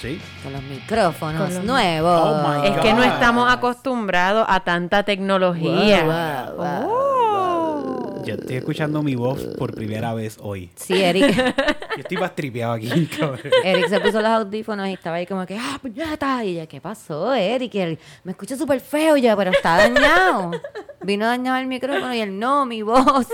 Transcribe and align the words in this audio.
Sí. 0.00 0.20
con 0.42 0.52
los 0.52 0.62
micrófonos 0.62 1.42
Con 1.42 1.54
los- 1.54 1.64
nuevos. 1.64 2.20
Oh 2.24 2.62
Es 2.64 2.78
que 2.80 2.92
no 2.94 3.02
estamos 3.04 3.52
acostumbrados 3.52 4.46
a 4.48 4.60
tanta 4.60 5.02
tecnología. 5.02 6.04
Wow, 6.04 6.56
wow, 6.56 6.56
wow, 6.56 6.90
Oh. 6.92 8.22
Yo 8.24 8.34
estoy 8.34 8.56
escuchando 8.56 9.02
mi 9.02 9.14
voz 9.14 9.42
por 9.58 9.74
primera 9.74 10.12
vez 10.14 10.36
hoy. 10.42 10.70
Sí, 10.76 11.02
Eric, 11.02 11.34
Yo 11.96 12.00
estoy 12.02 12.16
más 12.18 12.34
tripeado 12.34 12.74
aquí, 12.74 13.06
cabrón. 13.18 13.40
Eric 13.64 13.88
se 13.88 13.98
puso 14.00 14.20
los 14.20 14.30
audífonos 14.30 14.88
y 14.88 14.92
estaba 14.92 15.16
ahí 15.16 15.26
como 15.26 15.44
que, 15.46 15.56
ah, 15.58 15.78
puñeta. 15.80 16.44
Y 16.44 16.56
yo, 16.56 16.68
¿qué 16.68 16.80
pasó, 16.80 17.32
Eric? 17.34 17.74
Él, 17.76 17.98
me 18.24 18.32
escucho 18.32 18.56
súper 18.56 18.80
feo. 18.80 19.16
Y 19.16 19.22
yo, 19.22 19.36
pero 19.36 19.50
está 19.50 19.76
dañado. 19.78 20.50
Vino 21.02 21.26
dañado 21.26 21.56
el 21.58 21.66
micrófono 21.66 22.14
y 22.14 22.20
él, 22.20 22.38
no, 22.38 22.66
mi 22.66 22.82
voz. 22.82 23.26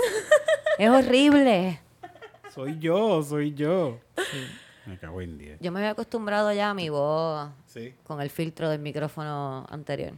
Es 0.77 0.89
horrible. 0.89 1.81
Soy 2.55 2.77
yo, 2.79 3.21
soy 3.23 3.53
yo. 3.53 3.99
Me 4.87 4.97
cago 4.97 5.21
en 5.21 5.37
10. 5.37 5.59
Yo 5.59 5.71
me 5.71 5.79
había 5.79 5.91
acostumbrado 5.91 6.51
ya 6.53 6.69
a 6.69 6.73
mi 6.73 6.89
voz 6.89 7.49
Sí. 7.65 7.93
con 8.03 8.21
el 8.21 8.29
filtro 8.29 8.69
del 8.69 8.79
micrófono 8.79 9.65
anterior. 9.69 10.13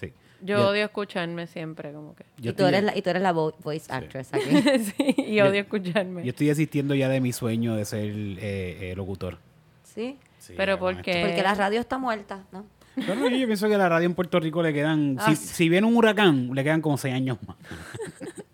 Sí. 0.00 0.12
Yo 0.40 0.68
odio 0.68 0.84
escucharme 0.84 1.46
siempre, 1.46 1.92
como 1.92 2.14
que. 2.14 2.24
y, 2.38 2.42
yo 2.42 2.54
tú 2.54 2.64
eres 2.64 2.82
la, 2.84 2.96
y 2.96 3.02
tú 3.02 3.10
eres 3.10 3.22
la 3.22 3.32
vo- 3.34 3.54
voice 3.62 3.92
actress 3.92 4.32
aquí. 4.32 4.62
sí, 4.96 5.14
y 5.18 5.40
odio 5.40 5.60
escucharme. 5.60 6.22
Yo 6.24 6.30
estoy 6.30 6.46
desistiendo 6.48 6.94
ya 6.94 7.08
de 7.08 7.20
mi 7.20 7.32
sueño 7.32 7.74
de 7.74 7.84
ser 7.84 8.04
eh, 8.06 8.90
eh, 8.90 8.94
locutor. 8.96 9.38
¿Sí? 9.82 10.18
Sí, 10.38 10.54
Pero 10.56 10.74
ya 10.74 10.78
con 10.78 10.94
porque- 10.94 11.10
esto. 11.12 11.26
Porque 11.28 11.42
la 11.42 11.54
radio 11.54 11.80
está 11.80 11.98
muerta, 11.98 12.44
¿no? 12.52 12.64
Pero 12.94 13.28
yo 13.28 13.46
pienso 13.46 13.68
que 13.68 13.74
a 13.74 13.78
la 13.78 13.88
radio 13.88 14.04
en 14.06 14.14
Puerto 14.14 14.38
Rico 14.38 14.62
le 14.62 14.72
quedan. 14.74 15.16
Ah, 15.20 15.30
si, 15.30 15.36
sí. 15.36 15.46
si 15.54 15.68
viene 15.68 15.86
un 15.86 15.96
huracán, 15.96 16.50
le 16.54 16.62
quedan 16.62 16.80
como 16.82 16.96
seis 16.98 17.14
años 17.14 17.38
más. 17.46 17.56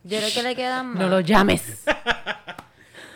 Yo 0.04 0.18
creo 0.18 0.30
que 0.32 0.42
le 0.42 0.54
quedan 0.56 0.86
más. 0.88 0.98
No 1.02 1.08
lo 1.08 1.20
llames. 1.20 1.84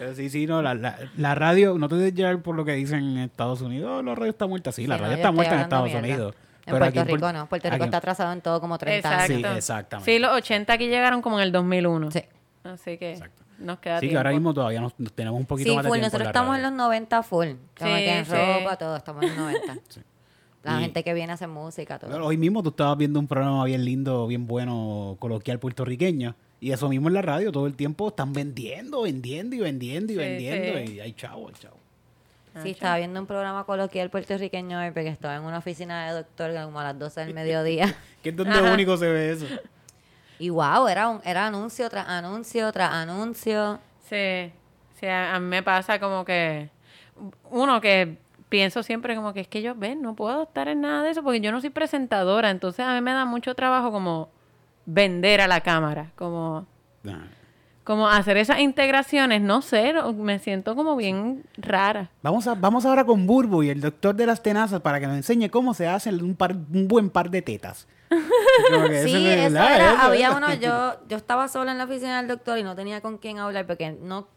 Pero 0.02 0.14
sí, 0.16 0.30
sí, 0.30 0.46
no, 0.46 0.62
la, 0.62 0.74
la, 0.74 0.98
la 1.16 1.34
radio, 1.34 1.78
no 1.78 1.88
te 1.88 1.94
dejes 1.96 2.14
llevar 2.14 2.42
por 2.42 2.56
lo 2.56 2.64
que 2.64 2.72
dicen 2.72 2.98
en 3.00 3.18
Estados 3.18 3.60
Unidos. 3.60 3.90
"Oh, 3.98 4.02
la 4.02 4.14
radio 4.14 4.30
está 4.30 4.46
muerta. 4.46 4.72
Sí, 4.72 4.86
la 4.86 4.96
Sí, 4.96 5.02
radio 5.02 5.16
está 5.16 5.30
muerta 5.32 5.54
en 5.54 5.60
Estados 5.60 5.84
mierda. 5.86 6.00
Unidos. 6.00 6.34
En 6.34 6.64
Pero 6.66 6.78
Puerto 6.78 7.00
aquí 7.00 7.12
Rico 7.14 7.32
no. 7.32 7.46
Puerto 7.46 7.68
Rico 7.70 7.76
aquí 7.76 7.84
está 7.84 7.96
atrasado 7.98 8.32
en 8.32 8.40
todo 8.40 8.60
como 8.60 8.78
30 8.78 9.08
Exacto. 9.08 9.32
años. 9.34 9.50
Sí, 9.52 9.56
exactamente. 9.58 10.12
Sí, 10.12 10.18
los 10.18 10.32
80 10.32 10.72
aquí 10.72 10.88
llegaron 10.88 11.22
como 11.22 11.38
en 11.38 11.44
el 11.44 11.52
2001. 11.52 12.10
Sí. 12.10 12.22
Así 12.64 12.98
que 12.98 13.12
Exacto. 13.12 13.42
nos 13.58 13.78
queda 13.80 13.96
Sí, 14.00 14.06
que 14.06 14.08
tiempo. 14.10 14.18
ahora 14.18 14.30
mismo 14.32 14.54
todavía 14.54 14.80
nos, 14.80 14.92
nos 14.98 15.12
tenemos 15.12 15.38
un 15.40 15.46
poquito 15.46 15.70
Sí, 15.70 15.76
más 15.76 15.84
de 15.84 15.88
full. 15.88 15.94
tiempo 15.98 16.06
Nosotros 16.06 16.26
estamos 16.28 16.56
en 16.56 16.62
los 16.62 16.72
90 16.72 17.22
full. 17.22 17.46
Como 17.78 17.96
Sí, 17.96 18.02
que 18.02 18.18
en 18.18 18.24
sí. 18.26 18.32
ropa, 18.32 18.76
todo. 18.76 18.96
Estamos 18.96 19.22
en 19.22 19.28
los 19.30 19.38
90. 19.38 19.76
La 20.64 20.78
Y- 20.78 20.82
gente 20.84 21.02
que 21.02 21.14
viene 21.14 21.32
a 21.32 21.34
hacer 21.34 21.48
música, 21.48 21.98
todo. 21.98 22.10
Pero 22.12 22.26
Hoy 22.26 22.36
mismo 22.36 22.62
tú 22.62 22.68
estabas 22.70 22.96
viendo 22.96 23.18
un 23.18 23.26
programa 23.26 23.64
bien 23.64 23.84
lindo, 23.84 24.26
bien 24.28 24.46
bueno, 24.46 25.16
coloquial 25.18 25.58
puertorriqueño. 25.58 26.36
Y 26.62 26.70
eso 26.70 26.88
mismo 26.88 27.08
en 27.08 27.14
la 27.14 27.22
radio, 27.22 27.50
todo 27.50 27.66
el 27.66 27.74
tiempo 27.74 28.08
están 28.08 28.32
vendiendo, 28.32 29.02
vendiendo 29.02 29.56
y 29.56 29.58
vendiendo 29.58 30.12
y 30.12 30.14
Sí, 30.14 30.20
vendiendo. 30.20 30.78
sí. 30.78 30.92
Y 30.94 31.00
hay 31.00 31.12
chavo, 31.12 31.48
hay 31.48 31.54
chavo. 31.54 31.76
Sí, 32.62 32.70
estaba 32.70 32.98
viendo 32.98 33.18
un 33.18 33.26
programa 33.26 33.64
coloquial 33.64 34.10
puertorriqueño 34.10 34.78
hoy 34.78 34.92
porque 34.92 35.08
estaba 35.08 35.34
en 35.36 35.42
una 35.42 35.58
oficina 35.58 36.06
de 36.06 36.12
doctor 36.18 36.54
como 36.62 36.78
a 36.78 36.84
las 36.84 36.98
12 36.98 37.20
del 37.22 37.34
mediodía. 37.34 37.92
Que 38.22 38.28
es 38.28 38.36
donde 38.36 38.54
Ajá. 38.54 38.72
único 38.74 38.96
se 38.96 39.08
ve 39.08 39.32
eso. 39.32 39.46
Y 40.38 40.50
wow, 40.50 40.86
era, 40.86 41.08
un, 41.08 41.20
era 41.24 41.46
anuncio 41.48 41.90
tras 41.90 42.06
anuncio 42.08 42.70
tras 42.70 42.92
anuncio. 42.92 43.80
Sí, 44.08 44.52
sí, 45.00 45.06
a, 45.06 45.34
a 45.34 45.40
mí 45.40 45.46
me 45.46 45.64
pasa 45.64 45.98
como 45.98 46.24
que 46.24 46.70
uno 47.50 47.80
que 47.80 48.18
pienso 48.48 48.84
siempre 48.84 49.16
como 49.16 49.32
que 49.32 49.40
es 49.40 49.48
que 49.48 49.62
yo 49.62 49.74
ven, 49.74 50.00
no 50.00 50.14
puedo 50.14 50.44
estar 50.44 50.68
en 50.68 50.82
nada 50.82 51.02
de 51.02 51.10
eso 51.10 51.24
porque 51.24 51.40
yo 51.40 51.50
no 51.50 51.60
soy 51.60 51.70
presentadora, 51.70 52.50
entonces 52.50 52.84
a 52.84 52.94
mí 52.94 53.00
me 53.00 53.12
da 53.12 53.24
mucho 53.24 53.54
trabajo 53.56 53.90
como 53.90 54.28
vender 54.86 55.40
a 55.40 55.46
la 55.48 55.60
cámara, 55.60 56.10
como 56.16 56.66
Nah. 57.02 57.26
como 57.84 58.08
hacer 58.08 58.36
esas 58.36 58.60
integraciones, 58.60 59.42
no 59.42 59.60
sé, 59.60 59.92
me 60.14 60.38
siento 60.38 60.76
como 60.76 60.94
bien 60.96 61.44
rara. 61.56 62.10
Vamos, 62.22 62.46
a, 62.46 62.54
vamos 62.54 62.86
ahora 62.86 63.04
con 63.04 63.26
Burbu 63.26 63.64
y 63.64 63.70
el 63.70 63.80
doctor 63.80 64.14
de 64.14 64.26
las 64.26 64.42
tenazas 64.42 64.80
para 64.80 65.00
que 65.00 65.06
nos 65.08 65.16
enseñe 65.16 65.48
cómo 65.50 65.74
se 65.74 65.88
hace 65.88 66.10
un, 66.10 66.36
par, 66.36 66.52
un 66.52 66.86
buen 66.86 67.10
par 67.10 67.30
de 67.30 67.42
tetas. 67.42 67.88
Sí, 69.04 69.26
eso 69.26 69.56
era, 69.56 69.92
eso, 69.94 70.02
había 70.02 70.28
eso. 70.28 70.36
uno, 70.36 70.54
yo, 70.54 70.94
yo 71.08 71.16
estaba 71.16 71.48
sola 71.48 71.72
en 71.72 71.78
la 71.78 71.84
oficina 71.84 72.18
del 72.18 72.28
doctor 72.28 72.58
y 72.58 72.62
no 72.62 72.76
tenía 72.76 73.00
con 73.00 73.16
quién 73.18 73.38
hablar 73.38 73.66
porque 73.66 73.96
no, 74.00 74.28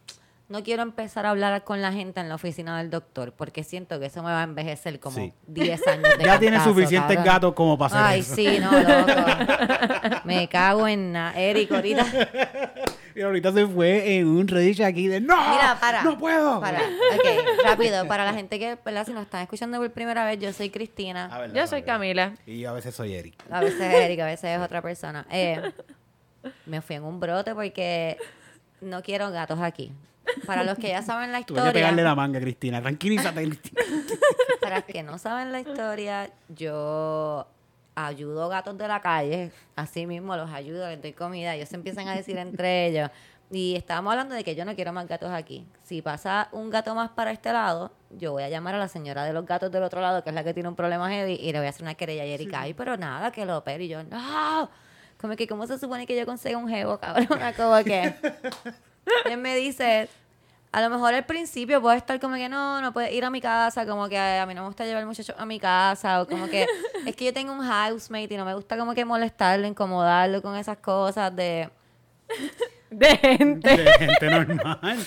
no 0.48 0.62
quiero 0.64 0.84
empezar 0.84 1.26
a 1.26 1.32
hablar 1.32 1.64
con 1.64 1.82
la 1.82 1.92
gente 1.92 2.20
en 2.20 2.30
la 2.30 2.36
oficina 2.36 2.78
del 2.78 2.90
doctor 2.92 3.34
porque 3.34 3.64
siento 3.64 4.00
que 4.00 4.06
eso 4.08 4.22
me 4.22 4.30
va 4.30 4.42
a 4.42 4.44
envejecer 4.44 5.00
como 5.00 5.16
Sí. 5.18 5.34
10 5.48 5.88
años 5.88 6.04
de 6.18 6.24
Ya 6.24 6.40
cantazo, 6.40 6.70
suficientes 6.70 7.16
cabrón. 7.18 7.26
gatos 7.34 7.54
como 7.54 7.78
para 7.78 7.88
hacer 7.88 8.02
Ay, 8.14 8.20
eso. 8.20 8.36
sí, 8.36 8.60
no, 8.60 8.72
loco. 8.72 9.12
Me 10.26 10.48
cago 10.48 10.88
en 10.88 11.12
nada. 11.14 11.40
Eric, 11.40 11.72
ahorita. 11.72 12.06
Y 13.18 13.22
ahorita 13.22 13.54
se 13.54 13.66
fue 13.66 14.18
en 14.18 14.28
un 14.28 14.46
Reddit 14.46 14.82
aquí 14.82 15.08
de 15.08 15.22
¡No! 15.22 15.38
Mira, 15.38 15.78
para. 15.80 16.04
¡No 16.04 16.18
puedo! 16.18 16.60
Para. 16.60 16.80
Ok, 16.80 17.64
rápido. 17.64 18.06
Para 18.10 18.26
la 18.26 18.34
gente 18.34 18.60
que, 18.60 18.78
¿verdad? 18.84 19.06
Si 19.06 19.14
nos 19.14 19.24
están 19.24 19.42
escuchando 19.42 19.78
por 19.78 19.90
primera 19.94 20.26
vez, 20.26 20.38
yo 20.38 20.52
soy 20.52 20.70
Cristina. 20.70 21.30
Ah, 21.32 21.46
Yo 21.48 21.66
soy. 21.66 21.84
Camila. 21.84 22.34
Y 22.46 22.60
yo 22.60 22.72
a 22.72 22.74
veces 22.74 22.94
soy 22.94 23.14
Eric. 23.14 23.36
A 23.50 23.62
veces 23.62 23.80
es 23.80 23.94
Eric, 23.94 24.20
a 24.20 24.26
veces 24.26 24.58
es 24.58 24.60
otra 24.60 24.82
persona. 24.82 25.26
Eh, 25.32 25.62
me 26.66 26.82
fui 26.82 26.98
en 26.98 27.06
un 27.06 27.22
brote 27.22 27.56
porque 27.56 28.18
no 28.82 29.02
quiero 29.02 29.32
gatos 29.32 29.62
aquí. 29.62 29.94
Para 30.46 30.64
los 30.64 30.78
que 30.78 30.90
ya 30.90 31.02
saben 31.02 31.32
la 31.32 31.42
Tú 31.46 31.54
vas 31.54 31.68
a 31.68 31.74
pegarle 31.74 32.02
historia, 32.02 32.10
la 32.10 32.16
manga, 32.16 32.40
Cristina. 32.40 32.82
Tranquilízate, 32.82 33.44
Cristina. 33.48 33.82
para 34.62 34.78
los 34.78 34.86
que 34.86 35.04
no 35.04 35.18
saben 35.18 35.52
la 35.52 35.60
historia, 35.60 36.30
yo 36.50 37.48
ayudo 37.96 38.50
gatos 38.50 38.78
de 38.78 38.88
la 38.88 39.02
calle, 39.02 39.52
así 39.76 40.06
mismo 40.06 40.36
los 40.36 40.52
ayudo, 40.52 40.88
les 40.90 41.02
doy 41.02 41.14
comida, 41.14 41.56
ellos 41.56 41.70
se 41.70 41.76
empiezan 41.76 42.08
a 42.08 42.16
decir 42.16 42.38
entre 42.38 42.88
ellos. 42.88 43.10
Y 43.52 43.76
estábamos 43.76 44.12
hablando 44.12 44.34
de 44.34 44.44
que 44.44 44.56
yo 44.56 44.66
no 44.66 44.76
quiero 44.76 44.92
más 44.92 45.08
gatos 45.08 45.30
aquí. 45.32 45.68
Si 45.84 46.02
pasa 46.02 46.50
un 46.52 46.72
gato 46.72 46.96
más 46.96 47.12
para 47.12 47.32
este 47.32 47.54
lado, 47.54 47.92
yo 48.10 48.32
voy 48.32 48.42
a 48.42 48.50
llamar 48.50 48.74
a 48.74 48.80
la 48.80 48.88
señora 48.88 49.24
de 49.24 49.34
los 49.34 49.46
gatos 49.46 49.72
del 49.72 49.84
otro 49.84 50.02
lado, 50.02 50.24
que 50.24 50.30
es 50.30 50.36
la 50.36 50.44
que 50.44 50.54
tiene 50.54 50.68
un 50.68 50.76
problema 50.76 51.10
heavy, 51.12 51.34
y 51.34 51.52
le 51.52 51.60
voy 51.60 51.68
a 51.68 51.70
hacer 51.70 51.84
una 51.84 51.94
querella 51.94 52.26
y 52.26 52.32
Erika, 52.32 52.62
ay, 52.62 52.74
pero 52.74 52.98
nada, 52.98 53.32
que 53.32 53.46
lo 53.46 53.60
opere. 53.60 53.84
Y 53.86 53.88
yo, 53.90 54.04
no. 54.04 54.70
Como 55.22 55.36
que, 55.36 55.48
¿cómo 55.48 55.68
se 55.68 55.78
supone 55.78 56.08
que 56.08 56.18
yo 56.18 56.26
consiga 56.26 56.58
un 56.58 56.68
jevo, 56.68 56.98
cabrón? 56.98 57.28
Como 57.56 57.84
que... 57.84 58.16
Y 59.26 59.30
él 59.32 59.38
me 59.38 59.56
dice, 59.56 60.10
a 60.72 60.82
lo 60.82 60.90
mejor 60.90 61.14
al 61.14 61.26
principio 61.26 61.82
puede 61.82 61.98
estar 61.98 62.20
como 62.20 62.36
que 62.36 62.50
no, 62.50 62.82
no 62.82 62.92
puedes 62.94 63.12
ir 63.14 63.24
a 63.26 63.30
mi 63.30 63.40
casa, 63.42 63.86
como 63.86 64.10
que 64.10 64.18
a 64.20 64.46
mí 64.46 64.54
no 64.54 64.62
me 64.62 64.68
gusta 64.68 64.86
llevar 64.86 65.06
muchachos 65.06 65.36
a 65.38 65.46
mi 65.46 65.60
casa, 65.60 66.22
o 66.22 66.28
como 66.28 66.48
que 66.48 66.66
es 67.06 67.16
que 67.16 67.26
yo 67.26 67.34
tengo 67.34 67.54
un 67.54 67.62
housemate 67.66 68.34
y 68.34 68.38
no 68.38 68.46
me 68.46 68.54
gusta 68.54 68.78
como 68.78 68.94
que 68.94 69.06
molestarlo, 69.06 69.68
incomodarlo 69.68 70.42
con 70.42 70.56
esas 70.58 70.78
cosas 70.78 71.36
de, 71.36 71.70
De 72.92 73.18
gente. 73.18 73.76
De 73.78 73.92
gente 73.94 74.30
normal. 74.30 74.98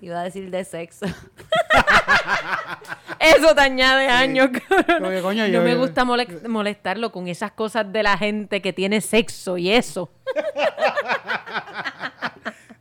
iba 0.00 0.20
a 0.20 0.24
decir 0.24 0.48
de 0.50 0.64
sexo. 0.64 1.06
Eso 3.18 3.54
te 3.54 3.60
añade 3.60 4.06
años, 4.08 4.50
cabrón. 4.68 5.20
Coño, 5.22 5.42
no 5.44 5.48
yo- 5.48 5.62
me 5.62 5.74
gusta 5.74 6.04
mole- 6.04 6.46
molestarlo 6.48 7.10
con 7.10 7.26
esas 7.26 7.50
cosas 7.52 7.90
de 7.92 8.02
la 8.04 8.16
gente 8.16 8.62
que 8.62 8.72
tiene 8.72 9.00
sexo 9.00 9.58
y 9.58 9.72
eso. 9.72 10.10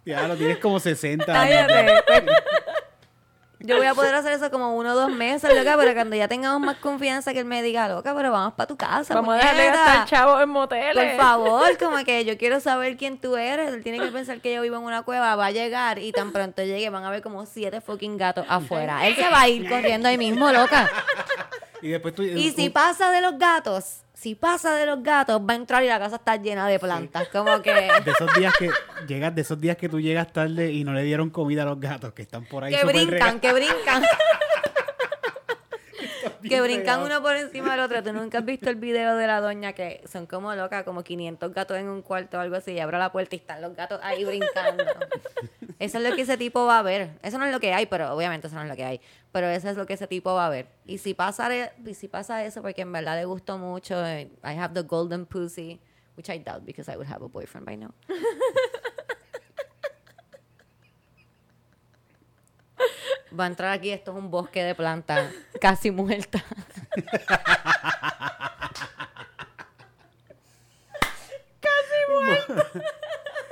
Ya 0.07 0.25
lo 0.25 0.38
tienes 0.38 0.57
como 0.59 0.79
60 0.79 1.25
Cállate. 1.25 1.73
años. 1.73 2.01
Yo 3.59 3.75
voy 3.75 3.88
a 3.88 3.94
poder 3.94 4.16
hacer 4.16 4.31
eso 4.31 4.50
como 4.50 4.78
uno 4.78 4.94
o 4.94 4.95
dos 4.95 5.12
meses, 5.12 5.53
loca, 5.53 5.75
pero 5.78 5.94
cuando 5.94 6.16
ya 6.16 6.29
tengamos 6.29 6.62
más 6.62 6.78
confianza 6.78 7.34
que 7.34 7.40
él 7.40 7.45
me 7.45 7.62
diga, 7.62 7.90
loca, 7.90 8.16
pero 8.16 8.31
vamos 8.31 8.53
para 8.53 8.68
tu 8.68 8.78
casa. 8.78 9.16
Vamos 9.16 9.34
a 9.34 9.38
dejarle 9.40 9.63
puñeta". 9.63 9.84
gastar 9.84 10.06
chavos 10.06 10.41
en 10.41 10.50
moteles. 10.50 11.16
Por 11.16 11.22
favor, 11.22 11.78
como 11.78 11.97
que 12.06 12.23
yo 12.23 12.38
quiero 12.38 12.62
saber 12.62 12.95
quién 12.95 13.18
tú 13.19 13.35
eres. 13.35 13.73
Él 13.73 13.84
tiene 13.84 14.00
que 14.00 14.09
pensar 14.12 14.40
que 14.40 14.53
yo 14.53 14.62
vivo 14.62 14.78
en 14.78 14.84
una 14.84 15.01
cueva, 15.01 15.35
va 15.35 15.47
a 15.47 15.51
llegar 15.51 16.00
y 16.00 16.13
tan 16.13 16.31
pronto 16.31 16.63
llegue 16.63 16.89
van 16.89 17.03
a 17.03 17.09
ver 17.09 17.22
como 17.22 17.45
siete 17.45 17.81
fucking 17.81 18.16
gatos 18.16 18.45
afuera. 18.48 19.06
Él 19.07 19.15
se 19.15 19.27
va 19.27 19.42
a 19.42 19.50
ir 19.50 19.68
corriendo 19.68 20.07
ahí 20.07 20.18
mismo, 20.18 20.50
loca. 20.51 20.89
Y 21.81 21.89
después 21.89 22.15
tú... 22.15 22.24
Y 22.24 22.51
si 22.51 22.69
pasa 22.69 23.12
de 23.12 23.21
los 23.21 23.38
gatos, 23.38 24.01
si 24.17 24.33
pasa 24.33 24.73
de 24.75 24.87
los 24.87 25.03
gatos, 25.03 25.39
va 25.47 25.53
a 25.53 25.55
entrar 25.55 25.83
y 25.83 25.87
la 25.87 25.99
casa 25.99 26.15
está 26.15 26.37
llena 26.37 26.67
de 26.67 26.79
plantas. 26.79 27.27
Como 27.27 27.61
que... 27.61 27.71
De 28.03 28.11
esos 28.11 28.33
días 28.33 28.53
que 28.57 28.71
llegas, 29.07 29.35
de 29.35 29.41
esos 29.41 29.61
días 29.61 29.77
que 29.77 29.89
tú 29.89 29.99
llegas 29.99 30.33
tarde 30.33 30.71
y 30.71 30.83
no 30.83 30.93
le 30.93 31.03
dieron 31.03 31.29
comida 31.29 31.61
a 31.61 31.65
los 31.65 31.79
gatos 31.79 32.13
que 32.13 32.23
están 32.23 32.45
por 32.45 32.63
ahí 32.63 32.73
Que 32.73 32.83
brincan, 32.83 33.39
que 33.39 33.53
brincan. 33.53 34.03
Que 36.42 36.62
brincan 36.62 37.01
uno 37.01 37.22
por 37.22 37.36
encima 37.36 37.72
del 37.72 37.81
otro. 37.81 38.04
Tú 38.04 38.13
nunca 38.13 38.39
has 38.39 38.45
visto 38.45 38.69
el 38.69 38.75
video 38.75 39.16
de 39.16 39.28
la 39.28 39.42
doña 39.42 39.74
que 39.74 40.01
son 40.06 40.25
como 40.25 40.54
locas, 40.56 40.84
como 40.84 41.04
500 41.04 41.54
gatos 41.54 41.78
en 41.78 41.89
un 41.89 42.01
cuarto 42.01 42.38
o 42.38 42.39
algo 42.39 42.56
así. 42.56 42.74
Y 42.74 42.80
abre 42.80 42.98
la 42.98 43.12
puerta 43.12 43.36
y 43.36 43.39
están 43.39 43.62
los 43.62 43.75
gatos 43.75 44.00
ahí 44.04 44.25
brincando. 44.25 44.84
Eso 45.80 46.00
es 46.00 46.10
lo 46.10 46.16
que 46.16 46.24
ese 46.24 46.38
tipo 46.38 46.66
va 46.66 46.80
a 46.80 46.81
ver. 46.81 47.12
Eso 47.22 47.38
no 47.38 47.45
es 47.45 47.51
lo 47.51 47.60
que 47.60 47.74
hay, 47.74 47.86
pero 47.86 48.12
obviamente 48.12 48.48
eso 48.48 48.56
no 48.56 48.63
es 48.63 48.68
lo 48.68 48.75
que 48.75 48.84
hay. 48.84 49.00
Pero 49.31 49.48
eso 49.48 49.69
es 49.69 49.78
lo 49.78 49.86
que 49.86 49.94
ese 49.94 50.07
tipo 50.07 50.34
va 50.34 50.48
a 50.48 50.50
ver. 50.50 50.68
Y 50.86 50.98
si 50.98 51.13
pasa, 51.13 51.50
y 51.86 51.94
si 51.94 52.07
pasa 52.07 52.44
eso, 52.44 52.63
porque 52.63 52.81
en 52.81 52.92
verdad 52.92 53.16
le 53.16 53.25
gustó 53.25 53.60
mucho, 53.60 54.04
eh, 54.04 54.31
I 54.44 54.57
have 54.57 54.74
the 54.74 54.81
golden 54.81 55.28
pussy, 55.28 55.80
which 56.16 56.30
I 56.30 56.39
doubt 56.39 56.66
because 56.66 56.92
I 56.92 56.95
would 56.95 57.07
have 57.07 57.24
a 57.24 57.28
boyfriend 57.28 57.68
by 57.68 57.78
now. 57.78 57.94
Va 63.38 63.44
a 63.44 63.48
entrar 63.48 63.72
aquí, 63.72 63.92
esto 63.92 64.12
es 64.12 64.18
un 64.18 64.31
bosque 64.31 64.63
de 64.63 64.74
plantas 64.75 65.31
casi 65.62 65.92
muertas. 65.92 66.44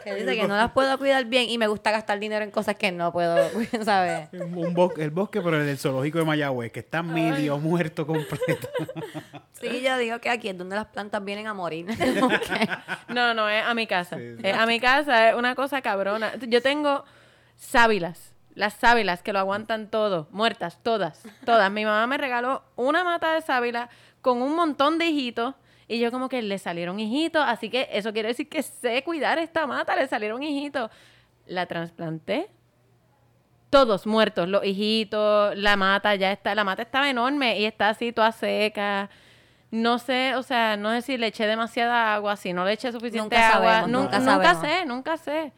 Que 0.04 0.14
dice 0.14 0.36
que 0.36 0.48
no 0.48 0.56
las 0.56 0.72
puedo 0.72 1.00
cuidar 1.00 1.26
bien 1.26 1.50
y 1.50 1.58
me 1.58 1.66
gusta 1.66 1.90
gastar 1.90 2.20
dinero 2.20 2.46
en 2.46 2.52
cosas 2.52 2.76
que 2.76 2.92
no 2.92 3.12
puedo, 3.12 3.50
¿sabes? 3.84 4.30
Un 4.34 4.72
bosque, 4.76 5.04
el 5.04 5.10
bosque, 5.10 5.42
pero 5.42 5.60
el 5.60 5.66
del 5.66 5.80
zoológico 5.80 6.20
de 6.20 6.26
Mayagüez, 6.26 6.72
que 6.72 6.82
está 6.82 7.02
medio 7.02 7.58
muerto 7.58 8.06
completo. 8.06 8.70
Sí, 9.54 9.82
yo 9.82 9.98
digo 9.98 10.20
que 10.20 10.30
aquí 10.30 10.50
es 10.50 10.58
donde 10.60 10.76
las 10.76 10.86
plantas 10.86 11.26
vienen 11.26 11.48
a 11.48 11.56
morir. 11.56 11.88
No, 13.08 13.34
no, 13.34 13.50
es 13.50 13.64
a 13.66 13.74
mi 13.74 13.88
casa. 13.88 14.16
Sí, 14.18 14.36
sí. 14.36 14.42
Es 14.44 14.56
a 14.56 14.68
mi 14.68 14.80
casa 14.80 15.30
es 15.30 15.36
una 15.36 15.56
cosa 15.56 15.82
cabrona. 15.82 16.34
Yo 16.36 16.62
tengo 16.62 17.04
sábilas. 17.56 18.35
Las 18.56 18.74
sábilas 18.74 19.22
que 19.22 19.34
lo 19.34 19.40
aguantan 19.40 19.90
todo. 19.92 20.28
Muertas, 20.32 20.80
todas. 20.82 21.22
Todas. 21.46 21.70
Mi 21.72 21.86
mamá 21.86 22.08
me 22.08 22.18
regaló 22.18 22.64
una 22.76 23.04
mata 23.04 23.34
de 23.34 23.42
sábila 23.42 23.90
con 24.22 24.42
un 24.42 24.56
montón 24.56 24.98
de 24.98 25.06
hijitos. 25.08 25.56
Y 25.88 26.00
yo 26.00 26.10
como 26.10 26.30
que 26.30 26.42
le 26.42 26.58
salieron 26.58 27.00
hijitos. 27.00 27.44
Así 27.46 27.70
que 27.70 27.90
eso 27.92 28.12
quiere 28.14 28.30
decir 28.30 28.50
que 28.50 28.64
sé 28.64 29.04
cuidar 29.04 29.38
esta 29.40 29.68
mata. 29.68 29.96
Le 29.96 30.08
salieron 30.08 30.42
hijitos. 30.42 30.90
La 31.46 31.66
trasplanté. 31.66 32.50
Todos 33.70 34.08
muertos. 34.08 34.48
Los 34.48 34.64
hijitos, 34.66 35.56
la 35.58 35.76
mata 35.76 36.16
ya 36.16 36.32
está. 36.32 36.56
La 36.56 36.64
mata 36.64 36.82
estaba 36.84 37.10
enorme 37.10 37.60
y 37.60 37.66
está 37.66 37.90
así 37.90 38.14
toda 38.14 38.32
seca. 38.32 39.10
No 39.72 40.00
sé, 40.00 40.36
o 40.36 40.44
sea, 40.44 40.78
no 40.78 40.92
sé 40.92 41.02
si 41.02 41.18
le 41.18 41.28
eché 41.28 41.46
demasiada 41.46 42.14
agua, 42.16 42.38
si 42.38 42.54
no 42.54 42.64
le 42.64 42.72
eché 42.74 42.92
suficiente 42.94 43.36
Nunca 43.36 43.50
agua. 43.58 43.74
sabemos, 43.82 43.90
nunca 43.90 44.20
nunca, 44.20 44.32
sabemos. 44.54 44.62
sé, 44.62 44.86
nunca 44.86 45.18
sé. 45.18 45.54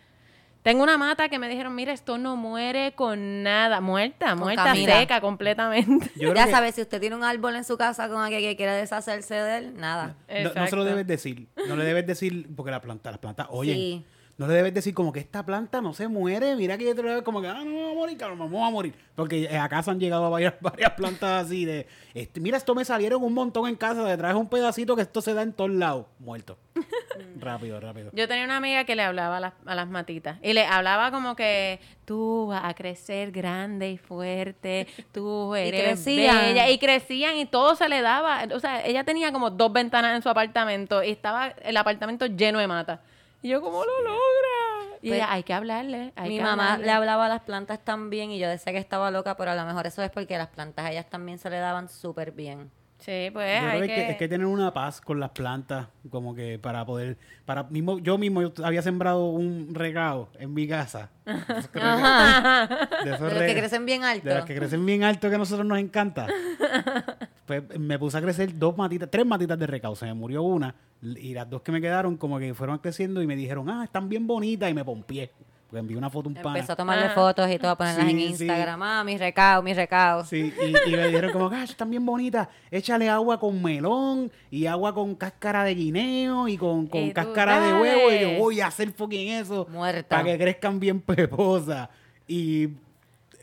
Tengo 0.67 0.83
una 0.83 0.97
mata 0.97 1.29
que 1.29 1.39
me 1.39 1.47
dijeron, 1.47 1.73
mira, 1.75 1.93
esto 1.93 2.17
no 2.17 2.35
muere 2.35 2.91
con 2.93 3.41
nada. 3.41 3.79
Muerta, 3.79 4.31
Con 4.31 4.39
muerta, 4.39 4.65
Camila. 4.65 4.99
seca 4.99 5.21
completamente. 5.21 6.11
Ya 6.17 6.33
que 6.33 6.51
sabes, 6.51 6.75
si 6.75 6.81
usted 6.81 6.99
tiene 6.99 7.15
un 7.15 7.23
árbol 7.23 7.55
en 7.55 7.63
su 7.63 7.77
casa 7.77 8.09
con 8.09 8.21
aquel 8.21 8.41
que 8.41 8.57
quiere 8.57 8.73
deshacerse 8.73 9.35
de 9.35 9.57
él, 9.59 9.77
nada. 9.77 10.17
no, 10.43 10.53
no 10.53 10.67
se 10.67 10.75
lo 10.75 10.83
debes 10.83 11.07
decir. 11.07 11.47
No 11.69 11.77
le 11.77 11.85
debes 11.85 12.05
decir, 12.05 12.49
porque 12.53 12.71
la 12.71 12.81
planta, 12.81 13.11
las 13.11 13.19
plantas, 13.19 13.47
oye, 13.49 13.73
Sí. 13.73 14.05
No 14.37 14.47
le 14.47 14.53
debes 14.53 14.73
decir 14.73 14.93
como 14.93 15.11
que 15.11 15.19
esta 15.19 15.43
planta 15.43 15.81
no 15.81 15.93
se 15.93 16.07
muere. 16.07 16.55
Mira 16.55 16.77
que 16.77 16.85
yo 16.85 16.93
te 16.93 17.01
lo 17.01 17.09
veo 17.09 17.23
como 17.23 17.41
que, 17.41 17.47
ah, 17.47 17.63
no, 17.65 17.73
vamos 17.73 17.91
a 17.91 17.95
morir, 17.95 18.17
cabrón, 18.17 18.37
vamos 18.37 18.67
a 18.67 18.69
morir. 18.69 18.93
Porque 19.15 19.45
eh, 19.45 19.57
acá 19.57 19.81
se 19.81 19.89
han 19.89 19.99
llegado 19.99 20.29
varias, 20.29 20.53
varias 20.61 20.91
plantas 20.91 21.45
así 21.45 21.65
de, 21.65 21.87
este, 22.13 22.39
mira, 22.39 22.57
esto 22.57 22.75
me 22.75 22.85
salieron 22.85 23.23
un 23.23 23.33
montón 23.33 23.67
en 23.67 23.75
casa, 23.75 24.03
detrás 24.03 24.35
un 24.35 24.47
pedacito 24.47 24.95
que 24.95 25.01
esto 25.01 25.21
se 25.21 25.33
da 25.33 25.41
en 25.41 25.53
todos 25.53 25.71
lados. 25.71 26.05
Muerto. 26.19 26.59
rápido, 27.39 27.79
rápido. 27.79 28.11
Yo 28.13 28.27
tenía 28.27 28.45
una 28.45 28.57
amiga 28.57 28.83
que 28.83 28.95
le 28.95 29.01
hablaba 29.01 29.37
a 29.37 29.39
las, 29.39 29.53
a 29.65 29.73
las 29.73 29.87
matitas. 29.87 30.37
Y 30.43 30.53
le 30.53 30.67
hablaba 30.67 31.09
como 31.09 31.35
que 31.35 31.79
tú 32.05 32.45
vas 32.49 32.63
a 32.63 32.75
crecer 32.75 33.31
grande 33.31 33.89
y 33.89 33.97
fuerte, 33.97 34.85
tú 35.11 35.55
eres 35.55 35.81
crecían. 35.81 36.37
bella. 36.37 36.69
Y 36.69 36.77
crecían 36.77 37.37
y 37.37 37.47
todo 37.47 37.75
se 37.75 37.89
le 37.89 38.01
daba. 38.01 38.43
O 38.53 38.59
sea, 38.59 38.85
ella 38.85 39.03
tenía 39.03 39.31
como 39.31 39.49
dos 39.49 39.73
ventanas 39.73 40.15
en 40.15 40.21
su 40.21 40.29
apartamento 40.29 41.01
y 41.01 41.09
estaba 41.09 41.47
el 41.47 41.75
apartamento 41.75 42.27
lleno 42.27 42.59
de 42.59 42.67
mata. 42.67 43.01
Y 43.41 43.49
yo, 43.49 43.61
¿cómo 43.61 43.83
lo 43.85 44.01
logra? 44.03 44.97
Y 45.01 45.09
Pues, 45.09 45.17
ella, 45.19 45.31
hay 45.31 45.43
que 45.43 45.53
hablarle. 45.53 46.11
hay 46.15 46.29
Mi 46.29 46.37
que 46.37 46.43
mamá 46.43 46.63
hablarle". 46.73 46.85
le 46.87 46.91
hablaba 46.91 47.25
a 47.27 47.29
las 47.29 47.41
plantas 47.41 47.79
también 47.83 48.31
y 48.31 48.39
yo 48.39 48.49
decía 48.49 48.73
que 48.73 48.79
estaba 48.79 49.11
loca, 49.11 49.37
pero 49.37 49.51
a 49.51 49.55
lo 49.55 49.63
mejor 49.65 49.85
eso 49.87 50.01
es 50.01 50.09
porque 50.09 50.37
las 50.37 50.47
plantas 50.47 50.85
a 50.85 50.91
ellas 50.91 51.07
también 51.09 51.37
se 51.37 51.49
le 51.49 51.57
daban 51.59 51.87
súper 51.87 52.31
bien. 52.31 52.71
Sí, 52.97 53.29
pues 53.31 53.61
Yo 53.61 53.67
hay 53.69 53.77
creo 53.77 53.81
que, 53.81 53.95
que... 53.95 54.05
hay 54.07 54.17
que- 54.17 54.27
tener 54.27 54.47
una 54.47 54.73
paz 54.73 55.01
con 55.01 55.19
las 55.19 55.29
plantas, 55.29 55.85
como 56.09 56.33
que 56.33 56.57
para 56.57 56.83
poder, 56.83 57.15
para 57.45 57.61
mismo, 57.65 57.99
yo 57.99 58.17
mismo 58.17 58.41
yo 58.41 58.51
había 58.65 58.81
sembrado 58.81 59.27
un 59.27 59.75
regado 59.75 60.29
en 60.39 60.51
mi 60.55 60.67
casa. 60.67 61.11
Esos 61.27 61.67
que 61.67 61.79
rega- 61.79 62.67
de 63.03 63.11
esos 63.13 63.21
De 63.29 63.35
los 63.35 63.43
que 63.43 63.55
crecen 63.55 63.85
bien 63.85 64.03
alto. 64.03 64.27
De 64.27 64.33
los 64.33 64.45
que 64.45 64.55
crecen 64.55 64.83
bien 64.83 65.03
alto 65.03 65.29
que 65.29 65.35
a 65.35 65.37
nosotros 65.37 65.67
nos 65.67 65.77
encanta. 65.77 66.25
Pues 67.47 67.63
me 67.79 67.97
puse 67.97 68.17
a 68.17 68.21
crecer 68.21 68.59
dos 68.59 68.77
matitas, 68.77 69.09
tres 69.09 69.25
matitas 69.25 69.57
de 69.57 69.65
recao. 69.65 69.95
Se 69.95 70.05
me 70.05 70.13
murió 70.13 70.43
una 70.43 70.75
y 71.01 71.33
las 71.33 71.49
dos 71.49 71.61
que 71.61 71.71
me 71.71 71.79
quedaron 71.79 72.17
como 72.17 72.37
que 72.39 72.53
fueron 72.53 72.77
creciendo 72.79 73.21
y 73.21 73.27
me 73.27 73.37
dijeron, 73.37 73.69
ah, 73.69 73.85
están 73.85 74.09
bien 74.09 74.27
bonitas 74.27 74.69
y 74.69 74.73
me 74.73 74.83
pompié. 74.83 75.31
Porque 75.67 75.79
envié 75.79 75.97
una 75.97 76.09
foto 76.09 76.27
a 76.27 76.31
un 76.31 76.35
pana. 76.35 76.57
Empezó 76.57 76.73
a 76.73 76.75
tomarle 76.75 77.05
Ajá. 77.05 77.15
fotos 77.15 77.49
y 77.49 77.57
todo, 77.57 77.71
a 77.71 77.77
ponerlas 77.77 78.07
en 78.07 78.17
sí. 78.17 78.25
Instagram. 78.25 78.81
Ah, 78.83 79.03
mis 79.05 79.19
recaos, 79.19 79.63
mis 79.63 79.75
recaos. 79.75 80.27
Sí, 80.27 80.53
y, 80.61 80.89
y 80.89 80.91
me 80.95 81.07
dijeron 81.07 81.31
como, 81.31 81.49
ah, 81.49 81.63
están 81.63 81.89
bien 81.89 82.05
bonitas. 82.05 82.49
Échale 82.69 83.09
agua 83.09 83.39
con 83.39 83.61
melón 83.61 84.31
y 84.51 84.65
agua 84.65 84.93
con 84.93 85.15
cáscara 85.15 85.63
de 85.63 85.75
guineo 85.75 86.47
y 86.47 86.57
con, 86.57 86.87
con 86.87 87.01
Y 87.01 87.07
tú, 87.07 87.13
cáscara 87.13 87.59
de 87.59 87.81
huevo. 87.81 88.11
Y 88.11 88.19
yo 88.19 88.43
voy 88.43 88.61
a 88.61 88.67
hacer 88.67 88.91
fucking 88.91 89.29
eso. 89.29 89.67
Muerta. 89.69 90.17
Para 90.17 90.23
que 90.23 90.37
crezcan 90.37 90.79
bien 90.79 91.01
peposas. 91.01 91.89
Y 92.27 92.69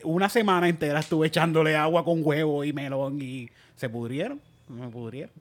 una 0.03 0.29
semana 0.29 0.67
entera 0.67 0.99
estuve 0.99 1.27
echándole 1.27 1.75
agua 1.75 2.03
con 2.03 2.21
huevo 2.23 2.63
y 2.63 2.73
melón 2.73 3.19
y 3.21 3.49
se 3.75 3.89
pudrieron. 3.89 4.41
Me 4.67 4.87
pudrieron. 4.89 5.31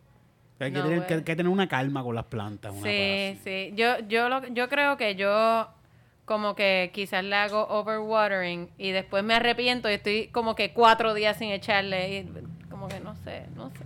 Hay 0.61 0.71
que, 0.71 0.79
No, 0.79 0.85
tener, 0.85 0.99
güey. 1.01 1.09
que- 1.09 1.25
que 1.25 1.37
tener 1.37 1.51
una 1.51 1.69
calma 1.69 2.03
con 2.03 2.15
las 2.15 2.25
plantas. 2.27 2.73
Una 2.73 2.83
Sí, 2.85 3.39
sí. 3.43 3.73
Yo, 3.75 3.99
yo, 4.09 4.29
lo, 4.29 4.47
yo 4.49 4.69
creo 4.69 4.97
que 4.97 5.15
yo 5.17 5.69
como 6.25 6.55
que 6.55 6.91
quizás 6.95 7.23
le 7.25 7.37
hago 7.37 7.67
overwatering 7.69 8.71
y 8.79 8.93
después 8.93 9.23
me 9.25 9.35
arrepiento 9.35 9.91
y 9.91 9.95
estoy 9.95 10.29
como 10.29 10.55
que 10.55 10.73
cuatro 10.73 11.13
días 11.13 11.37
sin 11.37 11.51
echarle 11.51 12.19
y 12.21 12.31
como 12.71 12.89
que 12.89 13.01
no 13.01 13.15
sé, 13.17 13.45
no 13.57 13.69
sé. 13.71 13.77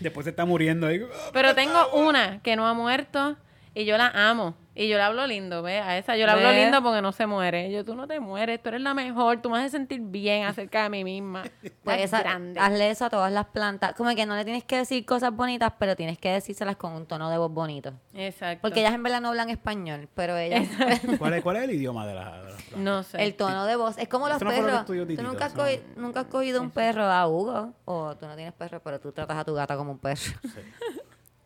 Después 0.00 0.24
se 0.24 0.30
está 0.30 0.44
muriendo 0.44 0.86
ahí. 0.86 1.00
Pero 1.32 1.54
tengo 1.54 1.88
una 1.94 2.40
que 2.42 2.56
no 2.56 2.66
ha 2.68 2.74
muerto 2.74 3.36
y 3.74 3.84
yo 3.84 3.96
la 3.96 4.08
amo. 4.08 4.54
Y 4.76 4.88
yo 4.88 4.96
le 4.96 5.04
hablo 5.04 5.24
lindo, 5.28 5.62
¿ves? 5.62 5.80
A 5.82 5.96
esa 5.96 6.16
yo 6.16 6.26
le 6.26 6.32
hablo 6.32 6.48
¿Ves? 6.48 6.62
lindo 6.64 6.82
porque 6.82 7.00
no 7.00 7.12
se 7.12 7.26
muere. 7.28 7.70
Yo, 7.70 7.84
tú 7.84 7.94
no 7.94 8.08
te 8.08 8.18
mueres, 8.18 8.60
tú 8.60 8.70
eres 8.70 8.80
la 8.80 8.92
mejor, 8.92 9.40
tú 9.40 9.48
me 9.48 9.58
haces 9.58 9.70
sentir 9.70 10.00
bien 10.00 10.46
acerca 10.46 10.82
de 10.82 10.88
mí 10.90 11.04
misma. 11.04 11.44
Pues 11.84 12.00
esa- 12.00 12.20
grande. 12.20 12.58
hazle 12.58 12.90
eso 12.90 13.04
a 13.04 13.10
todas 13.10 13.30
las 13.30 13.46
plantas. 13.46 13.92
Como 13.94 14.12
que 14.16 14.26
no 14.26 14.34
le 14.34 14.44
tienes 14.44 14.64
que 14.64 14.78
decir 14.78 15.04
cosas 15.06 15.32
bonitas, 15.36 15.72
pero 15.78 15.94
tienes 15.94 16.18
que 16.18 16.32
decírselas 16.32 16.74
con 16.76 16.92
un 16.94 17.06
tono 17.06 17.30
de 17.30 17.38
voz 17.38 17.52
bonito. 17.52 17.92
Exacto. 18.14 18.62
Porque 18.62 18.80
ellas 18.80 18.94
en 18.94 19.02
verdad 19.02 19.20
no 19.20 19.28
hablan 19.28 19.50
español, 19.50 20.08
pero 20.14 20.36
ellas... 20.36 20.66
¿Cuál 21.18 21.34
es, 21.34 21.42
¿Cuál 21.42 21.56
es 21.56 21.62
el 21.64 21.70
idioma 21.72 22.06
de, 22.06 22.14
la- 22.14 22.38
de 22.42 22.50
las 22.50 22.62
plantas? 22.62 22.78
No 22.78 23.02
sé. 23.04 23.22
el 23.22 23.34
tono 23.36 23.66
de 23.66 23.76
voz. 23.76 23.96
Es 23.98 24.08
como 24.08 24.28
los 24.28 24.42
no 24.42 24.50
perros. 24.50 24.86
Tú 24.86 24.94
nunca 25.22 25.44
has, 25.44 25.52
eso 25.52 25.62
no- 25.62 25.68
cogi- 25.68 25.80
nunca 25.96 26.20
has 26.20 26.26
cogido 26.26 26.60
un 26.60 26.70
perro 26.70 27.04
a 27.04 27.28
Hugo. 27.28 27.74
O 27.84 28.16
tú 28.16 28.26
no 28.26 28.34
tienes 28.34 28.54
perro, 28.54 28.80
pero 28.82 28.98
tú 28.98 29.12
tratas 29.12 29.36
a 29.36 29.44
tu 29.44 29.54
gata 29.54 29.76
como 29.76 29.92
un 29.92 29.98
perro. 29.98 30.20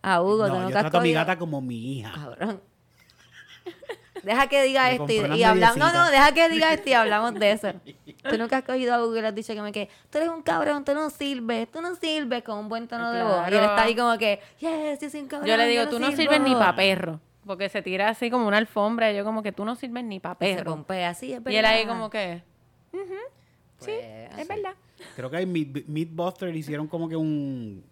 A 0.01 0.23
Hugo, 0.23 0.47
tú 0.47 0.53
No, 0.53 0.55
yo 0.59 0.63
nunca 0.63 0.79
has 0.79 0.83
trato 0.85 0.99
a 0.99 1.01
mi 1.03 1.09
cogido- 1.11 1.21
gata 1.21 1.39
como 1.39 1.61
mi 1.61 1.99
hija. 1.99 2.13
Cabrón. 2.15 2.61
Deja 4.23 4.47
que 4.47 4.63
diga 4.63 4.91
esto 4.91 5.07
y, 5.11 5.43
hablamos. 5.43 5.77
No, 5.79 5.93
no, 5.93 6.11
deja 6.11 6.33
que 6.33 6.49
diga 6.49 6.73
esto 6.73 6.89
y 6.91 6.93
hablamos 6.95 7.35
de 7.35 7.53
eso. 7.53 7.73
Tú 8.29 8.39
nunca 8.39 8.59
has 8.59 8.65
cogido 8.65 8.95
a 8.95 9.05
Hugo 9.05 9.17
y 9.17 9.21
le 9.21 9.29
has 9.29 9.35
dicho 9.35 9.55
que 9.55 9.63
me 9.63 9.73
que 9.73 9.89
tú 10.11 10.19
eres 10.19 10.31
un 10.31 10.43
cabrón, 10.43 10.85
tú 10.85 10.95
no 10.95 11.11
sirves, 11.11 11.71
tú 11.71 11.81
no 11.81 11.95
sirves 11.95 12.43
con 12.43 12.59
un 12.59 12.69
buen 12.69 12.89
tono 12.89 13.11
de 13.13 13.23
voz. 13.23 13.43
Y 13.51 13.55
él 13.55 13.61
está 13.65 13.83
ahí 13.83 13.95
como 13.97 14.17
que, 14.19 14.41
yes, 14.59 15.01
yo 15.01 15.11
soy 15.11 15.21
un 15.21 15.29
cabrón. 15.29 15.49
Yo 15.49 15.57
le 15.57 15.67
digo, 15.69 15.89
tú 15.89 15.99
no 15.99 16.07
sirvo". 16.09 16.23
sirves 16.23 16.41
ni 16.41 16.55
para 16.55 16.75
perro. 16.77 17.21
Porque 17.47 17.69
se 17.71 17.81
tira 17.81 18.09
así 18.11 18.31
como 18.31 18.47
una 18.47 18.59
alfombra. 18.59 19.11
Y 19.11 19.17
yo 19.17 19.25
como 19.25 19.43
que 19.43 19.53
tú 19.53 19.65
no 19.65 19.75
sirves 19.75 20.05
ni 20.05 20.21
para 20.21 20.35
Se 20.35 20.39
perro. 20.57 20.73
pompea 20.73 21.11
así, 21.11 21.33
es 21.33 21.41
Y 21.47 21.57
él 21.57 21.65
ahí 21.65 21.79
verdad. 21.85 21.93
como 21.95 22.11
que, 22.11 22.43
Pues, 23.79 24.05
es 24.39 24.49
verdad. 24.49 24.75
Creo 25.17 25.31
que 25.31 25.47
Meatbuster 25.47 26.55
hicieron 26.55 26.89
como 26.89 27.09
que 27.09 27.17
un, 27.17 27.85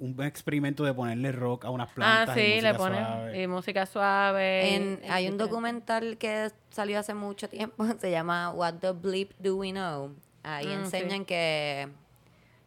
un 0.00 0.22
experimento 0.22 0.84
de 0.84 0.94
ponerle 0.94 1.32
rock 1.32 1.64
a 1.64 1.70
unas 1.70 1.90
plantas. 1.90 2.36
Ah, 2.36 2.40
y 2.40 2.44
sí, 2.44 2.50
música 2.54 2.72
le 2.72 2.78
ponen 2.78 3.04
suave. 3.04 3.42
y 3.42 3.46
música 3.48 3.86
suave. 3.86 4.74
En- 4.76 5.00
y- 5.04 5.08
hay 5.08 5.28
un 5.28 5.34
y- 5.34 5.38
documental 5.38 6.16
que 6.18 6.50
salió 6.70 6.98
hace 7.00 7.14
mucho 7.14 7.48
tiempo, 7.48 7.84
se 8.00 8.10
llama 8.10 8.50
What 8.52 8.74
the 8.80 8.92
Bleep 8.92 9.32
Do 9.38 9.56
We 9.56 9.72
Know. 9.72 10.14
Ahí 10.44 10.66
Mm, 10.66 10.70
enseñan 10.84 11.24
que 11.24 11.88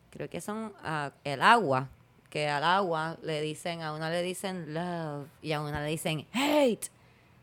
creo 0.10 0.30
que 0.30 0.42
son 0.42 0.74
ah, 0.84 1.12
el 1.24 1.42
agua, 1.42 1.88
que 2.30 2.50
al 2.50 2.64
agua 2.64 3.18
le 3.24 3.42
dicen, 3.42 3.82
a 3.82 3.94
una 3.94 4.10
le 4.10 4.22
dicen 4.22 4.74
love 4.74 5.28
y 5.42 5.54
a 5.54 5.62
una 5.62 5.82
le 5.82 5.90
dicen 5.90 6.26
hate. 6.34 6.88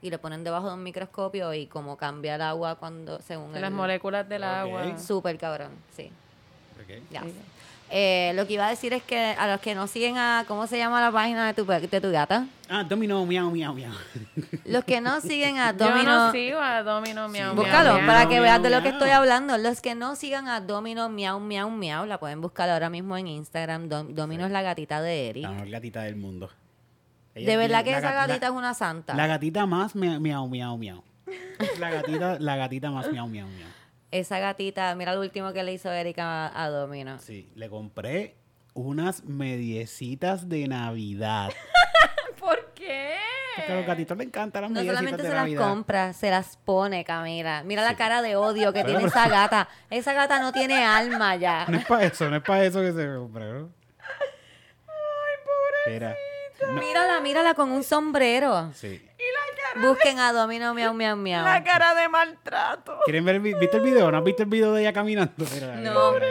Y 0.01 0.11
lo 0.11 0.21
ponen 0.21 0.45
debajo 0.45 0.69
de 0.69 0.75
un 0.75 0.83
microscopio 0.83 1.53
y 1.55 1.67
como 1.67 1.97
cambia 1.97 2.37
el 2.37 2.43
agua 2.43 2.77
cuando 2.77 3.21
según 3.21 3.53
Las 3.53 3.65
el- 3.65 3.71
moléculas 3.71 4.29
del 4.29 4.45
agua. 4.45 4.97
Súper 4.99 5.39
cabrón, 5.39 5.71
sí. 5.97 6.11
Ok. 6.81 7.03
Ya. 7.11 7.23
Sí. 7.23 7.35
Eh, 7.91 8.33
lo 8.35 8.47
que 8.47 8.53
iba 8.53 8.67
a 8.67 8.71
decir 8.71 8.93
es 8.93 9.03
que 9.03 9.19
a 9.39 9.47
los 9.51 9.61
que 9.61 9.75
no 9.75 9.87
siguen 9.87 10.19
a, 10.19 10.45
¿cómo 10.47 10.67
se 10.67 10.77
llama 10.77 11.01
la 11.01 11.11
página 11.11 11.47
de 11.47 11.55
tu, 11.55 11.65
de 11.65 12.01
tu 12.01 12.11
gata? 12.11 12.47
Ah, 12.69 12.85
Domino, 12.85 13.25
miau, 13.25 13.51
miau, 13.51 13.73
miau. 13.73 13.93
Los 14.67 14.85
que 14.85 15.01
no 15.01 15.23
siguen 15.23 15.57
a 15.57 15.73
Yo 15.77 15.87
Domino... 15.89 16.27
no 16.27 16.33
sigo 16.33 16.59
a 16.61 16.83
Domino 16.83 17.29
Miau. 17.31 17.55
Búscalo 17.55 17.95
miau, 17.95 18.07
para 18.07 18.19
miau. 18.21 18.29
que 18.29 18.35
miau, 18.35 18.43
veas 18.43 18.63
de 18.63 18.69
lo 18.69 18.77
que 18.83 18.89
miau. 18.91 18.93
estoy 18.93 19.11
hablando. 19.11 19.57
Los 19.57 19.81
que 19.81 19.95
no 19.95 20.17
sigan 20.17 20.49
a 20.49 20.61
Domino 20.61 21.09
Miau 21.09 21.41
Miau 21.41 21.71
Miau, 21.71 22.05
la 22.05 22.19
pueden 22.21 22.43
buscar 22.43 22.69
ahora 22.69 22.91
mismo 22.91 23.17
en 23.17 23.27
Instagram. 23.27 23.89
Dom- 23.89 24.13
Domino 24.13 24.45
es 24.45 24.51
la 24.53 24.61
gatita 24.61 25.01
de 25.01 25.31
Eric. 25.31 25.45
La 25.45 25.51
mejor 25.53 25.71
gatita 25.71 26.03
del 26.03 26.17
mundo. 26.17 26.51
Ella 27.35 27.51
de 27.51 27.57
verdad 27.57 27.85
que 27.85 27.91
esa 27.97 28.13
la- 28.13 28.27
gatita 28.27 28.47
es 28.49 28.53
una 28.53 28.75
santa. 28.75 29.15
La 29.15 29.27
gatita 29.27 29.65
más 29.65 29.95
mia- 29.95 30.19
miau, 30.21 30.47
miau, 30.47 30.77
miau. 30.77 31.03
La 31.79 31.91
gatita, 31.91 32.39
la 32.39 32.57
gatita 32.57 32.91
más 32.91 33.11
miau, 33.11 33.27
miau, 33.29 33.47
miau. 33.49 33.69
Esa 34.11 34.39
gatita, 34.39 34.95
mira 34.95 35.15
lo 35.15 35.21
último 35.21 35.53
que 35.53 35.63
le 35.63 35.73
hizo 35.75 35.93
Erika 35.93 36.47
a, 36.47 36.65
a 36.65 36.71
Domino. 36.71 37.19
Sí, 37.19 37.51
le 37.55 37.69
compré 37.69 38.37
unas 38.75 39.25
mediecitas 39.25 40.49
de 40.49 40.67
Navidad. 40.69 41.51
¿Por 42.41 42.73
qué? 42.75 43.17
Porque 43.57 43.73
a 43.73 43.77
los 43.77 43.87
gatitos 43.87 44.17
les 44.17 44.27
encantan 44.29 44.63
las 44.63 44.71
No 44.71 44.77
mediecitas 44.77 45.01
solamente 45.01 45.23
de 45.25 45.29
se 45.29 45.35
las 45.57 45.69
compra, 45.69 46.13
se 46.13 46.31
las 46.31 46.57
pone, 46.59 47.05
Camila. 47.05 47.63
Mira 47.65 47.83
la 47.83 47.97
cara 47.97 48.23
de 48.23 48.37
odio 48.37 48.73
que 48.73 48.85
tiene 48.85 49.05
esa 49.05 49.29
gata. 49.29 49.69
Esa 49.91 50.13
gata 50.13 50.39
no 50.41 50.53
tiene 50.53 50.85
alma 50.85 51.35
ya. 51.37 51.67
No 51.69 51.77
es 51.77 51.85
para 51.85 52.05
eso, 52.05 52.31
no 52.31 52.37
es 52.37 52.43
para 52.43 52.65
eso 52.65 52.81
que 52.81 52.93
se 52.93 53.15
compró. 53.17 53.69
Ay, 54.87 55.35
pobre. 55.45 55.93
Mira. 55.95 56.17
no, 56.63 56.81
Mírala, 56.81 57.21
mírala 57.21 57.55
con 57.55 57.71
un 57.73 57.83
sombrero. 57.83 58.71
sí. 58.75 59.03
Busquen 59.77 60.19
a 60.19 60.33
Domino 60.33 60.75
Miau 60.75 60.95
Miau 60.95 61.17
Miau. 61.17 61.45
La 61.45 61.63
cara 61.63 61.95
de 61.95 62.09
maltrato. 62.09 62.99
¿Quieren 63.05 63.25
ver? 63.25 63.37
el 63.37 63.41
vi- 63.43 63.55
¿Viste 63.55 63.77
el 63.77 63.83
video? 63.83 64.11
¿No 64.11 64.19
has 64.19 64.25
visto 64.25 64.43
el 64.43 64.49
video 64.49 64.73
de 64.73 64.83
ella 64.83 64.93
caminando? 64.93 65.33
Mira, 65.55 65.77
No. 65.77 66.13
mira, 66.13 66.27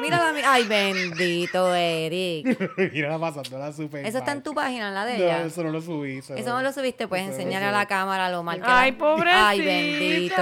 Mírala, 0.00 0.32
mi- 0.32 0.40
ay, 0.44 0.64
bendito 0.66 1.74
Eric. 1.74 2.46
mira. 2.76 2.90
Mírala 2.92 3.18
pasándola 3.18 3.72
súper 3.72 4.04
Eso 4.06 4.18
está 4.18 4.32
en 4.32 4.42
tu 4.42 4.52
página, 4.54 4.88
en 4.88 4.94
la 4.94 5.04
de 5.04 5.18
No, 5.18 5.24
ella. 5.24 5.42
eso 5.42 5.62
no 5.64 5.70
lo 5.70 5.80
subí. 5.80 6.18
Eso 6.18 6.34
no 6.34 6.62
lo 6.62 6.72
subiste, 6.72 7.08
pues 7.08 7.22
Eso 7.22 7.30
no 7.30 7.36
lo 7.36 7.42
enseñarle 7.42 7.68
a 7.68 7.72
la 7.72 7.86
cámara 7.86 8.28
lo 8.30 8.42
mal 8.42 8.60
que 8.60 8.66
la- 8.68 8.80
Ay, 8.80 8.92
pobrecita. 8.92 9.48
Ay, 9.48 9.60
bendito. 9.64 10.36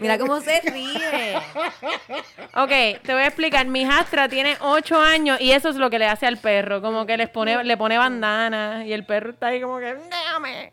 Mira 0.00 0.18
cómo 0.18 0.40
se 0.40 0.60
ríe. 0.60 1.36
Ok, 2.54 3.02
te 3.02 3.12
voy 3.12 3.22
a 3.22 3.26
explicar. 3.26 3.66
Mi 3.66 3.82
hijastra 3.82 4.28
tiene 4.28 4.56
ocho 4.60 4.98
años 5.00 5.40
y 5.40 5.52
eso 5.52 5.68
es 5.68 5.76
lo 5.76 5.90
que 5.90 5.98
le 5.98 6.06
hace 6.06 6.26
al 6.26 6.38
perro. 6.38 6.80
Como 6.82 7.06
que 7.06 7.16
les 7.16 7.28
pone, 7.28 7.62
le 7.64 7.76
pone 7.76 7.98
bandana 7.98 8.84
y 8.86 8.92
el 8.92 9.04
perro 9.04 9.30
está 9.30 9.48
ahí 9.48 9.60
como 9.60 9.78
que, 9.78 9.94
déjame. 9.94 10.72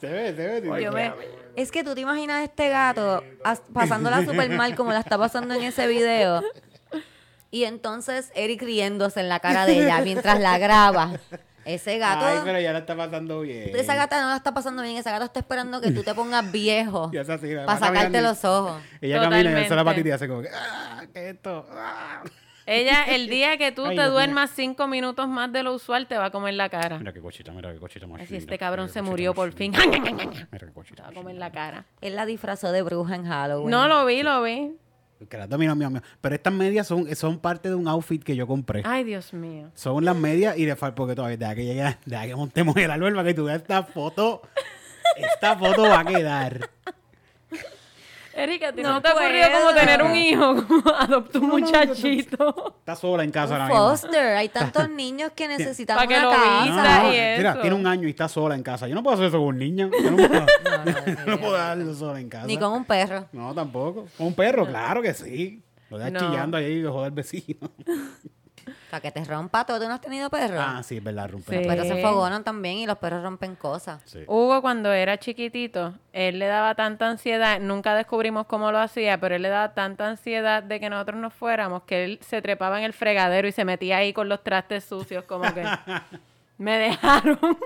Se 0.00 0.08
ve, 0.08 0.34
se 0.34 0.60
ve. 0.60 0.82
Yo 0.82 0.92
me- 0.92 1.12
Es 1.56 1.70
que 1.70 1.84
tú 1.84 1.94
te 1.94 2.00
imaginas 2.00 2.40
a 2.40 2.44
este 2.44 2.68
gato 2.68 3.22
as- 3.44 3.62
pasándola 3.72 4.24
súper 4.24 4.50
mal 4.50 4.74
como 4.74 4.92
la 4.92 5.00
está 5.00 5.16
pasando 5.16 5.54
en 5.54 5.62
ese 5.62 5.86
video. 5.86 6.42
Y 7.50 7.64
entonces 7.64 8.32
Eric 8.34 8.62
riéndose 8.62 9.20
en 9.20 9.28
la 9.28 9.38
cara 9.38 9.64
de 9.64 9.84
ella 9.84 10.00
mientras 10.02 10.40
la 10.40 10.58
graba. 10.58 11.12
Ese 11.64 11.98
gato... 11.98 12.24
Ay, 12.24 12.38
pero 12.44 12.60
ya 12.60 12.72
la 12.72 12.80
está 12.80 12.96
pasando 12.96 13.40
bien. 13.40 13.74
Esa 13.74 13.94
gata 13.94 14.20
no 14.20 14.28
la 14.30 14.36
está 14.36 14.52
pasando 14.52 14.82
bien, 14.82 14.96
esa 14.96 15.10
gata 15.10 15.24
está 15.26 15.40
esperando 15.40 15.80
que 15.80 15.90
tú 15.90 16.02
te 16.02 16.14
pongas 16.14 16.50
viejo 16.50 17.10
Ya 17.12 17.22
es 17.22 17.30
así, 17.30 17.54
va 17.54 17.66
para 17.66 17.78
sacarte 17.78 18.02
caminando. 18.02 18.28
los 18.28 18.44
ojos. 18.44 18.82
Ella 19.00 19.20
camina 19.20 19.50
y 19.50 19.54
alza 19.54 19.74
la 19.74 19.84
patita 19.84 20.08
y 20.08 20.12
hace 20.12 20.28
como 20.28 20.42
que, 20.42 20.48
ah, 20.52 21.04
¿qué 21.12 21.28
es 21.28 21.34
esto? 21.34 21.66
Ah. 21.70 22.22
Ella, 22.66 23.04
el 23.04 23.28
día 23.28 23.58
que 23.58 23.72
tú 23.72 23.84
Ay, 23.86 23.96
te 23.96 24.04
duermas 24.04 24.50
cinco 24.54 24.86
minutos 24.86 25.28
más 25.28 25.52
de 25.52 25.62
lo 25.62 25.74
usual, 25.74 26.06
te 26.06 26.16
va 26.16 26.26
a 26.26 26.30
comer 26.30 26.54
la 26.54 26.68
cara. 26.68 26.98
Mira 26.98 27.12
qué 27.12 27.20
cochita, 27.20 27.52
mira 27.52 27.72
qué 27.72 27.78
cochita 27.78 28.06
más 28.06 28.20
linda, 28.20 28.36
este 28.36 28.58
cabrón 28.58 28.88
se 28.88 29.02
murió 29.02 29.34
por 29.34 29.52
fin. 29.52 29.72
Mira 30.52 30.66
qué 30.66 30.72
cochita 30.72 30.96
Te 30.96 31.02
va 31.02 31.08
a 31.08 31.12
comer 31.12 31.36
la 31.36 31.50
cara. 31.50 31.84
Él 32.00 32.16
la 32.16 32.26
disfrazó 32.26 32.72
de 32.72 32.82
bruja 32.82 33.14
en 33.16 33.26
Halloween. 33.26 33.70
No 33.70 33.88
lo 33.88 34.06
vi, 34.06 34.22
lo 34.22 34.42
vi. 34.42 34.76
Que 35.28 35.38
las 35.38 35.48
dominó, 35.48 35.74
mío, 35.74 35.90
mío. 35.90 36.02
Pero 36.20 36.34
estas 36.34 36.52
medias 36.52 36.86
son, 36.86 37.14
son 37.16 37.38
parte 37.38 37.68
de 37.68 37.74
un 37.74 37.88
outfit 37.88 38.22
que 38.22 38.36
yo 38.36 38.46
compré. 38.46 38.82
Ay, 38.84 39.04
Dios 39.04 39.32
mío. 39.32 39.70
Son 39.74 40.04
las 40.04 40.16
medias 40.16 40.58
y 40.58 40.64
de 40.64 40.76
falta 40.76 40.96
porque 40.96 41.14
todavía, 41.14 41.36
deja 41.36 41.54
que 41.54 41.64
llegue, 41.64 41.96
deja 42.04 42.26
que 42.26 42.34
montemos 42.34 42.76
el 42.76 42.90
árbol 42.90 43.14
para 43.14 43.28
que 43.28 43.34
tú 43.34 43.44
veas 43.44 43.62
esta 43.62 43.82
foto. 43.84 44.42
Esta 45.16 45.56
foto 45.56 45.82
va 45.82 46.00
a 46.00 46.04
quedar. 46.04 46.70
Erika, 48.36 48.68
¿a 48.68 48.72
ti 48.72 48.82
No 48.82 48.94
no, 48.94 49.02
te 49.02 49.08
ha 49.08 49.12
ocurrido 49.14 49.46
como 49.52 49.74
tener 49.74 50.02
un 50.02 50.16
hijo? 50.16 50.54
Como 50.66 50.88
adoptar 50.90 51.42
un 51.42 51.48
muchachito. 51.50 52.74
Está 52.80 52.96
sola 52.96 53.22
en 53.24 53.30
casa 53.30 53.54
Un 53.54 53.60
ahora 53.62 53.74
mismo. 53.74 53.88
foster. 53.90 54.36
Hay 54.36 54.48
tantos 54.48 54.88
niños 54.90 55.32
que 55.36 55.46
necesitan 55.48 55.98
que 56.08 56.14
una 56.14 56.22
lo 56.24 56.30
casa. 56.30 56.64
vista 56.64 57.02
No, 57.02 57.12
y 57.14 57.36
mira, 57.38 57.60
tiene 57.60 57.76
un 57.76 57.86
año 57.86 58.06
y 58.06 58.10
está 58.10 58.28
sola 58.28 58.54
en 58.54 58.62
casa. 58.62 58.88
Yo 58.88 58.94
no 58.94 59.02
puedo 59.02 59.14
hacer 59.14 59.26
eso 59.28 59.38
con 59.38 59.46
un 59.48 59.58
niño. 59.58 59.90
Yo 60.02 60.10
no 60.10 60.16
puedo, 60.16 60.30
No, 60.64 60.84
no, 60.84 61.26
no 61.26 61.38
puedo 61.40 61.94
sola 61.94 62.20
en 62.20 62.28
casa. 62.28 62.46
Ni 62.46 62.58
con 62.58 62.72
un 62.72 62.84
perro. 62.84 63.26
No, 63.32 63.54
tampoco. 63.54 64.06
Con 64.16 64.26
un 64.28 64.34
perro, 64.34 64.66
claro 64.66 65.00
que 65.00 65.14
sí. 65.14 65.62
Lo 65.90 65.98
dejas 65.98 66.12
No. 66.12 66.20
chillando 66.20 66.56
ahí 66.56 66.72
y 66.72 66.82
lo 66.82 66.92
joder 66.92 67.06
al 67.06 67.12
vecino. 67.12 67.70
Para 68.94 69.02
que 69.02 69.10
te 69.10 69.24
rompa 69.24 69.66
todo. 69.66 69.80
¿Tú 69.80 69.88
no 69.88 69.94
has 69.94 70.00
tenido 70.00 70.30
perro? 70.30 70.60
ah, 70.60 70.80
sí, 70.84 70.98
es 70.98 71.02
verdad, 71.02 71.28
rompe. 71.28 71.50
Sí. 71.50 71.56
Los 71.56 71.66
perros 71.66 71.88
se 71.88 72.00
fogonan 72.00 72.44
también 72.44 72.76
y 72.76 72.86
los 72.86 72.96
perros 72.98 73.24
rompen 73.24 73.56
cosas. 73.56 74.00
Sí. 74.04 74.20
Hugo, 74.28 74.62
cuando 74.62 74.92
era 74.92 75.18
chiquitito, 75.18 75.94
él 76.12 76.38
le 76.38 76.46
daba 76.46 76.76
tanta 76.76 77.10
ansiedad, 77.10 77.58
nunca 77.58 77.96
descubrimos 77.96 78.46
cómo 78.46 78.70
lo 78.70 78.78
hacía, 78.78 79.18
pero 79.18 79.34
él 79.34 79.42
le 79.42 79.48
daba 79.48 79.74
tanta 79.74 80.08
ansiedad 80.08 80.62
de 80.62 80.78
que 80.78 80.88
nosotros 80.88 81.18
nos 81.18 81.34
fuéramos 81.34 81.82
que 81.82 82.04
él 82.04 82.18
se 82.22 82.40
trepaba 82.40 82.78
en 82.78 82.84
el 82.84 82.92
fregadero 82.92 83.48
y 83.48 83.52
se 83.52 83.64
metía 83.64 83.96
ahí 83.96 84.12
con 84.12 84.28
los 84.28 84.44
trastes 84.44 84.84
sucios, 84.84 85.24
como 85.24 85.52
que 85.52 85.64
me 86.58 86.78
dejaron 86.78 87.58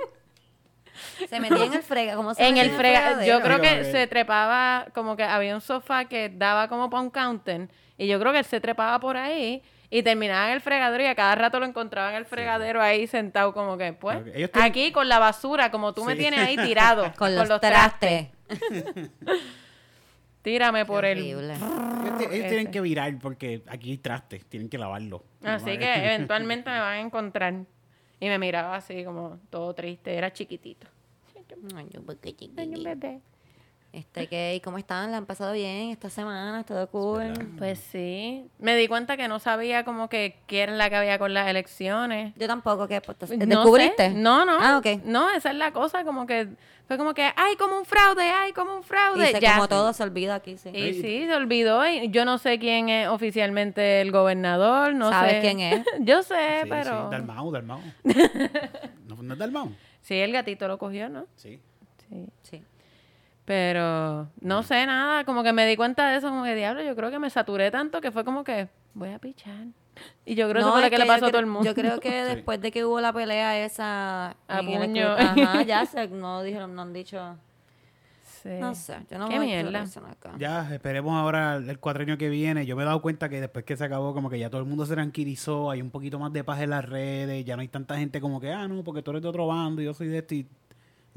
Se 1.28 1.40
metía 1.40 1.66
en 1.66 1.74
el 1.74 1.82
frega. 1.82 2.14
¿Cómo 2.14 2.32
se 2.32 2.42
en 2.42 2.54
metía 2.54 2.70
el 2.70 2.74
fregadero. 2.74 3.26
Yo 3.38 3.42
creo 3.44 3.58
como 3.58 3.68
que- 3.68 3.84
se 3.84 4.06
trepaba, 4.06 4.86
como 4.94 5.14
que 5.14 5.24
había 5.24 5.54
un 5.54 5.60
sofá 5.60 6.06
que 6.06 6.30
daba 6.30 6.68
como 6.68 6.88
para 6.88 7.02
un 7.02 7.10
counter, 7.10 7.68
y 7.98 8.06
yo 8.06 8.18
creo 8.18 8.32
que 8.32 8.38
él 8.38 8.44
se 8.46 8.62
trepaba 8.62 8.98
por 8.98 9.18
ahí 9.18 9.62
y 9.90 10.02
terminaba 10.02 10.48
en 10.48 10.54
el 10.54 10.60
fregadero 10.60 11.02
y 11.02 11.06
a 11.06 11.14
cada 11.14 11.34
rato 11.34 11.58
lo 11.60 11.66
encontraba 11.66 12.10
en 12.10 12.16
el 12.16 12.26
fregadero 12.26 12.82
ahí 12.82 13.06
sentado 13.06 13.54
como 13.54 13.78
que, 13.78 13.92
pues, 13.94 14.22
tienen- 14.24 14.50
aquí 14.54 14.92
con 14.92 15.08
la 15.08 15.18
basura, 15.18 15.70
como 15.70 15.94
tú 15.94 16.04
me 16.04 16.14
tienes 16.16 16.40
ahí 16.40 16.56
tirado. 16.56 17.12
Con 17.16 17.34
los, 17.34 17.48
trastes. 17.60 18.28
Tírame 20.42 20.86
por 20.86 21.04
el... 21.04 21.18
Ellos, 21.18 21.42
ellos 21.42 22.48
tienen 22.48 22.70
que 22.70 22.80
virar 22.80 23.18
porque 23.18 23.62
aquí 23.66 23.90
hay 23.90 23.98
trastes, 23.98 24.46
tienen 24.46 24.68
que 24.68 24.78
lavarlo. 24.78 25.24
Así 25.42 25.76
que 25.78 26.06
eventualmente 26.06 26.70
me 26.70 26.78
van 26.80 26.92
a 26.94 27.00
encontrar. 27.00 27.54
Y 28.20 28.26
me 28.28 28.38
miraba 28.38 28.76
así 28.76 29.04
como 29.04 29.38
todo 29.50 29.74
triste, 29.74 30.14
era 30.14 30.32
chiquitito. 30.32 30.86
Ay, 31.76 31.86
yo, 31.90 32.02
porque 32.02 32.28
Ay, 32.28 32.34
un 32.34 32.56
chiquitito. 32.56 32.82
bebé. 32.82 33.20
Este, 33.90 34.26
que, 34.28 34.54
¿y 34.54 34.60
cómo 34.60 34.76
están? 34.76 35.10
¿La 35.10 35.16
han 35.16 35.24
pasado 35.24 35.54
bien 35.54 35.88
esta 35.90 36.10
semana? 36.10 36.62
¿Todo 36.64 36.88
cool? 36.88 37.32
Pues 37.56 37.78
sí. 37.78 38.44
Me 38.58 38.76
di 38.76 38.86
cuenta 38.86 39.16
que 39.16 39.28
no 39.28 39.38
sabía 39.38 39.82
como 39.84 40.08
que 40.10 40.36
qué 40.46 40.62
era 40.64 40.72
la 40.74 40.90
que 40.90 40.96
había 40.96 41.18
con 41.18 41.32
las 41.32 41.48
elecciones. 41.48 42.34
Yo 42.36 42.46
tampoco, 42.46 42.86
¿qué? 42.86 43.00
Pues, 43.00 43.18
No 43.30 43.46
¿Descubriste? 43.46 44.10
sé. 44.10 44.14
No, 44.14 44.44
no. 44.44 44.58
Ah, 44.60 44.76
ok. 44.76 45.02
No, 45.04 45.30
esa 45.30 45.50
es 45.50 45.56
la 45.56 45.72
cosa, 45.72 46.04
como 46.04 46.26
que 46.26 46.48
fue 46.86 46.98
como 46.98 47.14
que, 47.14 47.32
ay, 47.34 47.56
como 47.56 47.78
un 47.78 47.86
fraude, 47.86 48.22
ay, 48.30 48.52
como 48.52 48.76
un 48.76 48.82
fraude. 48.82 49.30
Y 49.30 49.32
se, 49.34 49.40
ya. 49.40 49.54
como 49.54 49.68
todo 49.68 49.92
se 49.94 50.02
olvida 50.02 50.34
aquí, 50.34 50.58
sí. 50.58 50.68
Y 50.68 50.92
sí, 50.94 51.26
se 51.26 51.34
olvidó. 51.34 51.86
Y 51.88 52.10
yo 52.10 52.26
no 52.26 52.36
sé 52.36 52.58
quién 52.58 52.90
es 52.90 53.08
oficialmente 53.08 54.02
el 54.02 54.12
gobernador, 54.12 54.94
no 54.94 55.08
¿Sabes 55.08 55.32
sé. 55.36 55.40
quién 55.40 55.60
es? 55.60 55.84
yo 56.00 56.22
sé, 56.22 56.60
Sí, 56.62 56.68
pero... 56.68 57.04
sí, 57.06 57.10
Dalmau, 57.10 57.50
Dalmau. 57.50 57.80
¿No, 59.08 59.16
¿No 59.22 59.32
es 59.32 59.38
Dalmau? 59.38 59.72
Sí, 60.02 60.14
el 60.14 60.32
gatito 60.32 60.68
lo 60.68 60.78
cogió, 60.78 61.08
¿no? 61.08 61.26
Sí. 61.36 61.58
Sí. 62.08 62.26
Sí. 62.42 62.62
Pero 63.48 64.28
no 64.42 64.62
sé 64.62 64.84
nada, 64.84 65.24
como 65.24 65.42
que 65.42 65.54
me 65.54 65.66
di 65.66 65.74
cuenta 65.74 66.10
de 66.10 66.18
eso, 66.18 66.28
como 66.28 66.44
que 66.44 66.54
diablo, 66.54 66.82
yo 66.82 66.94
creo 66.94 67.10
que 67.10 67.18
me 67.18 67.30
saturé 67.30 67.70
tanto 67.70 68.02
que 68.02 68.12
fue 68.12 68.22
como 68.22 68.44
que 68.44 68.68
voy 68.92 69.08
a 69.08 69.18
pichar. 69.18 69.68
Y 70.26 70.34
yo 70.34 70.50
creo 70.50 70.56
que 70.56 70.60
eso 70.60 70.70
fue 70.72 70.80
es 70.80 70.84
lo 70.84 70.90
que, 70.90 70.98
le 70.98 71.06
pasó 71.06 71.24
a 71.24 71.30
todo 71.30 71.40
el 71.40 71.46
mundo. 71.46 71.64
Yo 71.64 71.74
creo 71.74 71.98
que 72.00 72.24
después 72.24 72.60
de 72.60 72.70
que 72.70 72.84
hubo 72.84 73.00
la 73.00 73.10
pelea 73.10 73.64
esa... 73.64 74.36
A 74.48 74.60
el 74.60 74.66
puño. 74.66 75.16
club- 75.16 75.18
Ajá, 75.18 75.62
ya 75.66 75.86
se, 75.86 76.08
no 76.08 76.42
dijeron, 76.42 76.74
no 76.74 76.82
han 76.82 76.92
dicho... 76.92 77.38
Sí. 78.42 78.50
No 78.60 78.74
sé, 78.74 78.98
yo 79.10 79.18
no 79.18 79.28
Qué 79.30 79.38
voy 79.38 79.52
a 79.52 79.62
mierda. 79.62 79.82
acá. 79.82 80.34
Ya, 80.38 80.72
esperemos 80.74 81.14
ahora 81.14 81.56
el 81.56 81.78
cuatrenio 81.80 82.18
que 82.18 82.28
viene. 82.28 82.66
Yo 82.66 82.76
me 82.76 82.82
he 82.82 82.86
dado 82.86 83.00
cuenta 83.00 83.30
que 83.30 83.40
después 83.40 83.64
que 83.64 83.76
se 83.78 83.84
acabó, 83.84 84.12
como 84.12 84.28
que 84.30 84.38
ya 84.38 84.48
todo 84.50 84.60
el 84.60 84.66
mundo 84.66 84.84
se 84.84 84.94
tranquilizó, 84.94 85.70
hay 85.70 85.80
un 85.80 85.90
poquito 85.90 86.18
más 86.18 86.32
de 86.34 86.44
paz 86.44 86.60
en 86.60 86.70
las 86.70 86.84
redes, 86.84 87.44
ya 87.46 87.56
no 87.56 87.62
hay 87.62 87.68
tanta 87.68 87.96
gente 87.96 88.20
como 88.20 88.40
que, 88.40 88.52
ah, 88.52 88.68
no, 88.68 88.84
porque 88.84 89.02
tú 89.02 89.10
eres 89.10 89.22
de 89.22 89.28
otro 89.28 89.46
bando 89.48 89.80
y 89.82 89.86
yo 89.86 89.94
soy 89.94 90.08
de 90.08 90.18
este. 90.18 90.34
y 90.36 90.46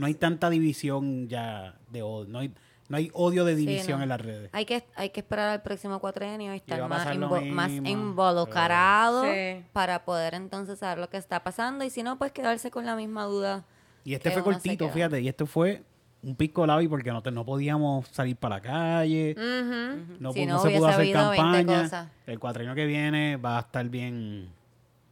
No 0.02 0.08
hay 0.08 0.16
tanta 0.16 0.50
división 0.50 1.30
ya 1.30 1.76
de 1.92 2.02
odio, 2.02 2.28
no 2.28 2.40
hay, 2.40 2.52
no 2.90 2.98
hay 2.98 3.12
odio 3.14 3.46
de 3.46 3.56
Sí, 3.56 3.66
división 3.68 4.00
no. 4.00 4.04
en 4.04 4.10
las 4.10 4.20
redes. 4.20 4.50
Hay 4.52 4.66
que, 4.66 4.84
hay 4.96 5.12
que 5.12 5.20
esperar 5.20 5.48
al 5.50 5.62
próximo 5.62 6.00
cuatrenio 6.00 6.54
y 6.54 6.58
estar 6.58 6.90
más, 6.90 7.08
invo- 7.08 7.46
más 7.52 7.70
mismo. 7.70 7.88
involucrado 7.88 9.24
Sí. 9.24 9.64
para 9.74 10.04
poder 10.04 10.34
entonces 10.34 10.80
saber 10.80 10.98
lo 10.98 11.10
que 11.10 11.18
está 11.18 11.44
pasando 11.44 11.86
y 11.86 11.90
si 11.90 12.04
no, 12.04 12.18
pues 12.18 12.32
quedarse 12.32 12.72
con 12.72 12.86
la 12.86 12.96
misma 12.96 13.26
duda. 13.26 13.64
Y 14.04 14.14
este 14.16 14.32
fue 14.32 14.44
cortito, 14.44 14.90
fíjate, 14.90 15.22
y 15.22 15.28
este 15.28 15.46
fue 15.46 15.84
un 16.24 16.36
pico 16.36 16.66
labi 16.66 16.88
porque 16.88 17.12
no, 17.12 17.22
te- 17.22 17.32
no 17.32 17.46
podíamos 17.46 18.08
salir 18.10 18.36
para 18.36 18.56
la 18.56 18.62
calle, 18.62 19.36
no, 20.20 20.34
Si 20.34 20.40
pu- 20.42 20.48
no, 20.48 20.54
no 20.56 20.62
se 20.62 20.70
pudo 20.72 20.88
hacer 20.88 21.00
habido 21.02 21.30
20 21.30 21.38
campaña. 21.66 22.12
El 22.26 22.40
cuatrenio 22.40 22.76
que 22.76 22.86
viene 22.86 23.38
va 23.38 23.58
a 23.58 23.62
estar 23.62 23.88
bien, 23.88 24.50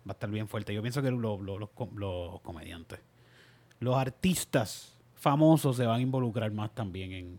va 0.08 0.12
a 0.12 0.14
estar 0.14 0.30
bien 0.30 0.48
fuerte. 0.48 0.74
Yo 0.74 0.82
pienso 0.82 1.02
que 1.04 1.12
lo- 1.12 1.40
lo- 1.42 1.58
los, 1.60 1.70
com- 1.70 1.96
los 1.96 2.42
comediantes, 2.42 3.00
los 3.80 3.96
artistas 3.96 4.94
famosos 5.16 5.76
se 5.78 5.86
van 5.86 6.00
a 6.00 6.02
involucrar 6.02 6.52
más 6.52 6.74
también 6.74 7.12
en, 7.12 7.38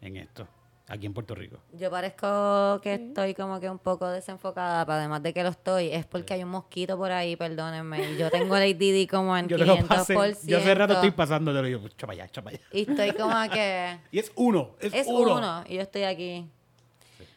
en 0.00 0.16
esto, 0.16 0.46
aquí 0.88 1.06
en 1.06 1.14
Puerto 1.14 1.34
Rico. 1.34 1.58
Yo 1.72 1.90
parezco 1.90 2.80
que 2.82 2.94
estoy 2.94 3.34
como 3.34 3.60
que 3.60 3.70
un 3.70 3.78
poco 3.78 4.08
desenfocada, 4.08 4.84
pero 4.84 4.98
además 4.98 5.22
de 5.22 5.32
que 5.32 5.42
lo 5.42 5.50
estoy, 5.50 5.88
es 5.88 6.04
porque 6.06 6.34
hay 6.34 6.42
un 6.44 6.50
mosquito 6.50 6.96
por 6.96 7.12
ahí, 7.12 7.36
perdónenme. 7.36 8.12
y 8.12 8.16
Yo 8.18 8.30
tengo 8.30 8.56
el 8.56 8.74
ADD 8.74 9.08
como 9.10 9.36
en 9.36 9.48
Yo 9.48 9.56
te 9.56 9.66
lo 9.66 9.76
500%. 9.76 9.86
pasé, 9.88 10.46
yo 10.48 10.58
hace 10.58 10.74
rato 10.74 10.94
estoy 10.94 11.10
pasando, 11.12 11.52
te 11.52 11.60
lo 11.62 11.66
digo, 11.66 11.88
chapa 11.96 12.12
allá, 12.12 12.28
chapa 12.28 12.50
allá. 12.50 12.60
Y 12.72 12.80
estoy 12.90 13.12
como 13.12 13.34
que... 13.52 13.98
Y 14.10 14.18
es 14.18 14.32
uno, 14.36 14.70
es, 14.80 14.92
Es 14.94 15.06
uno. 15.06 15.36
uno. 15.36 15.64
y 15.68 15.76
yo 15.76 15.82
estoy 15.82 16.02
aquí. 16.04 16.46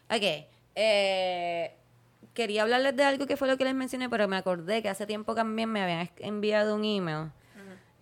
Ok. 0.10 0.24
eh, 0.76 1.76
quería 2.34 2.64
hablarles 2.64 2.96
de 2.96 3.04
algo 3.04 3.26
que 3.28 3.38
fue 3.38 3.48
lo 3.48 3.58
que 3.58 3.64
les 3.64 3.74
mencioné, 3.76 4.10
pero 4.10 4.28
me 4.28 4.36
acordé 4.38 4.82
que 4.82 4.90
hace 4.90 5.06
tiempo 5.08 5.34
también 5.36 5.70
me 5.72 5.82
habían 5.82 6.10
enviado 6.18 6.76
un 6.76 6.84
email 6.84 7.30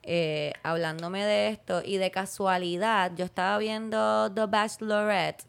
eh, 0.04 0.54
hablándome 0.64 1.24
de 1.26 1.50
esto 1.50 1.82
y 1.84 1.98
de 1.98 2.12
casualidad 2.12 3.12
yo 3.16 3.26
estaba 3.26 3.58
viendo 3.58 4.32
The 4.34 4.46
Bachelorette 4.46 5.44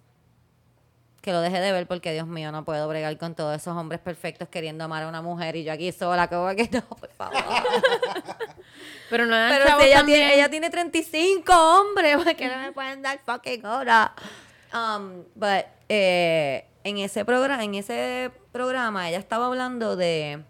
que 1.20 1.32
lo 1.32 1.40
dejé 1.40 1.58
de 1.61 1.73
ver 1.73 1.87
porque 1.87 2.12
Dios 2.12 2.26
mío 2.26 2.52
no 2.52 2.64
puedo 2.66 2.87
bregar 2.87 3.16
con 3.16 3.34
todos 3.34 3.56
esos 3.56 3.75
hombres 3.76 3.99
perfectos 4.00 4.49
queriendo 4.49 4.84
amar 4.84 5.04
a 5.04 5.08
una 5.08 5.23
mujer 5.23 5.56
y 5.56 5.64
yo 5.64 5.73
aquí 5.73 5.90
sola 5.90 6.28
como 6.28 6.49
que 6.54 6.68
no 6.70 6.82
por 6.82 7.11
favor 7.12 7.38
Pero 9.11 9.26
no 9.26 9.37
pero 9.49 9.78
si 9.78 9.87
ella 9.87 9.96
también. 9.99 10.18
tiene, 10.18 10.34
ella 10.34 10.50
tiene 10.50 10.70
35 10.70 11.52
hombres, 11.52 12.16
¿por 12.16 12.34
qué 12.37 12.49
no 12.49 12.58
me 12.58 12.73
pueden 12.73 13.02
dar 13.02 13.18
fucking 13.25 13.64
hora? 13.64 14.14
Um, 14.73 15.23
but, 15.34 15.66
eh, 15.88 16.66
en 16.82 16.99
ese 16.99 17.25
programa, 17.25 17.62
en 17.62 17.75
ese 17.75 18.30
programa, 18.50 19.08
ella 19.08 19.18
estaba 19.18 19.46
hablando 19.46 19.94
de 19.96 20.42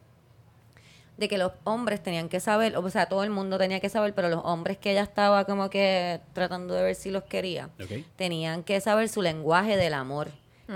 de 1.16 1.28
que 1.28 1.38
los 1.38 1.52
hombres 1.64 2.02
tenían 2.02 2.28
que 2.28 2.40
saber, 2.40 2.76
o 2.76 2.90
sea, 2.90 3.06
todo 3.06 3.22
el 3.22 3.30
mundo 3.30 3.56
tenía 3.58 3.78
que 3.80 3.88
saber, 3.88 4.14
pero 4.14 4.28
los 4.28 4.40
hombres 4.44 4.78
que 4.78 4.90
ella 4.90 5.02
estaba 5.02 5.44
como 5.44 5.70
que 5.70 6.20
tratando 6.32 6.74
de 6.74 6.82
ver 6.82 6.94
si 6.96 7.10
los 7.10 7.22
quería, 7.24 7.70
Ok. 7.80 8.04
tenían 8.16 8.64
que 8.64 8.80
saber 8.80 9.08
su 9.08 9.22
lenguaje 9.22 9.76
del 9.76 9.94
amor. 9.94 10.28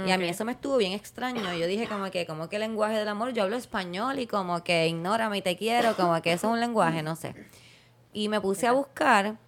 Y 0.06 0.10
a 0.10 0.18
mí 0.18 0.28
eso 0.28 0.44
me 0.44 0.52
estuvo 0.52 0.76
bien 0.76 0.92
extraño. 0.92 1.42
Yo 1.54 1.66
dije 1.66 1.88
como 1.88 2.10
que, 2.10 2.26
como 2.26 2.50
que 2.50 2.56
el 2.56 2.60
lenguaje 2.60 2.96
del 2.98 3.08
amor, 3.08 3.32
yo 3.32 3.42
hablo 3.44 3.56
español 3.56 4.18
y 4.18 4.26
como 4.26 4.62
que 4.62 4.86
ignórame 4.86 5.38
y 5.38 5.42
te 5.42 5.56
quiero, 5.56 5.96
como 5.96 6.20
que 6.20 6.32
eso 6.34 6.48
es 6.48 6.52
un 6.52 6.60
lenguaje, 6.60 7.02
no 7.02 7.16
sé. 7.16 7.34
Y 8.12 8.28
me 8.28 8.38
puse 8.38 8.66
a 8.66 8.72
buscar, 8.72 9.38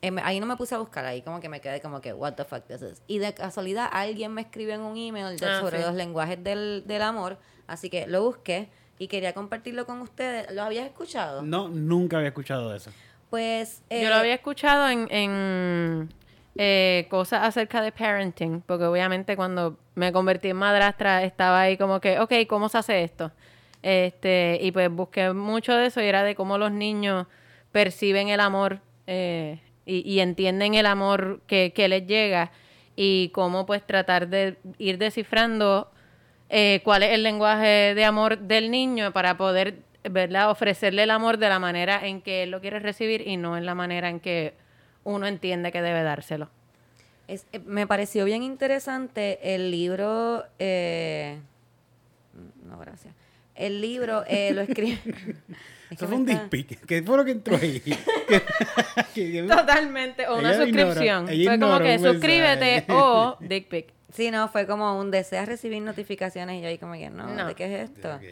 eh, 0.00 0.10
me- 0.12 0.22
ahí 0.22 0.38
no 0.38 0.46
me 0.46 0.56
puse 0.56 0.76
a 0.76 0.78
buscar, 0.78 1.04
ahí 1.06 1.22
como 1.22 1.40
que 1.40 1.48
me 1.48 1.60
quedé 1.60 1.80
como 1.80 2.00
que, 2.00 2.12
what 2.12 2.34
the 2.34 2.44
fuck 2.44 2.64
this 2.68 2.82
is. 2.82 3.02
Y 3.08 3.18
de 3.18 3.34
casualidad 3.34 3.88
alguien 3.92 4.32
me 4.32 4.42
escribió 4.42 4.74
en 4.74 4.82
un 4.82 4.96
email 4.96 5.36
de- 5.36 5.46
Ah, 5.46 5.60
sobre 5.60 5.78
sí. 5.78 5.84
los 5.84 5.94
lenguajes 5.94 6.42
del, 6.42 6.84
del 6.86 7.02
amor, 7.02 7.38
así 7.66 7.90
que 7.90 8.06
lo 8.06 8.22
busqué 8.22 8.68
y 9.00 9.08
quería 9.08 9.32
compartirlo 9.32 9.86
con 9.86 10.02
ustedes. 10.02 10.52
¿Lo 10.52 10.62
habías 10.62 10.84
escuchado? 10.84 11.40
No, 11.40 11.68
nunca 11.70 12.18
había 12.18 12.28
escuchado 12.28 12.70
de 12.70 12.76
eso. 12.76 12.90
Pues... 13.30 13.82
eh, 13.88 14.02
Yo 14.02 14.10
lo 14.10 14.16
había 14.16 14.34
escuchado 14.34 14.90
en, 14.90 15.08
en 15.10 16.08
eh, 16.56 17.06
cosas 17.08 17.42
acerca 17.42 17.80
de 17.80 17.92
parenting, 17.92 18.60
porque 18.60 18.84
obviamente 18.84 19.36
cuando 19.36 19.78
me 19.94 20.12
convertí 20.12 20.50
en 20.50 20.56
madrastra 20.58 21.24
estaba 21.24 21.62
ahí 21.62 21.78
como 21.78 21.98
que, 21.98 22.20
ok, 22.20 22.32
¿cómo 22.46 22.68
se 22.68 22.76
hace 22.76 23.02
esto? 23.02 23.32
Este, 23.82 24.58
y 24.60 24.70
pues 24.70 24.90
busqué 24.90 25.32
mucho 25.32 25.74
de 25.74 25.86
eso 25.86 26.02
y 26.02 26.04
era 26.04 26.22
de 26.22 26.34
cómo 26.34 26.58
los 26.58 26.70
niños 26.70 27.26
perciben 27.72 28.28
el 28.28 28.40
amor 28.40 28.80
eh, 29.06 29.60
y, 29.86 30.06
y 30.06 30.20
entienden 30.20 30.74
el 30.74 30.84
amor 30.84 31.40
que, 31.46 31.72
que 31.74 31.88
les 31.88 32.06
llega 32.06 32.52
y 32.96 33.30
cómo 33.30 33.64
pues 33.64 33.86
tratar 33.86 34.28
de 34.28 34.58
ir 34.76 34.98
descifrando 34.98 35.90
eh, 36.50 36.80
cuál 36.84 37.02
es 37.04 37.12
el 37.12 37.22
lenguaje 37.22 37.94
de 37.94 38.04
amor 38.04 38.38
del 38.38 38.70
niño 38.70 39.12
para 39.12 39.36
poder 39.36 39.78
¿verdad? 40.02 40.50
ofrecerle 40.50 41.04
el 41.04 41.10
amor 41.10 41.38
de 41.38 41.48
la 41.48 41.58
manera 41.58 42.06
en 42.06 42.20
que 42.22 42.42
él 42.42 42.50
lo 42.50 42.60
quiere 42.60 42.78
recibir 42.80 43.26
y 43.26 43.36
no 43.36 43.56
en 43.56 43.64
la 43.66 43.74
manera 43.74 44.08
en 44.10 44.18
que 44.20 44.54
uno 45.04 45.26
entiende 45.26 45.72
que 45.72 45.80
debe 45.82 46.02
dárselo. 46.02 46.48
Es- 47.28 47.46
eh, 47.52 47.60
me 47.64 47.86
pareció 47.86 48.24
bien 48.24 48.42
interesante 48.42 49.54
el 49.54 49.70
libro. 49.70 50.44
eh, 50.58 51.38
no, 52.66 52.78
gracias. 52.78 53.14
El 53.54 53.80
libro 53.80 54.24
eh, 54.26 54.50
lo 54.54 54.62
escribe. 54.62 54.98
Es 55.90 55.98
que 55.98 56.04
Eso 56.04 56.06
fue 56.06 56.16
un 56.18 56.28
está- 56.28 56.44
dick 56.52 56.68
pic. 56.68 56.86
¿Qué 56.86 57.02
fue 57.02 57.16
lo 57.16 57.24
que 57.24 57.32
entró 57.32 57.56
ahí? 57.56 57.82
Totalmente, 59.48 60.28
o 60.28 60.38
una 60.38 60.54
suscripción. 60.54 61.26
Fue 61.26 61.58
como 61.58 61.78
que 61.80 61.98
suscríbete 61.98 62.84
o 62.90 63.36
dick 63.40 63.68
pic. 63.68 63.86
Sí, 64.12 64.30
no, 64.30 64.48
fue 64.48 64.66
como 64.66 64.98
un 64.98 65.10
deseas 65.10 65.46
recibir 65.48 65.80
notificaciones 65.82 66.58
y 66.58 66.62
yo 66.62 66.68
ahí 66.68 66.78
como 66.78 66.94
que 66.94 67.10
no, 67.10 67.26
No. 67.28 67.46
¿de 67.48 67.54
qué 67.54 67.74
es 67.82 67.90
esto? 67.90 68.14
Ok. 68.16 68.22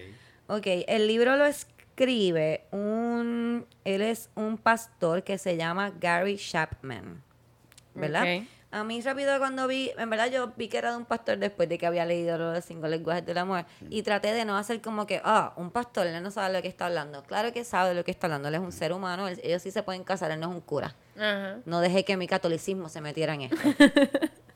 Ok, 0.59 0.67
el 0.87 1.07
libro 1.07 1.37
lo 1.37 1.45
escribe 1.45 2.65
un, 2.71 3.67
él 3.85 4.03
es 4.03 4.31
un 4.35 4.57
pastor 4.59 5.23
que 5.23 5.37
se 5.39 5.57
llama 5.57 5.93
Gary 6.01 6.37
Chapman, 6.39 7.23
¿verdad? 7.95 8.23
Ok. 8.39 8.45
A 8.71 8.85
mí 8.85 9.01
rápido 9.01 9.39
cuando 9.39 9.67
vi, 9.67 9.91
en 9.97 10.11
verdad 10.11 10.31
yo 10.31 10.53
vi 10.55 10.69
que 10.69 10.77
era 10.77 10.91
de 10.91 10.99
un 10.99 11.07
pastor 11.07 11.39
después 11.39 11.71
de 11.71 11.79
que 11.79 11.87
había 11.87 12.05
leído 12.05 12.37
los 12.37 12.63
cinco 12.67 12.87
lenguajes 12.87 13.25
del 13.25 13.39
amor 13.39 13.65
y 13.89 14.03
traté 14.03 14.35
de 14.35 14.45
no 14.45 14.59
hacer 14.59 14.83
como 14.83 15.07
que, 15.07 15.23
ah, 15.25 15.55
un 15.57 15.71
pastor, 15.71 16.07
él 16.07 16.23
no 16.23 16.31
sabe 16.31 16.53
lo 16.55 16.61
que 16.61 16.69
está 16.69 16.85
hablando. 16.85 17.23
Claro 17.25 17.51
que 17.55 17.65
sabe 17.65 17.95
lo 17.95 18.05
que 18.05 18.11
está 18.11 18.27
hablando, 18.27 18.49
él 18.49 18.55
es 18.57 18.61
un 18.61 18.73
ser 18.73 18.93
humano, 18.93 19.27
él- 19.27 19.41
ellos 19.43 19.63
sí 19.63 19.71
se 19.71 19.83
pueden 19.83 20.05
casar, 20.05 20.31
él 20.33 20.41
no 20.41 20.51
es 20.51 20.55
un 20.55 20.61
cura. 20.61 20.95
No 21.65 21.81
dejé 21.81 22.05
que 22.05 22.17
mi 22.19 22.27
catolicismo 22.27 22.89
se 22.91 23.01
metiera 23.01 23.33
en 23.35 23.43
esto. 23.43 23.57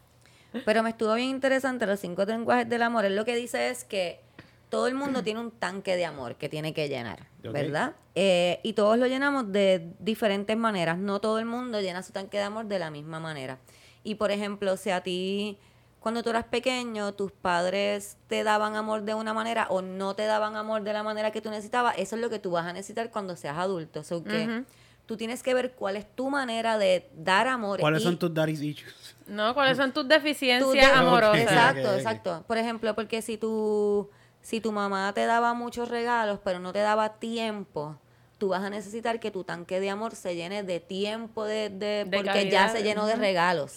Pero 0.65 0.83
me 0.83 0.91
estuvo 0.91 1.15
bien 1.15 1.31
interesante 1.31 1.87
los 1.87 2.01
cinco 2.01 2.25
lenguajes 2.25 2.69
del 2.69 2.83
amor. 2.83 3.05
Él 3.05 3.17
lo 3.17 3.25
que 3.25 3.35
dice 3.35 3.71
es 3.71 3.85
que 3.85 4.21
todo 4.69 4.87
el 4.87 4.95
mundo 4.95 5.23
tiene 5.23 5.41
un 5.41 5.51
tanque 5.51 5.97
de 5.97 6.05
amor 6.05 6.37
que 6.37 6.49
tiene 6.49 6.73
que 6.73 6.89
llenar. 6.89 7.27
¿verdad? 7.43 7.95
Eh, 8.15 8.61
y 8.63 8.75
todos 8.75 8.99
lo 8.99 9.07
llenamos 9.07 9.51
de 9.51 9.93
diferentes 9.99 10.57
maneras. 10.57 10.99
No 10.99 11.21
todo 11.21 11.39
el 11.39 11.45
mundo 11.45 11.81
llena 11.81 12.03
su 12.03 12.13
tanque 12.13 12.39
de 12.39 12.45
amor 12.45 12.67
de 12.67 12.79
la 12.79 12.91
misma 12.91 13.21
manera. 13.21 13.59
Y 14.05 14.15
por 14.17 14.31
ejemplo, 14.31 14.77
si 14.77 14.91
a 14.91 15.03
ti, 15.03 15.59
cuando 16.01 16.23
tú 16.23 16.31
eras 16.31 16.45
pequeño, 16.45 17.15
tus 17.15 17.33
padres 17.33 18.17
te 18.29 18.45
daban 18.45 18.77
amor 18.77 19.03
de 19.03 19.15
una 19.15 19.35
manera 19.35 19.67
o 19.71 19.83
no 19.83 20.15
te 20.15 20.25
daban 20.25 20.57
amor 20.57 20.83
de 20.83 20.93
la 20.93 21.03
manera 21.03 21.31
que 21.31 21.41
tú 21.41 21.51
necesitabas, 21.51 21.97
eso 21.99 22.17
es 22.17 22.23
lo 22.23 22.31
que 22.31 22.39
tú 22.39 22.53
vas 22.53 22.67
a 22.67 22.73
necesitar 22.73 23.11
cuando 23.11 23.37
seas 23.37 23.59
adulto. 23.59 24.03
Que 24.03 24.45
Ujú. 24.45 24.65
Tú 25.13 25.19
tienes 25.19 25.43
que 25.43 25.53
ver 25.53 25.73
cuál 25.73 25.97
es 25.97 26.07
tu 26.17 26.31
manera 26.31 26.79
de 26.79 27.07
dar 27.15 27.47
amor. 27.47 27.81
¿Cuáles 27.81 28.01
y 28.01 28.05
son 28.05 28.19
tus 28.19 28.33
daddy's 28.33 28.63
issues? 28.63 29.15
No, 29.27 29.53
¿cuáles 29.53 29.77
son 29.77 29.93
tus 29.93 30.05
tu 30.05 30.09
deficiencias 30.09 30.73
de- 30.75 30.99
amorosas? 30.99 31.43
Exacto, 31.43 31.95
exacto. 31.95 32.45
Por 32.49 32.57
ejemplo, 32.57 32.95
porque 32.95 33.21
si 33.21 33.37
tu, 33.37 34.09
si 34.41 34.63
tu 34.63 34.73
mamá 34.73 35.13
te 35.13 35.27
daba 35.27 35.53
muchos 35.53 35.91
regalos, 35.91 36.41
pero 36.43 36.61
no 36.61 36.73
te 36.73 36.79
daba 36.79 37.19
tiempo, 37.19 37.99
tú 38.39 38.49
vas 38.49 38.63
a 38.63 38.71
necesitar 38.71 39.21
que 39.21 39.31
tu 39.31 39.45
tanque 39.45 39.81
de 39.81 39.91
amor 39.91 40.15
se 40.15 40.35
llene 40.35 40.63
de 40.63 40.81
tiempo, 40.81 41.45
de, 41.45 41.69
de- 41.69 42.07
De 42.07 42.17
porque 42.17 42.49
ya 42.51 42.69
se 42.71 42.83
llenó 42.83 43.05
de 43.07 43.17
regalos. 43.17 43.75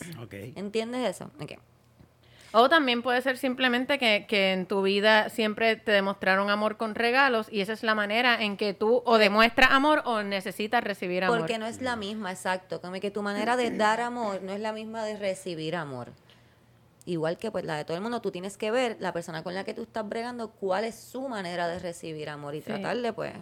¿Entiendes 0.55 1.09
eso? 1.09 1.31
Ok. 1.41 1.51
O 2.57 2.69
también 2.69 3.01
puede 3.01 3.21
ser 3.21 3.37
simplemente 3.37 3.99
que, 3.99 4.25
que 4.29 4.53
en 4.53 4.65
tu 4.65 4.81
vida 4.81 5.27
siempre 5.27 5.75
te 5.75 5.91
demostraron 5.91 6.49
amor 6.49 6.77
con 6.77 6.95
regalos 6.95 7.47
y 7.51 7.59
esa 7.59 7.73
es 7.73 7.83
la 7.83 7.95
manera 7.95 8.41
en 8.41 8.55
que 8.55 8.73
tú 8.73 9.03
o 9.05 9.17
demuestras 9.17 9.71
amor 9.71 10.01
o 10.05 10.23
necesitas 10.23 10.81
recibir 10.81 11.25
amor. 11.25 11.39
Porque 11.39 11.57
no 11.57 11.65
es 11.65 11.81
la 11.81 11.97
misma, 11.97 12.31
exacto. 12.31 12.79
Como 12.79 12.93
que 13.01 13.11
tu 13.11 13.21
manera 13.21 13.57
de 13.57 13.71
dar 13.71 13.99
amor 13.99 14.41
no 14.41 14.53
es 14.53 14.61
la 14.61 14.71
misma 14.71 15.03
de 15.03 15.17
recibir 15.17 15.75
amor. 15.75 16.13
Igual 17.05 17.37
que 17.37 17.51
pues 17.51 17.65
la 17.65 17.75
de 17.75 17.83
todo 17.83 17.97
el 17.97 18.01
mundo, 18.01 18.21
tú 18.21 18.31
tienes 18.31 18.57
que 18.57 18.71
ver 18.71 18.95
la 19.01 19.11
persona 19.11 19.43
con 19.43 19.53
la 19.53 19.65
que 19.65 19.73
tú 19.73 19.81
estás 19.81 20.07
bregando 20.07 20.51
cuál 20.51 20.85
es 20.85 20.95
su 20.95 21.27
manera 21.27 21.67
de 21.67 21.79
recibir 21.79 22.29
amor 22.29 22.55
y 22.55 22.61
Sí. 22.61 22.67
tratarle 22.67 23.11
pues 23.11 23.33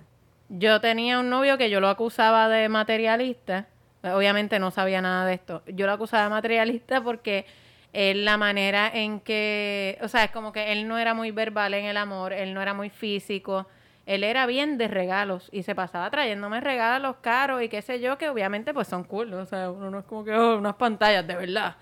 Yo 0.50 0.82
tenía 0.82 1.20
un 1.20 1.30
novio 1.30 1.60
que 1.60 1.70
yo 1.70 1.80
lo 1.80 1.88
acusaba 1.88 2.50
de 2.50 2.68
materialista. 2.68 3.68
Obviamente 4.02 4.58
no 4.58 4.72
sabía 4.72 5.04
nada 5.04 5.28
de 5.28 5.36
esto. 5.36 5.62
Yo 5.68 5.86
lo 5.86 5.94
acusaba 5.94 6.24
de 6.24 6.30
materialista 6.32 7.02
porque 7.02 7.46
él 7.94 8.26
la 8.26 8.38
manera 8.38 8.90
en 8.92 9.20
que, 9.20 10.00
o 10.02 10.08
sea, 10.08 10.26
es 10.26 10.32
como 10.32 10.52
que 10.52 10.72
él 10.72 10.88
no 10.88 10.98
era 10.98 11.14
muy 11.14 11.30
verbal 11.30 11.76
en 11.76 11.86
el 11.86 11.96
amor, 11.98 12.34
él 12.34 12.54
no 12.54 12.62
era 12.62 12.74
muy 12.74 12.90
físico. 12.90 13.68
Él 14.06 14.24
era 14.24 14.46
bien 14.48 14.78
de 14.78 14.90
regalos 14.90 15.48
y 15.54 15.64
se 15.64 15.76
pasaba 15.76 16.10
trayéndome 16.10 16.60
regalos 16.60 17.18
caros 17.22 17.62
y 17.62 17.70
qué 17.70 17.82
sé 17.82 18.02
yo, 18.02 18.18
que 18.18 18.28
obviamente 18.28 18.74
pues 18.74 18.88
son 18.88 19.06
cool, 19.06 19.34
o 19.34 19.46
sea, 19.46 19.70
uno 19.70 19.90
no 19.90 20.00
es 20.00 20.06
como 20.06 20.26
que 20.26 20.34
oh, 20.36 20.58
unas 20.58 20.76
pantallas 20.76 21.26
de 21.26 21.36
verdad. 21.36 21.78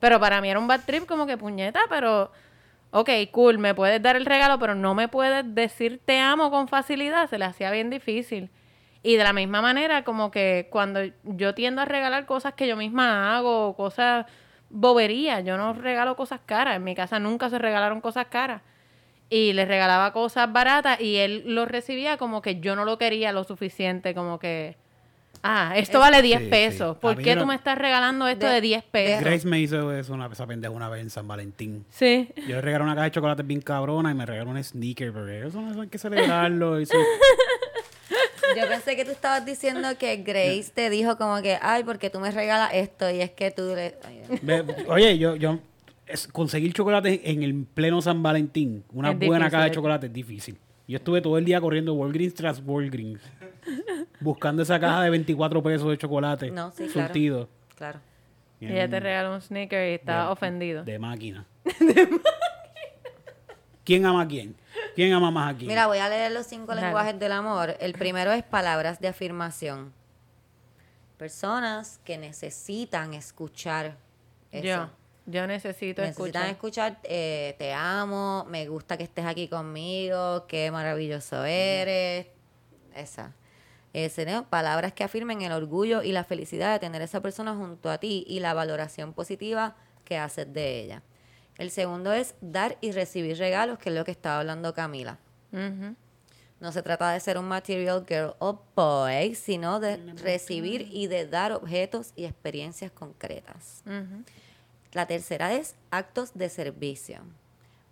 Pero 0.00 0.20
para 0.20 0.40
mí 0.40 0.50
era 0.50 0.58
un 0.58 0.66
bad 0.66 0.80
trip 0.84 1.06
como 1.06 1.26
que 1.26 1.38
puñeta, 1.38 1.80
pero 1.88 2.30
ok, 2.90 3.08
cool, 3.30 3.58
me 3.58 3.74
puedes 3.74 4.02
dar 4.02 4.16
el 4.16 4.26
regalo, 4.26 4.58
pero 4.58 4.74
no 4.74 4.94
me 4.94 5.08
puedes 5.08 5.54
decir 5.54 6.00
te 6.04 6.18
amo 6.18 6.50
con 6.50 6.68
facilidad, 6.68 7.30
se 7.30 7.38
le 7.38 7.46
hacía 7.46 7.70
bien 7.70 7.88
difícil. 7.88 8.50
Y 9.02 9.16
de 9.16 9.24
la 9.24 9.32
misma 9.32 9.62
manera, 9.62 10.04
como 10.04 10.30
que 10.30 10.68
cuando 10.70 11.00
yo 11.24 11.54
tiendo 11.54 11.82
a 11.82 11.84
regalar 11.84 12.26
cosas 12.26 12.54
que 12.54 12.68
yo 12.68 12.76
misma 12.76 13.36
hago, 13.36 13.74
cosas 13.76 14.26
boberías, 14.72 15.44
yo 15.44 15.56
no 15.56 15.72
regalo 15.74 16.16
cosas 16.16 16.40
caras, 16.44 16.76
en 16.76 16.84
mi 16.84 16.94
casa 16.94 17.18
nunca 17.20 17.48
se 17.50 17.58
regalaron 17.58 18.00
cosas 18.00 18.26
caras. 18.26 18.62
Y 19.30 19.52
le 19.54 19.64
regalaba 19.64 20.12
cosas 20.12 20.52
baratas 20.52 21.00
y 21.00 21.16
él 21.16 21.42
lo 21.46 21.64
recibía 21.64 22.16
como 22.18 22.42
que 22.42 22.58
yo 22.60 22.74
no 22.76 22.84
lo 22.84 22.98
quería 22.98 23.32
lo 23.32 23.44
suficiente, 23.44 24.12
como 24.14 24.38
que, 24.38 24.76
ah, 25.42 25.72
esto 25.76 25.98
Es- 25.98 26.00
vale 26.00 26.20
10 26.20 26.38
Sí, 26.40 26.44
sí. 26.44 26.50
pesos, 26.50 26.98
¿por 26.98 27.16
qué 27.16 27.34
no- 27.34 27.42
tú 27.42 27.46
me 27.46 27.54
estás 27.54 27.78
regalando 27.78 28.28
esto 28.28 28.44
De- 28.46 28.52
de 28.54 28.60
10 28.60 28.82
pesos? 28.84 29.24
Grace 29.24 29.46
me 29.48 29.58
hizo 29.60 29.90
eso, 29.94 30.12
una, 30.12 30.26
esa 30.26 30.46
pendeja 30.46 30.70
una 30.74 30.90
vez 30.90 31.00
en 31.00 31.08
San 31.08 31.26
Valentín. 31.26 31.86
Sí. 31.88 32.28
Yo 32.46 32.56
le 32.56 32.60
regalé 32.60 32.84
una 32.84 32.94
caja 32.94 33.04
de 33.04 33.10
chocolates 33.12 33.46
bien 33.46 33.62
cabrona 33.62 34.10
y 34.10 34.14
me 34.14 34.26
regaló 34.26 34.50
un 34.50 34.62
sneaker, 34.62 35.12
porque 35.14 35.46
eso 35.46 35.60
no 35.62 35.80
hay 35.80 35.88
que 35.88 35.96
celebrarlo. 35.98 36.78
y 36.78 36.82
eso- 36.82 36.94
Yo 38.56 38.68
pensé 38.68 38.96
que 38.96 39.04
tú 39.04 39.10
estabas 39.10 39.44
diciendo 39.44 39.88
que 39.98 40.16
Grace 40.18 40.70
te 40.74 40.90
dijo 40.90 41.16
como 41.16 41.40
que, 41.42 41.58
ay, 41.60 41.84
porque 41.84 42.10
tú 42.10 42.20
me 42.20 42.30
regalas 42.30 42.70
esto 42.74 43.10
y 43.10 43.20
es 43.20 43.30
que 43.30 43.50
tú 43.50 43.72
le... 43.74 43.94
ay, 44.04 44.22
Oye, 44.88 45.18
yo, 45.18 45.36
yo 45.36 45.58
conseguir 46.32 46.72
chocolate 46.72 47.30
en 47.30 47.42
el 47.42 47.64
pleno 47.64 48.02
San 48.02 48.22
Valentín, 48.22 48.84
una 48.92 49.12
Es 49.12 49.18
buena 49.18 49.36
difícil, 49.46 49.50
caja 49.50 49.64
de 49.64 49.70
chocolate 49.70 50.06
es 50.06 50.12
difícil. 50.12 50.58
Yo 50.88 50.96
estuve 50.98 51.20
todo 51.20 51.38
el 51.38 51.44
día 51.44 51.60
corriendo 51.60 51.94
Walgreens 51.94 52.34
tras 52.34 52.60
Walgreens, 52.64 53.22
buscando 54.20 54.62
esa 54.62 54.78
caja 54.80 55.02
de 55.04 55.10
24 55.10 55.62
pesos 55.62 55.88
de 55.88 55.96
chocolate 55.98 56.50
No, 56.50 56.70
sí, 56.72 56.86
claro. 56.88 57.06
surtido. 57.08 57.48
Claro. 57.76 58.00
Y 58.60 58.66
ella 58.66 58.88
te 58.88 59.00
regaló 59.00 59.34
un 59.34 59.40
sneaker 59.40 59.90
y 59.90 59.94
estaba 59.94 60.26
de- 60.26 60.32
ofendido. 60.32 60.84
De 60.84 60.98
máquina. 60.98 61.46
¿Quién 63.84 64.06
ama 64.06 64.22
a 64.22 64.28
quién? 64.28 64.54
¿Quién 64.94 65.12
ama 65.12 65.30
más 65.30 65.54
a 65.54 65.56
quién? 65.56 65.68
Mira, 65.68 65.86
voy 65.86 65.98
a 65.98 66.08
leer 66.08 66.32
los 66.32 66.46
cinco 66.46 66.68
Dale. 66.74 66.82
lenguajes 66.82 67.18
del 67.18 67.32
amor. 67.32 67.76
El 67.80 67.92
primero 67.94 68.32
es 68.32 68.42
palabras 68.42 69.00
de 69.00 69.08
afirmación. 69.08 69.92
Personas 71.16 72.00
que 72.04 72.18
necesitan 72.18 73.14
escuchar 73.14 73.96
eso. 74.50 74.64
Yo, 74.64 74.90
yo 75.26 75.46
necesito 75.46 76.02
Necesitan 76.02 76.46
escuchar. 76.48 76.50
escuchar, 76.50 76.98
eh, 77.04 77.54
te 77.58 77.72
amo, 77.72 78.44
me 78.50 78.66
gusta 78.66 78.96
que 78.96 79.04
estés 79.04 79.24
aquí 79.24 79.48
conmigo, 79.48 80.46
qué 80.48 80.70
maravilloso 80.70 81.44
eres. 81.44 82.26
Esa. 82.94 83.32
Ese, 83.92 84.24
¿no? 84.26 84.48
Palabras 84.48 84.94
que 84.94 85.04
afirmen 85.04 85.42
el 85.42 85.52
orgullo 85.52 86.02
y 86.02 86.12
la 86.12 86.24
felicidad 86.24 86.72
de 86.72 86.78
tener 86.80 87.02
a 87.02 87.04
esa 87.04 87.20
persona 87.20 87.54
junto 87.54 87.90
a 87.90 87.98
ti 87.98 88.24
y 88.26 88.40
la 88.40 88.54
valoración 88.54 89.12
positiva 89.12 89.76
que 90.04 90.18
haces 90.18 90.52
de 90.52 90.80
ella. 90.80 91.02
El 91.62 91.70
segundo 91.70 92.12
es 92.12 92.34
dar 92.40 92.76
y 92.80 92.90
recibir 92.90 93.38
regalos, 93.38 93.78
que 93.78 93.90
es 93.90 93.94
lo 93.94 94.04
que 94.04 94.10
estaba 94.10 94.40
hablando 94.40 94.74
Camila. 94.74 95.18
No 96.58 96.72
se 96.72 96.82
trata 96.82 97.12
de 97.12 97.20
ser 97.20 97.38
un 97.38 97.46
material 97.46 98.04
girl 98.04 98.34
o 98.40 98.60
boy, 98.74 99.36
sino 99.36 99.78
de 99.78 99.96
recibir 100.24 100.88
y 100.90 101.06
de 101.06 101.24
dar 101.28 101.52
objetos 101.52 102.14
y 102.16 102.24
experiencias 102.24 102.90
concretas. 102.90 103.84
La 104.92 105.06
tercera 105.06 105.52
es 105.54 105.76
actos 105.92 106.32
de 106.34 106.48
servicio. 106.48 107.20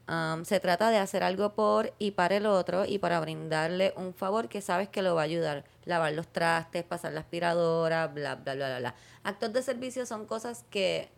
Um, 0.08 0.44
se 0.44 0.58
trata 0.58 0.90
de 0.90 0.98
hacer 0.98 1.22
algo 1.22 1.54
por 1.54 1.94
y 2.00 2.10
para 2.10 2.38
el 2.38 2.46
otro 2.46 2.84
y 2.84 2.98
para 2.98 3.20
brindarle 3.20 3.94
un 3.96 4.12
favor 4.12 4.48
que 4.48 4.60
sabes 4.60 4.88
que 4.88 5.02
lo 5.02 5.14
va 5.14 5.20
a 5.20 5.24
ayudar. 5.26 5.64
Lavar 5.84 6.12
los 6.14 6.26
trastes, 6.26 6.82
pasar 6.82 7.12
la 7.12 7.20
aspiradora, 7.20 8.08
bla, 8.08 8.34
bla, 8.34 8.54
bla, 8.56 8.66
bla, 8.66 8.78
bla. 8.80 8.94
Actos 9.22 9.52
de 9.52 9.62
servicio 9.62 10.06
son 10.06 10.26
cosas 10.26 10.64
que, 10.70 11.08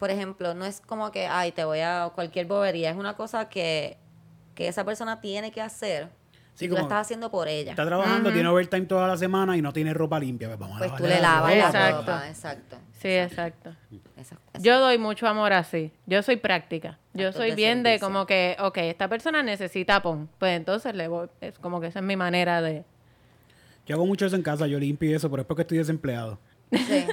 por 0.00 0.10
ejemplo, 0.10 0.54
no 0.54 0.64
es 0.64 0.80
como 0.80 1.12
que, 1.12 1.26
ay, 1.26 1.52
te 1.52 1.62
voy 1.62 1.80
a 1.80 2.10
cualquier 2.14 2.46
bobería. 2.46 2.90
Es 2.90 2.96
una 2.96 3.14
cosa 3.16 3.50
que, 3.50 3.98
que 4.54 4.66
esa 4.66 4.82
persona 4.82 5.20
tiene 5.20 5.52
que 5.52 5.60
hacer 5.60 6.08
Sí, 6.54 6.64
y 6.64 6.68
tú 6.68 6.74
la 6.74 6.82
estás 6.82 7.02
haciendo 7.02 7.30
por 7.30 7.48
ella. 7.48 7.72
Está 7.72 7.84
trabajando, 7.84 8.32
tiene 8.32 8.48
overtime 8.48 8.86
toda 8.86 9.06
la 9.06 9.16
semana 9.18 9.56
y 9.56 9.62
no 9.62 9.74
tiene 9.74 9.92
ropa 9.92 10.18
limpia. 10.18 10.48
Pues, 10.48 10.58
vamos 10.58 10.76
a 10.76 10.78
Pues 10.78 10.96
tú 10.96 11.02
le 11.02 11.16
la 11.16 11.20
lavas 11.20 11.56
la. 11.56 11.66
Exacto. 11.66 12.00
ropa. 12.00 12.28
Exacto. 12.28 12.76
Sí, 12.98 13.08
exacto. 13.08 13.74
Yo 14.58 14.80
doy 14.80 14.96
mucho 14.96 15.26
amor 15.26 15.52
así. 15.52 15.92
Yo 16.06 16.22
soy 16.22 16.36
práctica. 16.36 16.98
Yo 17.12 17.28
Actos 17.28 17.40
soy 17.40 17.50
de 17.50 17.56
bien 17.56 17.82
de 17.82 17.98
como 17.98 18.26
que, 18.26 18.56
ok, 18.58 18.76
esta 18.78 19.08
persona 19.08 19.42
necesita 19.42 20.02
pon. 20.02 20.30
Pues 20.38 20.56
entonces 20.56 20.94
le 20.94 21.08
voy. 21.08 21.28
Es 21.42 21.58
como 21.58 21.80
que 21.80 21.88
esa 21.88 21.98
es 21.98 22.04
mi 22.06 22.16
manera 22.16 22.62
de. 22.62 22.84
Yo 23.86 23.96
hago 23.96 24.06
mucho 24.06 24.26
eso 24.26 24.36
en 24.36 24.42
casa, 24.42 24.66
yo 24.66 24.78
limpio 24.78 25.10
y 25.10 25.14
eso, 25.14 25.30
pero 25.30 25.42
es 25.42 25.46
porque 25.46 25.62
estoy 25.62 25.78
desempleado. 25.78 26.38
Sí, 26.72 27.06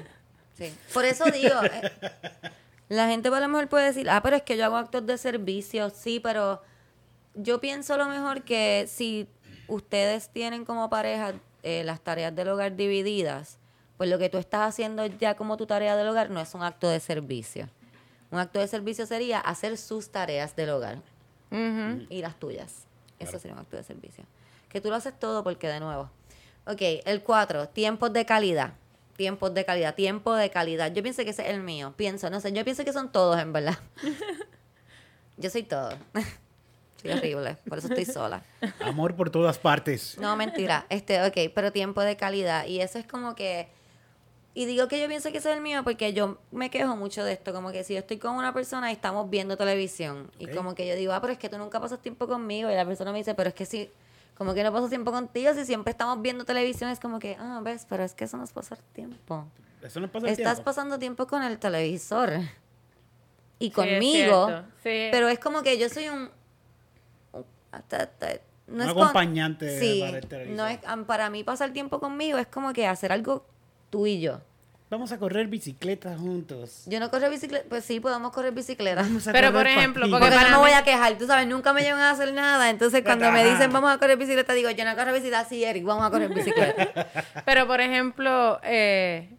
sí. 0.55 0.73
Por 0.93 1.05
eso 1.05 1.25
digo, 1.31 1.55
eh, 1.63 1.91
la 2.89 3.07
gente 3.07 3.29
a 3.29 3.39
lo 3.39 3.47
mejor 3.47 3.67
puede 3.67 3.87
decir, 3.87 4.09
ah, 4.09 4.21
pero 4.21 4.37
es 4.37 4.43
que 4.43 4.57
yo 4.57 4.65
hago 4.65 4.77
actos 4.77 5.05
de 5.05 5.17
servicio, 5.17 5.89
sí, 5.89 6.19
pero 6.19 6.61
yo 7.35 7.59
pienso 7.59 7.93
a 7.93 7.97
lo 7.97 8.07
mejor 8.07 8.43
que 8.43 8.85
si 8.87 9.27
ustedes 9.67 10.29
tienen 10.29 10.65
como 10.65 10.89
pareja 10.89 11.33
eh, 11.63 11.83
las 11.83 12.01
tareas 12.01 12.33
del 12.35 12.47
hogar 12.47 12.75
divididas, 12.75 13.59
pues 13.97 14.09
lo 14.09 14.17
que 14.19 14.29
tú 14.29 14.37
estás 14.37 14.69
haciendo 14.69 15.05
ya 15.05 15.35
como 15.35 15.57
tu 15.57 15.65
tarea 15.65 15.95
del 15.95 16.07
hogar 16.07 16.29
no 16.29 16.39
es 16.39 16.53
un 16.53 16.63
acto 16.63 16.87
de 16.87 16.99
servicio. 16.99 17.69
Un 18.31 18.39
acto 18.39 18.59
de 18.59 18.67
servicio 18.67 19.05
sería 19.05 19.39
hacer 19.39 19.77
sus 19.77 20.09
tareas 20.09 20.55
del 20.55 20.69
hogar 20.69 21.01
y 22.09 22.21
las 22.21 22.37
tuyas. 22.39 22.85
Eso 23.19 23.39
sería 23.39 23.55
un 23.55 23.61
acto 23.61 23.77
de 23.77 23.83
servicio. 23.83 24.25
Que 24.69 24.81
tú 24.81 24.89
lo 24.89 24.95
haces 24.95 25.17
todo 25.17 25.43
porque 25.43 25.67
de 25.67 25.79
nuevo. 25.79 26.09
Ok, 26.65 26.81
el 27.05 27.23
4, 27.23 27.69
tiempos 27.69 28.11
de 28.11 28.25
calidad. 28.25 28.73
Tiempos 29.17 29.53
de 29.53 29.65
calidad, 29.65 29.95
tiempo 29.95 30.33
de 30.35 30.49
calidad. 30.51 30.93
Yo 30.93 31.01
pienso 31.01 31.23
que 31.23 31.31
ese 31.31 31.41
es 31.41 31.49
el 31.49 31.61
mío. 31.61 31.93
Pienso, 31.97 32.29
no 32.29 32.39
sé, 32.39 32.53
yo 32.53 32.63
pienso 32.63 32.85
que 32.85 32.93
son 32.93 33.11
todos 33.11 33.39
en 33.39 33.51
verdad. 33.51 33.77
yo 35.37 35.49
soy 35.49 35.63
todo. 35.63 35.89
soy 37.01 37.11
horrible, 37.11 37.57
por 37.67 37.79
eso 37.79 37.87
estoy 37.87 38.05
sola. 38.05 38.43
Amor 38.79 39.15
por 39.15 39.31
todas 39.31 39.57
partes. 39.57 40.17
No, 40.19 40.35
mentira. 40.35 40.85
Este, 40.89 41.25
ok, 41.25 41.51
pero 41.53 41.71
tiempo 41.71 42.01
de 42.01 42.15
calidad. 42.15 42.67
Y 42.67 42.79
eso 42.79 42.99
es 42.99 43.07
como 43.07 43.35
que. 43.35 43.69
Y 44.53 44.65
digo 44.65 44.87
que 44.87 44.99
yo 44.99 45.07
pienso 45.07 45.31
que 45.31 45.39
ese 45.39 45.49
es 45.49 45.55
el 45.57 45.61
mío 45.61 45.83
porque 45.83 46.13
yo 46.13 46.39
me 46.51 46.69
quejo 46.69 46.95
mucho 46.95 47.23
de 47.23 47.33
esto. 47.33 47.53
Como 47.53 47.71
que 47.71 47.83
si 47.83 47.93
yo 47.93 47.99
estoy 47.99 48.17
con 48.17 48.35
una 48.35 48.53
persona 48.53 48.91
y 48.91 48.93
estamos 48.93 49.29
viendo 49.29 49.57
televisión. 49.57 50.31
Y 50.37 50.47
como 50.47 50.75
que 50.75 50.87
yo 50.87 50.95
digo, 50.95 51.13
ah, 51.13 51.21
pero 51.21 51.33
es 51.33 51.39
que 51.39 51.49
tú 51.49 51.57
nunca 51.57 51.79
pasas 51.79 52.01
tiempo 52.01 52.27
conmigo. 52.27 52.69
Y 52.69 52.75
la 52.75 52.85
persona 52.85 53.11
me 53.11 53.17
dice, 53.17 53.33
pero 53.33 53.49
es 53.49 53.55
que 53.55 53.65
si. 53.65 53.89
Como 54.37 54.53
que 54.53 54.63
no 54.63 54.71
paso 54.71 54.87
tiempo 54.89 55.11
contigo. 55.11 55.53
Si 55.53 55.65
siempre 55.65 55.91
estamos 55.91 56.21
viendo 56.21 56.45
televisión, 56.45 56.89
es 56.91 56.99
como 56.99 57.17
que, 57.19 57.35
ah, 57.39 57.59
ves, 57.63 57.85
pero 57.89 58.03
es 58.03 58.13
que 58.13 58.25
eso 58.25 58.37
no 58.37 58.43
es 58.43 58.51
pasar 58.53 58.77
tiempo. 58.93 59.45
Eso 59.81 59.99
no 59.99 60.07
pasa 60.11 60.27
el 60.27 60.33
Estás 60.33 60.55
tiempo. 60.55 60.63
pasando 60.65 60.99
tiempo 60.99 61.25
con 61.27 61.41
el 61.43 61.57
televisor. 61.57 62.31
Y 63.59 63.67
es 63.69 63.73
conmigo. 63.73 64.47
Sí. 64.83 65.07
Pero 65.11 65.27
es 65.29 65.39
como 65.39 65.63
que 65.63 65.77
yo 65.79 65.89
soy 65.89 66.09
un. 66.09 66.29
un- 67.33 67.45
no 68.67 68.73
Un 68.75 68.81
es 68.81 68.93
con- 68.93 69.03
acompañante 69.03 69.79
sí, 69.79 70.01
para 70.05 70.17
el 70.17 70.27
televisor. 70.27 70.55
no 70.57 70.67
es, 70.67 70.79
para 71.05 71.29
mí 71.29 71.43
pasar 71.43 71.71
tiempo 71.73 71.99
conmigo 71.99 72.37
es 72.37 72.47
como 72.47 72.73
que 72.73 72.85
hacer 72.85 73.11
algo 73.11 73.45
tú 73.89 74.05
y 74.07 74.19
yo. 74.19 74.41
Vamos 74.89 75.11
a 75.11 75.17
correr 75.17 75.47
bicicleta 75.47 76.15
juntos. 76.17 76.83
Yo 76.85 77.01
no 77.01 77.11
corro 77.11 77.29
bicicleta, 77.29 77.65
pues 77.67 77.83
sí, 77.83 77.99
podemos 77.99 78.31
correr 78.31 78.53
bicicleta. 78.53 79.01
Vamos 79.01 79.27
a 79.27 79.33
Pero, 79.33 79.51
correr 79.51 79.73
por 79.73 79.79
ejemplo, 79.79 80.09
porque 80.09 80.27
Porque 80.29 80.43
no 80.45 80.49
me 80.51 80.57
voy 80.57 80.71
a 80.71 80.83
quejar, 80.83 81.17
tú 81.17 81.27
sabes, 81.27 81.45
nunca 81.45 81.73
me 81.73 81.81
llevan 81.81 81.99
a 81.99 82.11
hacer 82.11 82.33
nada. 82.33 82.69
Entonces, 82.69 83.03
cuando 83.03 83.29
me 83.31 83.43
dicen 83.43 83.71
vamos 83.73 83.93
a 83.93 83.97
correr 83.97 84.17
bicicleta, 84.17 84.53
digo, 84.53 84.69
yo 84.71 84.85
no 84.85 84.95
corro 84.95 85.11
bicicleta, 85.11 85.43
sí, 85.43 85.63
Eric, 85.65 85.83
vamos 85.83 86.05
a 86.05 86.09
correr 86.09 86.33
bicicleta. 86.33 87.07
Pero, 87.45 87.67
por 87.67 87.81
ejemplo, 87.81 88.61
eh, 88.63 89.29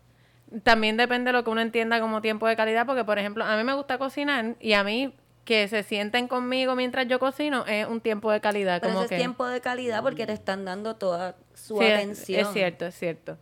también 0.64 0.98
depende 0.98 1.30
de 1.30 1.32
lo 1.32 1.44
que 1.44 1.50
uno 1.50 1.62
entienda 1.62 1.98
como 1.98 2.20
tiempo 2.20 2.46
de 2.46 2.54
calidad, 2.54 2.84
porque, 2.84 3.04
por 3.04 3.18
ejemplo, 3.18 3.42
a 3.44 3.56
mí 3.56 3.64
me 3.64 3.72
gusta 3.72 3.96
cocinar 3.96 4.56
y 4.60 4.74
a 4.74 4.84
mí 4.84 5.14
que 5.46 5.66
se 5.68 5.82
sienten 5.82 6.28
conmigo 6.28 6.74
mientras 6.76 7.08
yo 7.08 7.18
cocino 7.18 7.64
es 7.66 7.86
un 7.86 8.02
tiempo 8.02 8.30
de 8.30 8.42
calidad. 8.42 8.82
Pero 8.82 8.92
como 8.92 9.04
eso 9.04 9.08
que, 9.08 9.14
es 9.14 9.20
tiempo 9.22 9.46
de 9.46 9.62
calidad 9.62 10.02
porque 10.02 10.26
te 10.26 10.34
están 10.34 10.66
dando 10.66 10.96
toda 10.96 11.36
su 11.54 11.78
Sí, 11.78 11.84
es- 11.86 11.94
atención. 11.94 12.40
Es, 12.42 12.52
cierto, 12.52 12.84
es 12.84 12.94
cierto. 12.98 13.38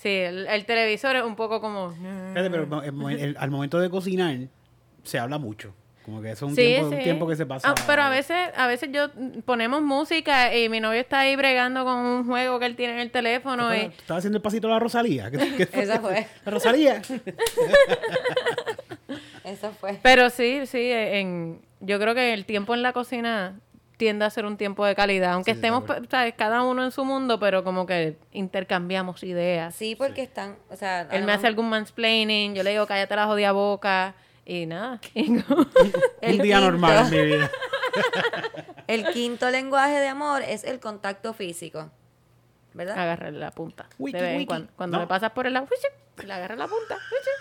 Sí, 0.00 0.08
el, 0.08 0.46
el 0.46 0.64
televisor 0.64 1.14
es 1.16 1.24
un 1.24 1.36
poco 1.36 1.60
como... 1.60 1.90
Fíjate, 1.92 2.48
pero 2.50 2.82
el- 2.82 3.20
el- 3.20 3.36
al 3.38 3.50
momento 3.50 3.78
de 3.78 3.90
cocinar 3.90 4.34
se 5.02 5.18
habla 5.18 5.36
mucho. 5.38 5.74
Como 6.06 6.22
que 6.22 6.30
eso 6.30 6.46
es 6.46 6.50
un, 6.52 6.56
Sí, 6.56 6.62
tiempo, 6.62 6.88
un 6.88 6.96
sí. 6.96 7.02
tiempo 7.04 7.28
que 7.28 7.36
se 7.36 7.44
pasa. 7.44 7.68
Ah, 7.68 7.74
pero 7.86 8.00
a 8.02 8.08
veces, 8.08 8.48
a 8.56 8.66
veces 8.66 8.88
yo 8.90 9.08
mm, 9.14 9.40
ponemos 9.40 9.82
música 9.82 10.56
y 10.56 10.70
mi 10.70 10.80
novio 10.80 11.00
está 11.00 11.20
ahí 11.20 11.36
bregando 11.36 11.84
con 11.84 11.96
un 11.98 12.24
juego 12.26 12.58
que 12.58 12.64
él 12.64 12.76
tiene 12.76 12.94
en 12.94 13.00
el 13.00 13.10
teléfono 13.10 13.74
y... 13.76 13.80
Estaba 13.80 14.16
haciendo 14.18 14.38
el 14.38 14.42
pasito 14.42 14.68
a 14.68 14.70
la 14.70 14.78
Rosalía. 14.78 15.30
¿Qué- 15.30 15.56
qué 15.58 15.66
fue? 15.66 15.82
Esa 15.82 16.00
fue. 16.00 16.26
La 16.46 16.50
Rosalía. 16.50 17.02
Eso 19.44 19.72
fue. 19.72 19.98
Pero 20.02 20.30
sí, 20.30 20.66
sí, 20.66 20.90
en, 20.90 21.60
yo 21.80 21.98
creo 21.98 22.14
que 22.14 22.32
el 22.32 22.44
tiempo 22.44 22.74
en 22.74 22.82
la 22.82 22.92
cocina 22.92 23.58
tiende 24.00 24.24
a 24.24 24.30
ser 24.30 24.46
un 24.46 24.56
tiempo 24.56 24.84
de 24.86 24.94
calidad, 24.94 25.34
aunque 25.34 25.52
Sí, 25.52 25.58
estemos 25.58 25.84
cada 26.38 26.62
uno 26.62 26.82
en 26.82 26.90
su 26.90 27.04
mundo, 27.04 27.38
pero 27.38 27.62
como 27.62 27.84
que 27.84 28.16
intercambiamos 28.32 29.22
ideas. 29.22 29.74
Sí, 29.74 29.94
porque 29.94 30.22
están, 30.22 30.56
o 30.70 30.76
sea... 30.76 31.02
Él 31.12 31.24
me 31.24 31.32
hace 31.32 31.46
algún 31.46 31.68
mansplaining, 31.68 32.54
yo 32.54 32.62
le 32.62 32.70
digo 32.70 32.86
cállate 32.86 33.14
la 33.14 33.26
jodida 33.26 33.52
boca 33.52 34.14
y 34.46 34.64
nada. 34.64 34.98
Y 35.14 35.26
El 35.26 35.44
un 36.36 36.42
día 36.42 36.56
quinto. 36.56 36.60
normal 36.60 37.06
en 37.06 37.10
mi 37.10 37.26
vida. 37.26 37.50
El 38.86 39.04
quinto 39.12 39.50
lenguaje 39.50 39.98
de 40.00 40.08
amor 40.08 40.40
es 40.42 40.64
el 40.64 40.80
contacto 40.80 41.34
físico. 41.34 41.90
¿Verdad? 42.72 42.98
agarrarle 42.98 43.38
la 43.40 43.50
punta. 43.50 43.86
Wiki, 43.98 44.16
de 44.16 44.22
vez 44.22 44.30
en 44.32 44.38
wiki. 44.38 44.46
cuando. 44.46 44.72
Cuando 44.76 44.96
No. 44.96 45.02
le 45.02 45.08
pasas 45.08 45.32
por 45.32 45.46
el 45.46 45.52
lado. 45.54 45.66
Le 46.26 46.32
agarra 46.32 46.56
la 46.56 46.66
punta 46.68 46.98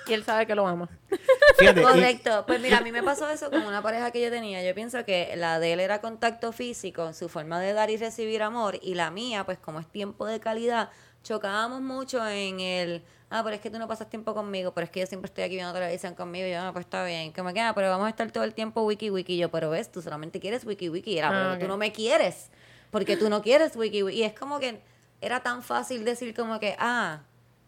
y 0.08 0.14
él 0.14 0.24
sabe 0.24 0.46
que 0.48 0.56
lo 0.56 0.68
ama. 0.68 0.90
Fíjate, 1.58 1.82
y- 1.82 1.84
Correcto. 1.84 2.44
Pues 2.48 2.60
mira, 2.62 2.78
a 2.78 2.82
mí 2.82 2.92
me 2.92 3.04
pasó 3.04 3.30
eso 3.30 3.50
con 3.50 3.64
una 3.66 3.82
pareja 3.82 4.12
que 4.12 4.22
yo 4.22 4.30
tenía. 4.30 4.64
Yo 4.64 4.74
pienso 4.76 5.04
que 5.06 5.34
la 5.36 5.60
de 5.60 5.74
él 5.74 5.80
era 5.80 6.02
contacto 6.02 6.52
físico, 6.52 7.14
su 7.14 7.30
forma 7.30 7.60
de 7.60 7.74
dar 7.74 7.90
y 7.90 7.98
recibir 7.98 8.42
amor, 8.44 8.80
y 8.82 8.96
la 8.96 9.12
mía, 9.12 9.44
pues 9.46 9.58
como 9.60 9.80
es 9.80 9.88
tiempo 9.88 10.26
de 10.26 10.40
calidad, 10.40 10.90
chocábamos 11.24 11.82
mucho 11.82 12.26
en 12.28 12.60
el, 12.62 13.04
ah, 13.30 13.42
pero 13.44 13.56
es 13.56 13.62
que 13.62 13.70
tú 13.70 13.78
no 13.78 13.88
pasas 13.88 14.10
tiempo 14.10 14.34
conmigo, 14.34 14.74
pero 14.74 14.86
es 14.86 14.92
que 14.92 15.02
yo 15.02 15.06
siempre 15.06 15.28
estoy 15.28 15.44
aquí 15.44 15.56
viendo 15.56 15.74
televisión 15.74 16.16
conmigo, 16.16 16.48
y 16.48 16.52
yo, 16.52 16.62
ah, 16.62 16.72
pues 16.72 16.86
está 16.86 17.04
bien, 17.04 17.34
que 17.34 17.44
me 17.44 17.54
queda, 17.54 17.74
pero 17.76 17.90
vamos 17.90 18.08
a 18.08 18.10
estar 18.10 18.32
todo 18.32 18.46
el 18.46 18.54
tiempo 18.54 18.84
wiki 18.84 19.10
wiki, 19.10 19.34
Y 19.34 19.38
yo, 19.38 19.50
pero 19.52 19.70
ves, 19.70 19.92
tú 19.92 20.02
solamente 20.02 20.40
quieres 20.40 20.64
wiki 20.66 20.88
wiki, 20.90 21.12
Y 21.14 21.18
era, 21.20 21.28
Ah, 21.28 21.32
pero 21.32 21.54
ok. 21.56 21.60
tú 21.60 21.68
no 21.68 21.78
me 21.78 21.92
quieres, 21.92 22.50
porque 22.90 23.18
tú 23.18 23.30
no 23.30 23.42
quieres 23.42 23.76
wiki 23.76 24.02
wiki, 24.04 24.20
y 24.20 24.24
es 24.24 24.34
como 24.34 24.60
que 24.60 24.82
era 25.22 25.42
tan 25.42 25.62
fácil 25.62 26.06
decir 26.06 26.34
como 26.34 26.58
que, 26.62 26.76
ah, 26.80 27.20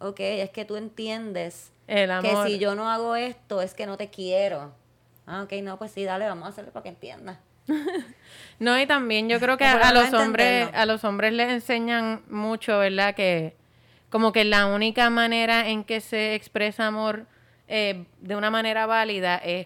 ok, 0.02 0.20
es 0.20 0.50
que 0.50 0.66
tú 0.66 0.76
entiendes 0.76 1.72
El 1.88 2.12
que 2.22 2.36
si 2.46 2.60
yo 2.60 2.76
no 2.76 2.90
hago 2.90 3.16
esto 3.16 3.62
es 3.62 3.74
que 3.74 3.86
no 3.86 3.98
te 3.98 4.10
quiero. 4.10 4.74
Ah, 5.26 5.44
ok, 5.44 5.54
no, 5.64 5.78
pues 5.78 5.92
sí, 5.92 6.04
dale, 6.04 6.28
vamos 6.28 6.46
a 6.46 6.50
hacerlo 6.50 6.72
para 6.72 6.84
que 6.84 6.90
entiendas. 6.90 7.38
No, 8.60 8.80
y 8.80 8.86
también 8.86 9.28
yo 9.28 9.40
creo 9.40 9.58
que 9.58 9.66
a, 9.66 9.92
lo 9.92 10.02
los 10.02 10.14
hombres, 10.14 10.70
a 10.72 10.86
los 10.86 11.04
hombres 11.04 11.34
les 11.34 11.50
enseñan 11.50 12.22
mucho, 12.30 12.78
¿verdad? 12.78 13.16
Que 13.16 13.56
como 14.12 14.32
que 14.32 14.46
la 14.46 14.68
única 14.68 15.10
manera 15.10 15.68
en 15.68 15.84
que 15.84 16.00
se 16.00 16.36
expresa 16.36 16.86
amor 16.86 17.26
eh, 17.68 18.06
de 18.20 18.36
una 18.36 18.52
manera 18.52 18.86
válida 18.86 19.38
es 19.38 19.66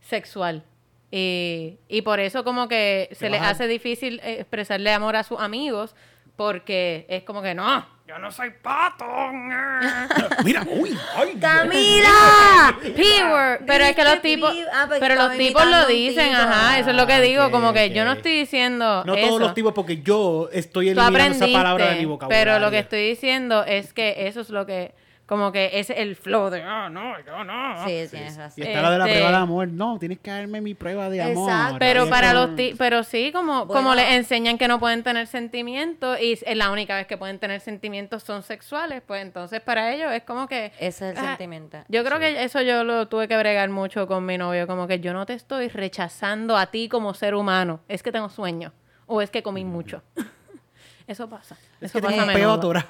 sexual. 0.00 0.64
Y, 1.10 1.76
y 1.86 2.00
por 2.00 2.18
eso 2.18 2.44
como 2.44 2.66
que 2.66 3.10
se 3.12 3.28
les 3.28 3.42
hace 3.42 3.66
difícil 3.66 4.20
eh, 4.24 4.40
expresarle 4.40 4.90
amor 4.90 5.16
a 5.16 5.22
sus 5.22 5.38
amigos 5.38 5.94
porque 6.36 7.04
es 7.10 7.24
como 7.24 7.42
que 7.42 7.54
no, 7.54 7.86
yo 8.06 8.18
no 8.18 8.30
soy 8.30 8.50
pato. 8.50 9.04
Mira, 10.44 10.62
uy, 10.70 10.96
ay. 11.16 11.38
¡Camila! 11.40 12.76
P-word. 12.82 13.60
Pero 13.66 13.84
es 13.84 13.96
que 13.96 14.04
los 14.04 14.12
¿Viste, 14.14 14.28
tipos, 14.36 14.54
ah, 14.72 14.84
porque 14.86 15.00
pero 15.00 15.14
los 15.14 15.36
tipos 15.38 15.66
lo 15.66 15.86
dicen, 15.86 16.28
tipo. 16.28 16.40
ajá, 16.42 16.78
eso 16.78 16.90
es 16.90 16.96
lo 16.96 17.06
que 17.06 17.14
Ah, 17.14 17.20
digo, 17.20 17.50
como 17.50 17.72
que 17.72 17.90
yo 17.90 18.04
no 18.04 18.12
estoy 18.12 18.32
diciendo 18.38 19.04
No 19.06 19.14
eso. 19.14 19.26
todos 19.26 19.40
los 19.40 19.54
tipos, 19.54 19.72
porque 19.72 20.02
yo 20.02 20.48
estoy 20.52 20.90
eliminando 20.90 21.44
esa 21.44 21.46
palabra 21.46 21.90
de 21.90 21.96
mi 22.00 22.04
vocabulario. 22.04 22.44
pero 22.52 22.58
lo 22.58 22.70
que 22.70 22.80
estoy 22.80 23.08
diciendo 23.08 23.64
es 23.64 23.92
que 23.94 24.26
eso 24.26 24.40
es 24.42 24.50
lo 24.50 24.66
que, 24.66 24.92
como 25.26 25.52
que 25.52 25.70
es 25.72 25.88
el 25.88 26.16
flow 26.16 26.50
de, 26.50 26.62
ah, 26.62 26.88
no, 26.90 27.14
yo 27.24 27.44
no. 27.44 27.78
Sí, 27.86 28.06
tienes 28.10 28.36
Y 28.36 28.38
razón. 28.38 28.64
está 28.66 28.82
la 28.82 28.90
de 28.90 28.98
la 28.98 29.04
Este- 29.06 29.16
prueba 29.18 29.30
de 29.30 29.42
amor. 29.42 29.68
No, 29.68 29.98
tienes 29.98 30.18
que 30.18 30.30
darme 30.30 30.60
mi 30.60 30.74
prueba 30.74 31.08
de 31.08 31.22
amor. 31.22 31.48
Exacto. 31.48 31.76
Pero 31.78 32.02
Ahí 32.02 32.10
para 32.10 32.32
los 32.34 32.54
ti- 32.56 32.74
pero 32.76 33.02
sí, 33.04 33.32
como, 33.32 33.64
Bueno. 33.64 33.72
como 33.82 33.94
les 33.94 34.12
enseñan 34.12 34.58
que 34.58 34.68
no 34.68 34.78
pueden 34.78 35.02
tener 35.02 35.26
sentimientos 35.26 36.20
y 36.20 36.32
es 36.32 36.44
la 36.56 36.70
única 36.70 36.96
vez 36.96 37.06
que 37.06 37.16
pueden 37.16 37.38
tener 37.38 37.60
sentimientos 37.60 38.22
son 38.22 38.42
sexuales, 38.42 39.02
pues 39.06 39.22
entonces 39.22 39.60
para 39.60 39.92
ellos 39.94 40.12
es 40.12 40.24
como 40.24 40.46
que... 40.46 40.72
Ese 40.78 41.10
es 41.10 41.18
el 41.18 41.24
ah, 41.24 41.28
sentimiento. 41.28 41.78
Yo 41.88 42.04
creo 42.04 42.18
que 42.18 42.44
eso 42.44 42.60
yo 42.60 42.84
lo 42.84 43.08
tuve 43.08 43.26
que 43.26 43.36
bregar 43.38 43.70
mucho 43.70 44.06
con 44.06 44.26
mi 44.26 44.36
novio, 44.36 44.66
como 44.66 44.86
que 44.86 45.00
yo 45.00 45.12
no 45.14 45.24
te 45.26 45.32
estoy 45.32 45.68
rechazando 45.68 46.56
a 46.56 46.66
ti 46.66 46.88
como 46.90 47.14
ser 47.14 47.34
humano, 47.34 47.80
es 47.88 48.02
que 48.02 48.12
tengo 48.12 48.28
sueño 48.28 48.72
o 49.06 49.22
es 49.22 49.30
que 49.30 49.42
comí 49.42 49.64
mucho. 49.64 50.02
Eso 51.06 51.28
pasa. 51.28 51.56
Es 51.80 51.90
Eso 51.90 51.98
que 52.00 52.02
pasa 52.06 52.26
tengo 52.32 52.52
un 52.52 52.58
atorado. 52.58 52.86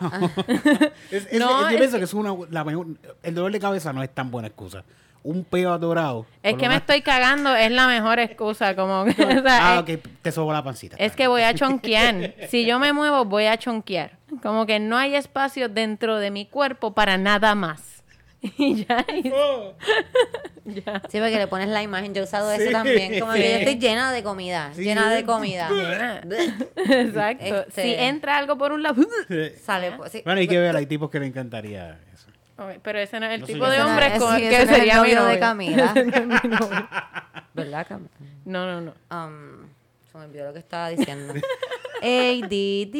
Es- 1.10 1.26
es- 1.30 1.40
No, 1.40 1.62
yo 1.62 1.68
es 1.70 1.76
pienso 1.76 1.92
que- 1.96 1.98
que 2.00 2.04
es 2.04 2.14
una, 2.14 2.34
la 2.50 2.64
mejor- 2.64 2.86
el 3.22 3.34
dolor 3.34 3.50
de 3.52 3.58
cabeza 3.60 3.92
no 3.92 4.02
es 4.02 4.10
tan 4.14 4.30
buena 4.30 4.48
excusa. 4.48 4.84
Un 5.24 5.42
peo 5.42 5.72
atorado. 5.72 6.26
Es 6.42 6.54
que 6.56 6.68
me 6.68 6.76
estoy 6.76 7.00
cagando, 7.00 7.54
es 7.56 7.70
la 7.72 7.86
mejor 7.88 8.18
excusa. 8.18 8.76
Como 8.76 9.06
que, 9.06 9.10
o 9.40 9.42
sea, 9.42 9.72
Ah, 9.78 9.84
es, 9.86 9.96
ok, 9.96 10.02
te 10.20 10.30
sobo 10.32 10.52
la 10.52 10.62
pancita. 10.62 10.96
es 10.98 11.16
que 11.16 11.26
voy 11.28 11.42
a 11.42 11.54
chonquear. 11.54 12.34
Si 12.50 12.66
yo 12.66 12.78
me 12.78 12.92
muevo, 12.92 13.24
voy 13.24 13.46
a 13.46 13.56
chonquear. 13.56 14.18
Como 14.42 14.66
que 14.66 14.78
no 14.80 14.96
hay 14.98 15.14
espacio 15.16 15.68
dentro 15.68 16.18
de 16.18 16.30
mi 16.30 16.44
cuerpo 16.46 16.92
para 16.92 17.16
nada 17.16 17.54
más. 17.54 17.93
Y 18.58 18.84
ya, 18.84 19.04
y- 19.12 19.30
ya. 20.66 21.02
Sí, 21.08 21.18
porque 21.18 21.36
le 21.38 21.46
pones 21.46 21.68
la 21.68 21.82
imagen. 21.82 22.12
Yo 22.14 22.20
he 22.20 22.24
usado 22.24 22.54
Sí. 22.54 22.62
eso 22.62 22.72
también. 22.72 23.18
Como 23.20 23.32
que 23.32 23.40
yo 23.40 23.56
estoy 23.58 23.78
llena 23.78 24.12
de 24.12 24.22
comida. 24.22 24.70
Sí. 24.74 24.82
Llena 24.84 25.10
de 25.10 25.24
comida. 25.24 25.70
Exacto. 26.76 27.44
Este- 27.60 27.82
Si 27.82 27.94
entra 27.94 28.36
algo 28.38 28.58
por 28.58 28.72
un 28.72 28.82
lado. 28.82 29.02
Sale, 29.62 29.92
pues, 29.92 30.12
sí. 30.12 30.22
Bueno, 30.24 30.40
hay 30.40 30.48
que 30.48 30.58
ver, 30.58 30.76
hay 30.76 30.86
tipos 30.86 31.10
que 31.10 31.20
le 31.20 31.26
encantaría 31.26 31.98
eso. 32.12 32.28
Pero 32.82 32.98
ese 32.98 33.18
no 33.18 33.26
es 33.26 33.32
el 33.34 33.40
No, 33.40 33.46
tipo 33.46 33.68
de 33.68 33.78
no 33.78 33.86
hombre 33.88 34.12
con- 34.18 34.36
sí, 34.36 34.42
que 34.42 34.56
ese 34.56 34.66
no 34.66 34.76
sería 34.76 35.02
mi 35.02 35.12
novio 35.12 35.24
de. 35.24 35.38
Camila. 35.40 35.94
¿Verdad, 37.54 37.86
Camila? 37.88 38.10
No, 38.44 38.66
no, 38.66 38.80
no. 38.80 38.94
Um, 39.10 39.68
se 40.12 40.18
me 40.18 40.24
olvidó 40.24 40.46
lo 40.46 40.52
que 40.52 40.58
estaba 40.60 40.88
diciendo. 40.90 41.34
ADD. 42.02 42.94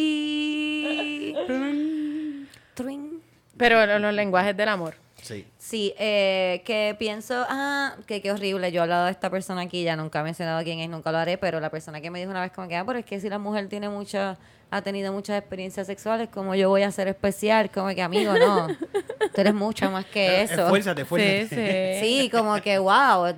Tring. 2.75 3.21
Pero 3.57 3.87
lo- 3.87 3.99
los 4.01 4.15
lenguajes 4.15 4.57
del 4.57 4.69
amor. 4.69 4.95
Sí. 5.25 5.47
Sí, 5.59 5.95
eh, 5.99 6.63
que 6.67 6.95
pienso, 6.99 7.47
ah, 7.49 7.95
que 8.07 8.21
qué 8.21 8.31
horrible. 8.31 8.71
Yo 8.71 8.81
he 8.81 8.83
hablado 8.83 9.07
de 9.07 9.11
esta 9.11 9.31
persona 9.31 9.63
aquí, 9.63 9.83
ya 9.83 9.97
nunca 9.97 10.21
he 10.21 10.23
mencionado 10.23 10.63
quién 10.63 10.81
es, 10.81 10.91
nunca 10.91 11.11
lo 11.13 11.19
haré, 11.19 11.39
pero 11.39 11.61
la 11.61 11.71
persona 11.71 12.01
que 12.03 12.11
me 12.11 12.19
dijo 12.19 12.31
una 12.31 12.43
vez 12.43 12.53
como 12.53 12.69
que, 12.69 12.77
ah, 12.77 12.85
pero 12.87 12.99
es 12.99 13.07
que 13.07 13.19
si 13.21 13.31
la 13.31 13.39
mujer 13.39 13.69
tiene 13.69 13.89
mucha, 13.89 14.37
ha 14.71 14.83
tenido 14.83 15.13
muchas 15.15 15.39
experiencias 15.39 15.87
sexuales, 15.87 16.29
como 16.29 16.55
yo 16.55 16.69
voy 16.69 16.83
a 16.83 16.91
ser 16.93 17.09
especial? 17.09 17.71
Como 17.71 17.89
que, 17.95 18.03
amigo, 18.03 18.35
no. 18.39 18.67
Tú 19.35 19.41
eres 19.41 19.55
mucho 19.55 19.91
más 19.91 20.05
que 20.05 20.43
eso. 20.43 20.65
Esfuérzate, 20.65 21.01
Sí, 21.01 21.03
esfuérzate. 21.05 22.01
sí. 22.03 22.07
Sí, 22.23 22.31
como 22.31 22.61
que, 22.61 22.79
wow. 22.79 23.35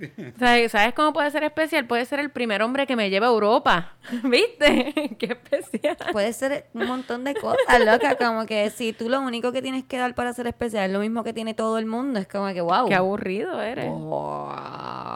¿Sabes, 0.38 0.72
¿Sabes 0.72 0.94
cómo 0.94 1.12
puede 1.12 1.30
ser 1.30 1.44
especial? 1.44 1.86
Puede 1.86 2.04
ser 2.04 2.20
el 2.20 2.30
primer 2.30 2.62
hombre 2.62 2.86
que 2.86 2.96
me 2.96 3.10
lleva 3.10 3.26
a 3.26 3.30
Europa. 3.30 3.92
¿Viste? 4.24 5.16
Qué 5.18 5.26
especial. 5.26 5.96
Puede 6.12 6.32
ser 6.32 6.66
un 6.74 6.86
montón 6.86 7.24
de 7.24 7.34
cosas, 7.34 7.84
loca. 7.84 8.16
Como 8.16 8.46
que 8.46 8.70
si 8.70 8.92
tú 8.92 9.08
lo 9.08 9.20
único 9.20 9.52
que 9.52 9.62
tienes 9.62 9.84
que 9.84 9.98
dar 9.98 10.14
para 10.14 10.32
ser 10.32 10.46
especial 10.46 10.86
es 10.86 10.92
lo 10.92 11.00
mismo 11.00 11.24
que 11.24 11.32
tiene 11.32 11.54
todo 11.54 11.78
el 11.78 11.86
mundo, 11.86 12.20
es 12.20 12.28
como 12.28 12.52
que, 12.52 12.60
wow. 12.60 12.86
Qué 12.88 12.94
aburrido 12.94 13.60
eres. 13.60 13.88
Wow. 13.88 15.10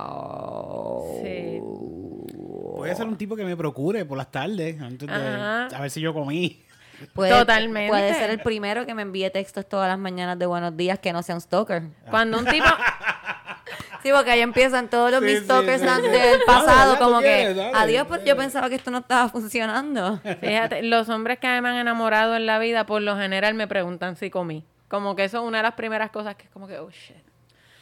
Sí. 1.23 1.61
Puede 2.77 2.95
ser 2.95 3.07
un 3.07 3.17
tipo 3.17 3.35
que 3.37 3.45
me 3.45 3.57
procure 3.57 4.05
por 4.05 4.19
las 4.19 4.31
tardes, 4.31 4.81
antes 4.81 5.09
de 5.09 5.15
a 5.15 5.69
ver 5.81 5.91
si 5.91 6.01
yo 6.01 6.13
comí. 6.13 6.61
Puede, 7.13 7.33
Totalmente. 7.33 7.89
Puede 7.89 8.15
ser 8.15 8.31
el 8.31 8.41
primero 8.41 8.87
que 8.87 8.95
me 8.95 9.03
envíe 9.03 9.29
textos 9.31 9.69
todas 9.69 9.89
las 9.89 9.99
mañanas 9.99 10.39
de 10.39 10.47
buenos 10.47 10.77
días 10.77 10.99
que 10.99 11.13
no 11.13 11.23
sea 11.23 11.35
un 11.35 11.41
stalker. 11.41 11.83
Cuando 12.11 12.39
un 12.39 12.47
tipo... 12.47 12.67
Sí, 14.05 14.11
porque 14.15 14.31
ahí 14.33 14.41
empiezan 14.43 14.91
todos 14.91 15.11
los 15.11 15.21
Sí, 15.21 15.27
mis 15.27 15.39
sí, 15.39 15.45
stalkers 15.45 15.81
sí, 15.81 15.89
sí. 15.89 16.09
del 16.11 16.41
pasado, 16.47 16.99
como 16.99 17.21
que, 17.21 17.25
quieres, 17.25 17.57
dale, 17.57 17.73
adiós, 17.75 18.07
pues 18.07 18.23
yo 18.23 18.37
pensaba 18.37 18.69
que 18.69 18.75
esto 18.75 18.91
no 18.91 18.99
estaba 18.99 19.31
funcionando. 19.31 20.21
Fíjate, 20.43 20.83
los 20.83 21.09
hombres 21.09 21.39
que 21.39 21.47
me 21.63 21.71
han 21.71 21.77
enamorado 21.77 22.37
en 22.37 22.45
la 22.45 22.59
vida, 22.59 22.85
por 22.85 23.01
lo 23.01 23.17
general 23.17 23.55
me 23.55 23.67
preguntan 23.67 24.17
si 24.17 24.29
comí. 24.29 24.63
Como 24.89 25.17
que 25.17 25.25
eso 25.25 25.39
es 25.39 25.45
una 25.45 25.57
de 25.59 25.63
las 25.63 25.73
primeras 25.73 26.11
cosas 26.11 26.35
que 26.35 26.45
es 26.45 26.51
como 26.51 26.69
que, 26.69 26.79
oh, 26.79 26.91
shit. 26.91 27.17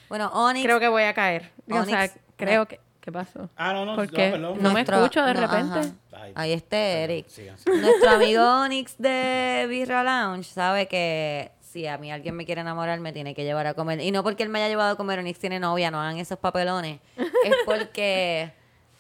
Bueno, 0.09 0.29
Onyx, 0.33 0.65
Creo 0.65 0.79
que 0.79 0.87
voy 0.87 1.03
a 1.03 1.13
caer. 1.13 1.51
O 1.69 1.85
sea, 1.85 2.09
creo 2.37 2.67
que... 2.67 2.79
¿Qué 3.01 3.11
pasó? 3.11 3.51
Ah, 3.57 3.73
no, 3.73 3.85
no, 3.85 3.97
¿Por 3.97 4.07
no, 4.07 4.13
qué? 4.13 4.39
No 4.39 4.73
me 4.73 4.83
escucho 4.83 5.25
de 5.25 5.35
no, 5.35 5.41
repente. 5.41 5.79
ajá. 5.81 5.89
Ay, 6.13 6.33
Ahí 6.37 6.53
esté 6.53 7.03
Eric. 7.03 7.27
Nuestro 7.67 8.11
amigo 8.11 8.45
Onyx 8.45 8.95
de 8.97 9.67
Birra 9.69 10.05
Lounge 10.05 10.45
sabe 10.45 10.87
que 10.87 11.51
si 11.73 11.87
a 11.87 11.97
mí 11.99 12.13
alguien 12.13 12.35
me 12.37 12.45
quiere 12.45 12.61
enamorar, 12.61 13.01
me 13.01 13.13
tiene 13.13 13.35
que 13.35 13.45
llevar 13.45 13.67
a 13.67 13.75
comer. 13.75 14.01
Y 14.01 14.11
no 14.11 14.23
porque 14.23 14.43
él 14.43 14.49
me 14.49 14.59
haya 14.59 14.69
llevado 14.69 14.93
a 14.93 14.97
comer, 14.97 15.19
Onyx 15.19 15.39
tiene 15.39 15.59
novia, 15.59 15.91
no 15.91 16.01
hagan 16.01 16.19
esos 16.19 16.39
papelones. 16.39 17.01
es 17.17 17.55
porque 17.65 18.53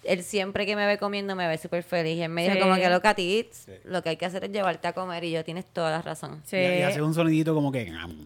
él 0.04 0.22
siempre 0.22 0.66
que 0.66 0.74
me 0.74 0.87
ve 0.87 0.98
comiendo 0.98 1.37
me 1.37 1.46
ve 1.46 1.58
súper 1.58 1.82
feliz. 1.82 2.16
Y 2.16 2.22
él 2.22 2.28
me 2.30 2.50
Sí. 2.52 2.58
como 2.58 2.74
que 2.76 2.88
loca, 2.88 3.14
Tits, 3.14 3.56
Sí. 3.66 3.72
lo 3.85 4.02
que 4.02 4.08
hay 4.11 4.16
que 4.16 4.26
hacer 4.26 4.44
es 4.44 4.50
llevarte 4.52 4.88
a 4.88 4.92
comer. 4.92 5.22
Y 5.24 5.30
yo, 5.32 5.44
tienes 5.44 5.66
toda 5.66 5.90
la 5.90 6.02
razón. 6.02 6.40
Sí. 6.44 6.56
Y, 6.56 6.78
y 6.78 6.82
hace 6.82 7.02
un 7.02 7.14
sonidito 7.14 7.54
como 7.54 7.70
que... 7.70 7.88
A 7.90 8.06
mí- 8.06 8.24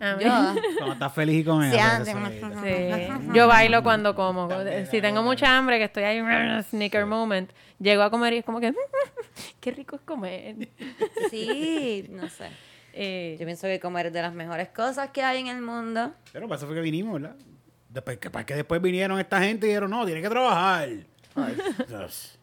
Yo, 0.00 0.30
Cuando 0.76 0.92
estás 0.92 1.12
feliz 1.12 1.40
y 1.40 1.44
comes. 1.44 1.72
Sí. 1.72 3.08
Yo 3.34 3.48
bailo 3.48 3.82
cuando 3.82 4.14
como. 4.14 4.48
Si 4.90 5.00
tengo 5.00 5.24
mucha 5.24 5.56
hambre, 5.58 5.78
que 5.78 5.84
estoy 5.84 6.04
ahí, 6.04 6.20
sneaker 6.70 7.04
moment, 7.04 7.50
llego 7.80 8.02
a 8.02 8.10
comer 8.10 8.32
y 8.34 8.36
es 8.38 8.44
como 8.44 8.60
que, 8.60 8.72
qué 9.60 9.70
rico 9.72 9.96
es 9.96 10.02
comer. 10.02 10.68
sí, 11.30 12.06
no 12.10 12.28
sé. 12.28 12.46
Eh, 13.00 13.36
Yo 13.38 13.46
pienso 13.46 13.68
que 13.68 13.78
comer 13.78 14.06
es 14.06 14.12
de 14.12 14.22
las 14.22 14.34
mejores 14.34 14.70
cosas 14.70 15.10
que 15.10 15.22
hay 15.22 15.38
en 15.38 15.46
el 15.46 15.62
mundo. 15.62 16.12
Pero 16.32 16.48
para 16.48 16.58
eso 16.58 16.66
fue 16.66 16.74
que 16.74 16.80
vinimos, 16.82 17.20
¿verdad? 17.20 17.36
Después, 17.88 18.18
que, 18.18 18.28
para 18.28 18.44
que 18.44 18.54
después 18.56 18.82
vinieron 18.82 19.20
esta 19.20 19.40
gente 19.40 19.66
y 19.66 19.68
dijeron, 19.68 19.90
no, 19.90 20.04
tiene 20.04 20.20
que 20.20 20.28
trabajar. 20.28 20.88
Ay, 21.36 21.56
Dios. 21.88 22.37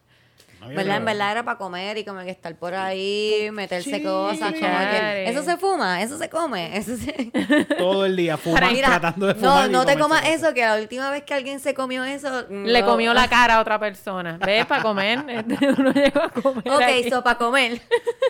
No 0.68 0.74
¿Verdad? 0.74 0.96
En 0.98 1.04
verdad 1.04 1.32
era 1.32 1.44
para 1.44 1.58
comer 1.58 1.98
y 1.98 2.04
como 2.04 2.20
que 2.20 2.30
estar 2.30 2.54
por 2.56 2.74
ahí, 2.74 3.48
meterse 3.52 4.02
cosas. 4.02 4.52
Como 4.52 4.60
que, 4.60 5.28
eso 5.28 5.42
se 5.42 5.56
fuma, 5.56 6.02
eso 6.02 6.18
se 6.18 6.28
come. 6.28 6.76
Eso 6.76 6.96
se... 6.96 7.30
Todo 7.78 8.04
el 8.04 8.16
día 8.16 8.36
fumando, 8.36 8.70
Mira, 8.70 8.88
tratando 8.88 9.26
de 9.26 9.34
no, 9.34 9.40
fumar. 9.40 9.68
y 9.68 9.72
no 9.72 9.86
te 9.86 9.98
comas 9.98 10.26
eso, 10.26 10.52
que 10.52 10.60
la 10.62 10.76
última 10.76 11.10
vez 11.10 11.22
que 11.22 11.34
alguien 11.34 11.60
se 11.60 11.74
comió 11.74 12.04
eso... 12.04 12.46
Le 12.48 12.80
no. 12.80 12.86
comió 12.86 13.14
la 13.14 13.28
cara 13.28 13.56
a 13.56 13.60
otra 13.60 13.78
persona. 13.78 14.38
¿Ves? 14.44 14.66
Para 14.66 14.82
comer. 14.82 15.24
Este, 15.28 15.68
Uno 15.70 15.92
llegó 15.92 16.22
a 16.22 16.28
comer. 16.30 16.62
Ok, 16.66 16.82
aquí. 16.82 17.10
so 17.10 17.22
para 17.22 17.38
comer. 17.38 17.80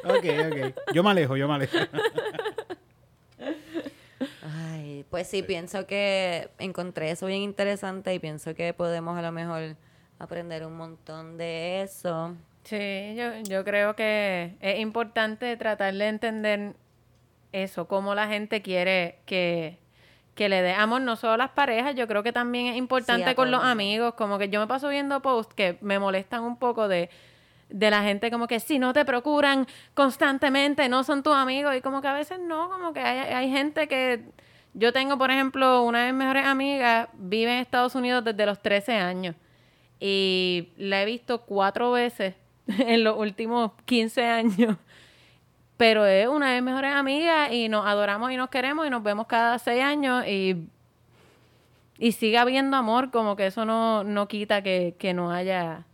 Ok, 0.05 0.25
ok. 0.25 0.75
Yo 0.92 1.03
me 1.03 1.11
alejo, 1.11 1.37
yo 1.37 1.49
me 1.49 1.55
alejo. 1.55 1.77
Ay, 4.42 5.05
pues 5.11 5.29
sí, 5.29 5.42
pienso 5.42 5.87
que 5.87 6.49
encontré 6.59 7.11
eso 7.11 7.27
bien 7.27 7.42
interesante 7.42 8.14
y 8.14 8.18
pienso 8.18 8.55
que 8.55 8.72
podemos 8.75 9.18
a 9.18 9.22
lo 9.22 9.33
mejor 9.33 9.77
aprender 10.18 10.64
un 10.66 10.76
montón 10.76 11.37
de 11.37 11.83
eso. 11.83 12.35
Sí, 12.64 13.14
yo, 13.16 13.33
yo 13.44 13.64
creo 13.64 13.94
que 13.94 14.57
es 14.61 14.81
importante 14.81 15.57
tratar 15.57 15.94
de 15.94 16.09
entender 16.09 16.74
eso, 17.52 17.87
cómo 17.87 18.14
la 18.14 18.26
gente 18.26 18.61
quiere 18.61 19.20
que, 19.24 19.79
que 20.35 20.48
le 20.48 20.62
dé 20.62 20.72
amor, 20.72 21.00
no 21.02 21.16
solo 21.16 21.35
a 21.35 21.37
las 21.37 21.50
parejas, 21.50 21.94
yo 21.94 22.09
creo 22.09 22.22
que 22.22 22.33
también 22.33 22.66
es 22.66 22.76
importante 22.76 23.31
Sí, 23.31 23.35
con 23.35 23.50
los 23.50 23.62
amigos, 23.62 24.14
como 24.14 24.38
que 24.38 24.48
yo 24.48 24.61
me 24.61 24.66
paso 24.66 24.88
viendo 24.88 25.22
posts 25.22 25.55
que 25.55 25.79
me 25.81 25.98
molestan 25.98 26.42
un 26.42 26.57
poco 26.57 26.88
de, 26.88 27.09
de 27.68 27.90
la 27.90 28.02
gente 28.02 28.31
como 28.31 28.48
que 28.48 28.59
si 28.59 28.79
no 28.79 28.92
te 28.92 29.05
procuran 29.05 29.66
constantemente, 29.94 30.88
no 30.88 31.05
son 31.05 31.22
tus 31.22 31.35
amigos, 31.35 31.76
y 31.76 31.81
como 31.81 32.02
que 32.02 32.09
a 32.09 32.14
veces 32.14 32.40
no, 32.40 32.68
como 32.68 32.92
que 32.92 33.00
hay, 33.00 33.33
hay 33.33 33.50
gente 33.50 33.87
que... 33.88 34.24
Yo 34.79 34.92
tengo, 34.92 35.16
por 35.16 35.31
ejemplo, 35.31 35.85
una 35.85 36.05
de 36.05 36.12
mis 36.12 36.18
mejores 36.18 36.44
amigas, 36.44 37.09
vive 37.14 37.50
en 37.50 37.61
Estados 37.61 37.94
Unidos 37.94 38.22
desde 38.22 38.44
los 38.44 38.61
13 38.61 38.92
años 38.92 39.35
y 40.00 40.68
la 40.76 41.02
he 41.02 41.06
visto 41.06 41.42
cuatro 41.42 41.92
veces 41.92 42.35
en 42.66 43.04
los 43.04 43.16
últimos 43.18 43.72
15 43.85 44.24
años. 44.24 44.76
Pero 45.76 46.06
es 46.06 46.26
una 46.26 46.52
de 46.54 46.61
mis 46.62 46.70
mejores 46.70 46.92
amigas 46.94 47.52
y 47.52 47.68
nos 47.68 47.87
adoramos 47.87 48.32
y 48.32 48.37
nos 48.37 48.48
queremos 48.48 48.87
y 48.87 48.90
nos 48.90 49.02
vemos 49.02 49.26
cada 49.26 49.59
seis 49.59 49.82
años 49.82 50.26
y, 50.26 50.68
y 51.98 52.12
sigue 52.12 52.38
habiendo 52.38 52.76
amor, 52.78 53.11
como 53.11 53.37
que 53.37 53.46
eso 53.46 53.64
no, 53.66 54.02
no 54.02 54.26
quita 54.26 54.62
que, 54.62 54.94
que 54.98 55.12
no 55.14 55.30
haya 55.30 55.85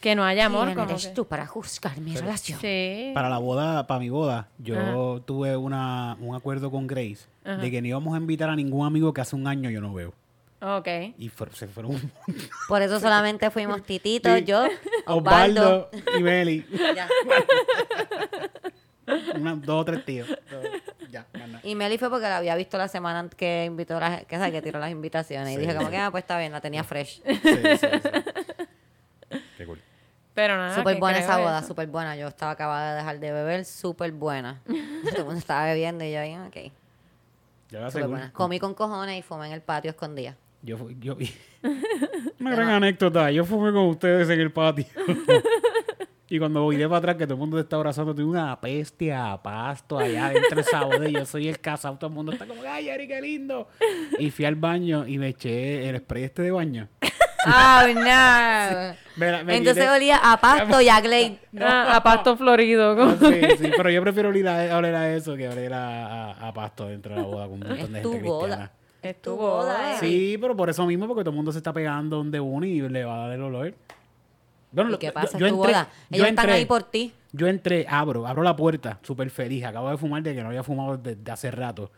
que 0.00 0.14
no 0.14 0.24
haya 0.24 0.44
amor. 0.46 0.66
¿Quién 0.66 0.76
Como 0.76 0.90
eres 0.90 1.06
que- 1.08 1.14
tú 1.14 1.24
para 1.24 1.46
juzgar 1.46 1.98
mi 1.98 2.14
relación? 2.14 2.60
Sí. 2.60 3.10
Para 3.14 3.30
la 3.30 3.38
boda, 3.38 3.86
para 3.86 3.98
mi 3.98 4.10
boda, 4.10 4.48
yo 4.58 5.22
tuve 5.24 5.56
una, 5.56 6.18
un 6.20 6.36
acuerdo 6.36 6.70
con 6.70 6.86
Grace 6.86 7.26
Ajá. 7.42 7.56
de 7.56 7.70
que 7.70 7.80
no 7.80 7.88
íbamos 7.88 8.14
a 8.14 8.18
invitar 8.18 8.50
a 8.50 8.54
ningún 8.56 8.86
amigo 8.86 9.14
que 9.14 9.22
hace 9.22 9.34
un 9.34 9.46
año 9.46 9.70
yo 9.70 9.80
no 9.80 9.94
veo. 9.94 10.12
Ok. 10.60 10.88
Y 11.18 11.28
fue- 11.28 11.50
se 11.52 11.66
fueron 11.68 11.92
un 11.96 12.12
Por 12.68 12.80
eso 12.82 12.98
solamente 12.98 13.50
fuimos 13.50 13.82
Titito, 13.82 14.34
Sí. 14.36 14.44
yo, 14.44 14.64
Osvaldo. 15.06 15.88
Osvaldo 15.90 16.18
y 16.18 16.22
Meli. 16.22 16.66
Ya. 16.94 17.08
Una- 19.36 19.54
dos 19.54 19.82
o 19.82 19.84
tres 19.84 20.04
tíos. 20.04 20.28
Dos- 20.28 21.10
ya, 21.10 21.26
nada. 21.34 21.60
Y 21.62 21.74
Meli 21.76 21.96
fue 21.98 22.10
porque 22.10 22.24
la 22.26 22.38
había 22.38 22.56
visto 22.56 22.76
la 22.78 22.88
semana 22.88 23.28
que 23.36 23.64
invitó 23.64 24.00
las, 24.00 24.24
que, 24.24 24.36
que 24.50 24.62
tiró 24.62 24.80
las 24.80 24.90
invitaciones. 24.90 25.50
Sí. 25.50 25.54
Y 25.54 25.58
dije 25.58 25.76
como 25.76 25.90
que, 25.90 25.98
ah, 25.98 26.10
pues 26.10 26.24
está 26.24 26.38
bien, 26.38 26.50
la 26.52 26.60
tenía 26.60 26.82
fresh. 26.82 27.22
Sí, 27.24 27.40
sí, 27.42 27.76
sí. 27.78 27.86
Qué 29.58 29.66
cool. 29.66 29.80
Pero 30.34 30.56
nada. 30.56 30.74
Súper 30.74 30.98
buena 30.98 31.18
esa 31.18 31.38
boda, 31.38 31.62
súper 31.62 31.86
buena. 31.86 32.16
Yo 32.16 32.26
estaba 32.28 32.52
acabada 32.52 32.92
de 32.92 32.96
dejar 32.98 33.20
de 33.20 33.32
beber, 33.32 33.64
súper 33.64 34.10
buena. 34.12 34.60
Todo 34.66 35.18
el 35.18 35.24
mundo 35.24 35.38
estaba 35.38 35.66
bebiendo 35.66 36.04
y 36.04 36.12
yo 36.12 36.20
ahí, 36.20 36.36
ok. 36.36 36.72
Yo 37.70 37.80
la 37.80 37.80
Súper 37.86 37.86
aseguro. 37.86 38.08
buena. 38.10 38.32
Comí 38.32 38.58
con 38.58 38.74
cojones 38.74 39.18
y 39.18 39.22
fumé 39.22 39.46
en 39.46 39.52
el 39.52 39.62
patio 39.62 39.90
escondida. 39.92 40.36
Yo, 40.66 40.76
fu- 40.76 40.90
yo, 40.98 41.16
una 42.40 42.50
gran 42.56 42.70
anécdota. 42.70 43.30
Yo 43.30 43.44
fumé 43.44 43.70
con 43.72 43.86
ustedes 43.86 44.28
en 44.30 44.40
el 44.40 44.50
patio. 44.52 44.84
y 46.28 46.38
cuando 46.40 46.66
viré 46.68 46.86
para 46.88 46.98
atrás, 46.98 47.16
que 47.16 47.24
todo 47.24 47.34
el 47.34 47.38
mundo 47.40 47.56
te 47.56 47.62
está 47.62 47.76
abrazando, 47.76 48.12
tuve 48.14 48.24
una 48.24 48.60
peste 48.60 49.12
a 49.14 49.40
pasto 49.40 49.96
allá 49.98 50.30
dentro 50.30 50.56
de 50.56 50.62
esa 50.62 50.82
boda. 50.84 51.08
y 51.08 51.12
Yo 51.12 51.24
soy 51.24 51.48
el 51.48 51.60
casado. 51.60 51.96
Todo 51.98 52.08
el 52.08 52.14
mundo 52.14 52.32
está 52.32 52.46
como, 52.46 52.62
¡ay, 52.68 52.90
Ari, 52.90 53.06
qué 53.06 53.20
lindo! 53.20 53.68
Y 54.18 54.30
fui 54.32 54.44
al 54.44 54.56
baño 54.56 55.06
y 55.06 55.18
me 55.18 55.28
eché 55.28 55.88
el 55.88 55.98
spray 55.98 56.24
este 56.24 56.42
de 56.42 56.50
baño. 56.50 56.88
Oh, 57.48 57.82
no. 57.94 58.96
Me- 59.14 59.44
me 59.44 59.56
Entonces 59.58 59.84
quité- 59.84 59.88
olía 59.94 60.16
a 60.16 60.40
pasto 60.40 60.80
y 60.80 60.88
a 60.88 61.00
Glade. 61.00 61.38
Ah, 61.60 61.94
a 61.94 62.02
pasto 62.02 62.36
florido. 62.36 62.96
Como- 62.96 63.12
sí, 63.30 63.40
sí, 63.56 63.70
pero 63.76 63.88
yo 63.88 64.02
prefiero 64.02 64.30
oler 64.30 64.48
a, 64.48 64.76
oler 64.76 64.94
a 64.96 65.14
eso 65.14 65.36
que 65.36 65.48
oler 65.48 65.72
a, 65.72 66.32
a- 66.32 66.48
a 66.48 66.52
pasto 66.52 66.88
dentro 66.88 67.14
de 67.14 67.20
la 67.20 67.26
boda 67.28 67.44
con 67.44 67.62
un 67.62 67.68
montón 67.68 67.92
de 67.92 67.98
Es 68.00 68.02
tu 68.02 68.12
gente 68.14 68.26
boda. 68.28 68.72
Es 69.02 69.20
Tu 69.22 69.36
boda, 69.36 69.62
boda. 69.74 69.94
eh. 69.94 69.96
Sí, 70.00 70.38
pero 70.40 70.56
por 70.56 70.68
eso 70.70 70.84
mismo, 70.86 71.06
porque 71.06 71.22
todo 71.22 71.30
el 71.30 71.36
mundo 71.36 71.52
se 71.52 71.58
está 71.58 71.72
pegando 71.72 72.16
donde 72.16 72.40
uno 72.40 72.66
y 72.66 72.80
le 72.88 73.04
va 73.04 73.14
a 73.16 73.28
dar 73.28 73.32
el 73.36 73.42
olor. 73.42 73.74
Bueno, 74.72 74.90
¿Y 74.90 74.92
lo- 74.94 74.98
qué 74.98 75.12
pasa 75.12 75.38
yo 75.38 75.46
en 75.46 75.54
tu 75.54 75.62
entré- 75.62 75.68
boda? 75.72 75.88
yo 76.10 76.16
Ellos 76.16 76.28
están 76.28 76.50
ahí 76.50 76.64
por 76.66 76.82
ti. 76.82 77.12
Yo 77.32 77.46
entré, 77.46 77.86
abro, 77.88 78.26
abro 78.26 78.42
la 78.42 78.56
puerta, 78.56 78.98
súper 79.02 79.30
feliz. 79.30 79.64
Acabo 79.64 79.90
de 79.90 79.96
fumar 79.96 80.22
de 80.22 80.34
que 80.34 80.42
no 80.42 80.48
había 80.48 80.62
fumado 80.62 80.96
desde 80.96 81.30
hace 81.30 81.50
rato. 81.50 81.90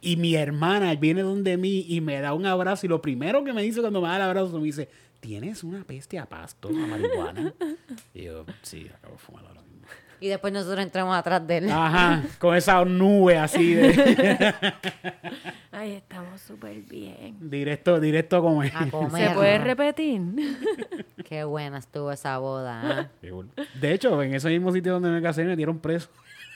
Y 0.00 0.16
mi 0.16 0.34
hermana 0.34 0.94
viene 0.94 1.22
donde 1.22 1.56
mí 1.56 1.84
y 1.88 2.00
me 2.00 2.20
da 2.20 2.32
un 2.34 2.46
abrazo. 2.46 2.86
Y 2.86 2.88
lo 2.88 3.00
primero 3.02 3.42
que 3.44 3.52
me 3.52 3.62
dice 3.62 3.80
cuando 3.80 4.00
me 4.00 4.08
da 4.08 4.16
el 4.16 4.22
abrazo 4.22 4.58
me 4.58 4.64
dice: 4.64 4.88
¿Tienes 5.20 5.62
una 5.64 5.84
peste 5.84 6.18
a 6.18 6.26
pasto, 6.26 6.68
a 6.68 6.72
marihuana? 6.72 7.52
y 8.14 8.24
yo, 8.24 8.44
sí, 8.62 8.88
acabo 8.94 9.14
de 9.14 9.18
fumar 9.18 9.42
mismo. 9.44 9.58
Y 10.20 10.28
después 10.28 10.52
nosotros 10.52 10.84
entramos 10.84 11.16
atrás 11.16 11.46
de 11.46 11.58
él. 11.58 11.70
Ajá, 11.70 12.22
con 12.38 12.54
esa 12.56 12.84
nube 12.84 13.38
así 13.38 13.74
de 13.74 14.54
Ay, 15.72 15.92
estamos 15.92 16.40
súper 16.40 16.80
bien. 16.82 17.36
directo, 17.40 18.00
directo. 18.00 18.38
A 18.38 18.40
comer. 18.40 18.72
¿Se 19.28 19.34
puede 19.34 19.58
repetir? 19.58 20.20
Qué 21.24 21.44
buena 21.44 21.78
estuvo 21.78 22.10
esa 22.10 22.38
boda. 22.38 22.80
¿ah? 22.82 23.08
De 23.80 23.92
hecho, 23.92 24.20
en 24.22 24.34
ese 24.34 24.48
mismo 24.48 24.72
sitio 24.72 24.94
donde 24.94 25.10
me 25.10 25.22
casé 25.22 25.44
me 25.44 25.54
dieron 25.56 25.78
preso. 25.78 26.08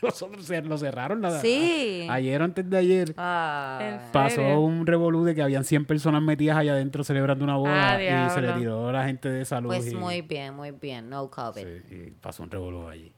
Nosotros 0.02 0.50
cer- 0.50 0.64
lo 0.64 0.76
cerraron. 0.76 1.22
La, 1.22 1.38
Sí. 1.40 2.08
Ayer 2.10 2.40
o 2.42 2.44
antes 2.44 2.68
de 2.68 2.76
ayer. 2.76 3.14
Ah. 3.16 4.00
Pasó 4.12 4.36
serio? 4.36 4.58
un 4.60 4.84
revolú 4.84 5.22
de 5.22 5.32
que 5.36 5.42
habían 5.42 5.62
100 5.62 5.84
personas 5.84 6.20
metidas 6.22 6.56
allá 6.56 6.72
adentro 6.72 7.04
celebrando 7.04 7.44
una 7.44 7.56
boda 7.56 7.92
Ah, 7.92 8.26
y 8.26 8.30
se 8.30 8.40
le 8.40 8.52
tiró 8.54 8.90
la 8.90 9.04
gente 9.04 9.28
de 9.28 9.44
salud. 9.44 9.68
Pues 9.68 9.92
y, 9.92 9.94
muy 9.94 10.22
bien, 10.22 10.54
muy 10.54 10.72
bien. 10.72 11.08
No 11.08 11.30
COVID. 11.30 11.62
sí, 11.88 11.94
y 12.08 12.10
pasó 12.10 12.42
un 12.42 12.50
revolú 12.50 12.88
allí. 12.88 13.12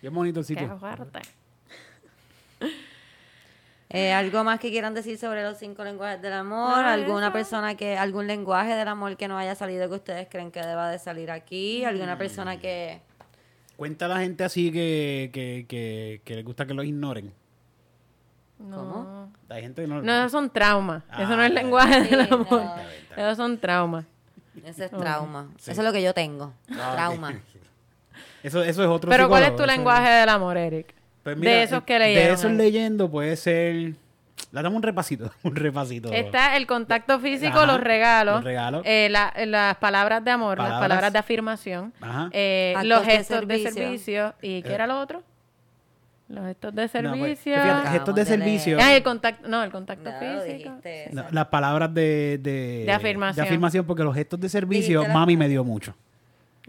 Bien 0.00 0.14
bonito 0.14 0.40
el 0.40 0.46
Qué 0.46 0.54
sitio. 0.54 0.78
fuerte. 0.78 1.20
Eh, 3.90 4.12
¿Algo 4.12 4.44
más 4.44 4.60
que 4.60 4.68
quieran 4.70 4.92
decir 4.92 5.16
sobre 5.16 5.42
los 5.42 5.56
cinco 5.56 5.82
lenguajes 5.82 6.20
del 6.20 6.34
amor? 6.34 6.84
¿Alguna 6.84 7.32
persona 7.32 7.74
que, 7.74 7.96
algún 7.96 8.26
lenguaje 8.26 8.74
del 8.74 8.86
amor 8.86 9.16
que 9.16 9.28
no 9.28 9.38
haya 9.38 9.54
salido 9.54 9.88
que 9.88 9.94
ustedes 9.94 10.28
creen 10.28 10.50
que 10.50 10.60
deba 10.60 10.90
de 10.90 10.98
salir 10.98 11.30
aquí? 11.30 11.86
¿Alguna 11.86 12.18
persona 12.18 12.58
que... 12.58 13.00
Cuenta 13.78 14.04
a 14.04 14.08
la 14.08 14.18
gente 14.18 14.44
así 14.44 14.70
que, 14.70 15.30
que, 15.32 15.64
que, 15.66 16.20
que 16.22 16.34
les 16.36 16.44
gusta 16.44 16.66
que 16.66 16.74
los 16.74 16.84
ignoren. 16.84 17.32
No. 18.58 18.76
¿Cómo? 18.76 19.32
Hay 19.48 19.62
gente 19.62 19.80
que 19.80 19.88
no. 19.88 20.02
No, 20.02 20.12
esos 20.18 20.32
son 20.32 20.50
traumas. 20.50 21.02
Eso 21.18 21.34
no 21.34 21.40
Ah, 21.42 21.46
es 21.46 21.54
lenguaje 21.54 22.04
Sí, 22.04 22.10
del 22.10 22.20
amor. 22.30 22.50
no. 22.50 22.74
Esos 23.16 23.36
son 23.38 23.56
traumas. 23.56 24.04
Ese 24.66 24.84
es 24.84 24.90
trauma. 24.90 25.48
Sí. 25.56 25.70
Eso 25.70 25.80
es 25.80 25.86
lo 25.86 25.92
que 25.94 26.02
yo 26.02 26.12
tengo. 26.12 26.52
Ah, 26.72 26.88
ok. 26.90 26.94
Trauma. 26.94 27.40
Eso, 28.42 28.62
eso 28.62 28.82
es 28.82 28.88
otro 28.88 29.10
Pero 29.10 29.28
¿cuál 29.28 29.42
es 29.44 29.56
tu 29.56 29.64
lenguaje 29.66 30.08
del 30.10 30.28
amor, 30.28 30.56
Eric? 30.56 30.94
Pues 31.22 31.36
mira, 31.36 31.52
de 31.52 31.62
esos 31.64 31.82
que 31.82 31.94
De 31.94 31.98
leyeron. 32.00 32.34
esos 32.34 32.50
ahí. 32.50 32.56
leyendo 32.56 33.10
puede 33.10 33.36
ser. 33.36 33.74
Le 33.74 34.62
damos 34.62 34.76
un 34.76 34.82
repasito. 34.82 35.30
Un 35.42 35.56
repasito. 35.56 36.10
Está 36.12 36.56
el 36.56 36.66
contacto 36.66 37.18
físico, 37.20 37.58
Ajá, 37.58 37.66
los 37.66 37.80
regalos, 37.80 38.36
los 38.36 38.44
regalos. 38.44 38.82
eh, 38.86 39.08
la- 39.10 39.34
las 39.46 39.76
palabras 39.76 40.24
de 40.24 40.30
amor, 40.30 40.58
las 40.58 40.70
Palabras. 40.80 41.12
de 41.12 41.18
afirmación, 41.18 41.92
Ajá. 42.00 42.30
eh, 42.32 42.74
los 42.84 43.04
de 43.04 43.12
gestos 43.12 43.46
de 43.48 43.58
servicio. 43.58 43.72
servicio. 43.84 44.34
¿Y 44.40 44.62
qué 44.62 44.70
Eh. 44.70 44.74
era 44.74 44.86
lo 44.86 45.00
otro? 45.00 45.22
Los 46.28 46.44
gestos 46.46 46.74
de 46.74 46.82
No, 46.82 46.88
pues, 46.88 46.92
servicio. 46.92 47.52
fíjate, 47.54 47.60
Acabamos 47.70 47.92
gestos 47.92 48.14
de 48.14 48.20
de 48.24 48.26
servicio. 48.30 48.78
Ah, 48.80 48.94
el 48.94 49.02
contacto, 49.02 49.48
no, 49.48 49.64
el 49.64 49.70
contacto 49.70 50.10
No, 50.10 50.18
físico. 50.18 50.70
dijiste. 50.82 51.08
No, 51.12 51.24
las 51.30 51.46
palabras 51.46 51.92
de, 51.92 52.38
de, 52.40 52.84
De 52.86 52.92
afirmación. 52.92 53.36
de 53.44 53.48
afirmación, 53.48 53.86
porque 53.86 54.04
los 54.04 54.14
gestos 54.14 54.38
de 54.38 54.48
servicio, 54.48 55.02
la- 55.02 55.08
mami 55.12 55.36
me 55.36 55.48
dio 55.48 55.64
mucho. 55.64 55.94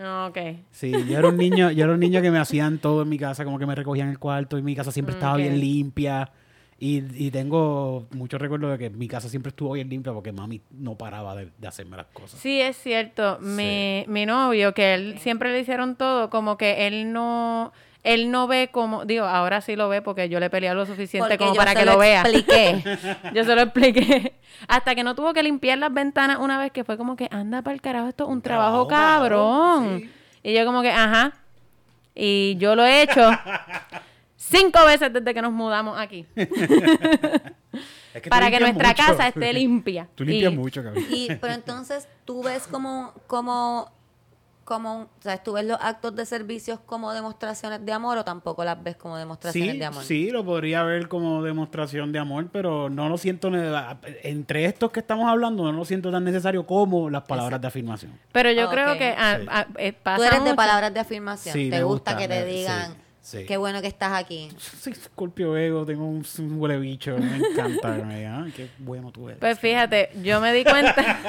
Ah, 0.01 0.27
Ok. 0.29 0.37
Sí, 0.71 0.91
yo 1.09 1.17
era 1.19 1.27
un 1.29 1.37
niño, 1.37 1.71
yo 1.71 1.83
era 1.83 1.93
un 1.93 1.99
niño 1.99 2.21
que 2.21 2.31
me 2.31 2.39
hacían 2.39 2.79
todo 2.79 3.01
en 3.03 3.09
mi 3.09 3.17
casa, 3.17 3.43
como 3.43 3.59
que 3.59 3.65
me 3.65 3.75
recogían 3.75 4.09
el 4.09 4.17
cuarto 4.19 4.57
y 4.57 4.61
mi 4.61 4.75
casa 4.75 4.91
siempre 4.91 5.13
estaba 5.13 5.33
Ok. 5.33 5.39
bien 5.39 5.59
limpia. 5.59 6.31
Y, 6.81 7.25
y 7.25 7.29
tengo 7.29 8.07
muchos 8.11 8.39
recuerdos 8.39 8.71
de 8.71 8.77
que 8.77 8.89
mi 8.89 9.09
casa 9.09 9.27
siempre 9.27 9.49
estuvo 9.49 9.73
bien 9.73 9.89
limpia 9.89 10.13
porque 10.13 10.31
mami 10.31 10.61
no 10.71 10.95
paraba 10.95 11.35
de, 11.35 11.49
de 11.57 11.67
hacerme 11.67 11.97
las 11.97 12.05
cosas. 12.07 12.39
Sí, 12.39 12.61
es 12.61 12.77
cierto. 12.77 13.37
Mi, 13.41 14.05
mi 14.07 14.25
novio, 14.25 14.73
que 14.73 14.93
él 14.93 15.19
siempre 15.19 15.51
le 15.51 15.59
hicieron 15.59 15.97
todo, 15.97 16.29
como 16.29 16.57
que 16.57 16.87
él 16.87 17.11
no, 17.11 17.73
él 18.03 18.31
no 18.31 18.47
ve 18.47 18.69
como, 18.71 19.03
digo, 19.03 19.25
ahora 19.25 19.59
sí 19.59 19.75
lo 19.75 19.89
ve 19.89 20.01
porque 20.01 20.29
yo 20.29 20.39
le 20.39 20.49
peleé 20.49 20.73
lo 20.73 20.85
suficiente 20.85 21.27
Porque 21.27 21.37
como 21.37 21.53
para 21.55 21.75
que 21.75 21.83
lo, 21.83 21.97
vea. 21.97 22.21
expliqué. 22.21 22.81
Yo 23.33 23.43
se 23.43 23.55
lo 23.55 23.61
expliqué. 23.61 24.35
Hasta 24.69 24.95
que 24.95 25.03
no 25.03 25.15
tuvo 25.15 25.33
que 25.33 25.43
limpiar 25.43 25.77
las 25.79 25.93
ventanas 25.93 26.37
una 26.39 26.57
vez 26.57 26.71
que 26.71 26.85
fue 26.85 26.97
como 26.97 27.17
que, 27.17 27.27
anda 27.29 27.61
para 27.61 27.73
el 27.73 27.81
carajo, 27.81 28.07
esto 28.07 28.23
es 28.23 28.29
un, 28.29 28.41
trabajo, 28.41 28.87
trabajo, 28.87 29.19
cabrón. 29.19 29.83
cabrón, 29.83 29.99
sí. 29.99 30.09
Y 30.43 30.53
yo 30.53 30.65
como 30.65 30.81
que, 30.81 30.91
ajá. 30.91 31.33
Y 32.15 32.55
yo 32.57 32.75
lo 32.75 32.85
he 32.85 33.01
hecho 33.01 33.29
cinco 34.49 34.85
veces 34.85 35.11
desde 35.13 35.33
que 35.33 35.41
nos 35.41 35.51
mudamos 35.53 35.97
aquí. 35.99 36.25
Es 38.13 38.23
para 38.27 38.49
que 38.49 38.59
nuestra 38.59 38.89
mucho. 38.89 39.03
casa 39.05 39.27
esté 39.27 39.53
limpia. 39.53 40.07
Tú 40.15 40.25
limpias 40.25 40.51
Y- 40.51 40.57
mucho, 40.57 40.83
cabrón. 40.83 41.03
Y, 41.11 41.27
pero 41.35 41.53
entonces 41.53 42.07
tú 42.25 42.41
ves 42.41 42.65
como, 42.67 43.13
como, 43.27 43.91
como, 44.65 45.01
o 45.01 45.07
sea, 45.21 45.37
tú 45.43 45.53
ves 45.53 45.65
los 45.65 45.77
actos 45.79 46.15
de 46.15 46.25
servicios 46.25 46.79
como 46.87 47.13
demostraciones 47.13 47.85
de 47.85 47.91
amor 47.93 48.17
o 48.17 48.25
tampoco 48.25 48.63
las 48.63 48.81
ves 48.83 48.95
como 48.95 49.15
demostraciones 49.15 49.73
Sí, 49.73 49.77
de 49.79 49.85
amor. 49.85 50.03
sí, 50.03 50.31
lo 50.31 50.43
podría 50.43 50.81
ver 50.83 51.07
como 51.07 51.43
demostración 51.43 52.11
de 52.11 52.17
amor, 52.17 52.49
pero 52.51 52.89
no 52.89 53.09
lo 53.09 53.17
siento, 53.19 53.51
entre 54.23 54.65
estos 54.65 54.91
que 54.91 54.99
estamos 55.01 55.29
hablando, 55.29 55.63
no 55.63 55.71
lo 55.71 55.85
siento 55.85 56.11
tan 56.11 56.23
necesario 56.23 56.65
como 56.65 57.11
las 57.11 57.23
palabras 57.23 57.61
de 57.61 57.67
afirmación. 57.67 58.11
Pero 58.31 58.51
yo 58.51 58.65
Ok. 58.65 58.71
creo 58.73 58.97
que 58.97 59.13
ah, 59.15 59.37
Sí. 59.39 59.45
ah, 59.49 59.67
eh, 59.77 59.93
pasa 59.93 60.17
Tú 60.17 60.23
eres 60.23 60.43
de 60.43 60.55
palabras 60.55 60.93
de 60.93 60.99
afirmación. 60.99 61.53
Sí, 61.53 61.69
te 61.69 61.77
me 61.77 61.83
gusta, 61.83 62.13
gusta, 62.13 62.17
que 62.17 62.27
te 62.27 62.43
sí, 62.49 62.57
digan 62.57 62.93
sí. 63.29 63.45
qué 63.45 63.57
bueno 63.57 63.81
que 63.81 63.87
estás 63.87 64.13
aquí. 64.13 64.49
Soy 64.57 64.93
Scorpio 64.93 65.55
Ego, 65.57 65.85
tengo 65.85 66.05
un, 66.05 66.25
un 66.39 66.59
huele 66.59 66.77
bicho, 66.79 67.17
me 67.17 67.35
encanta. 67.37 67.89
me 68.05 68.27
"Ay, 68.27 68.51
qué 68.55 68.69
bueno 68.79 69.11
tú 69.11 69.29
eres. 69.29 69.39
Pues 69.39 69.59
fíjate, 69.59 70.09
yo 70.23 70.41
me 70.41 70.51
di 70.53 70.63
cuenta. 70.63 71.19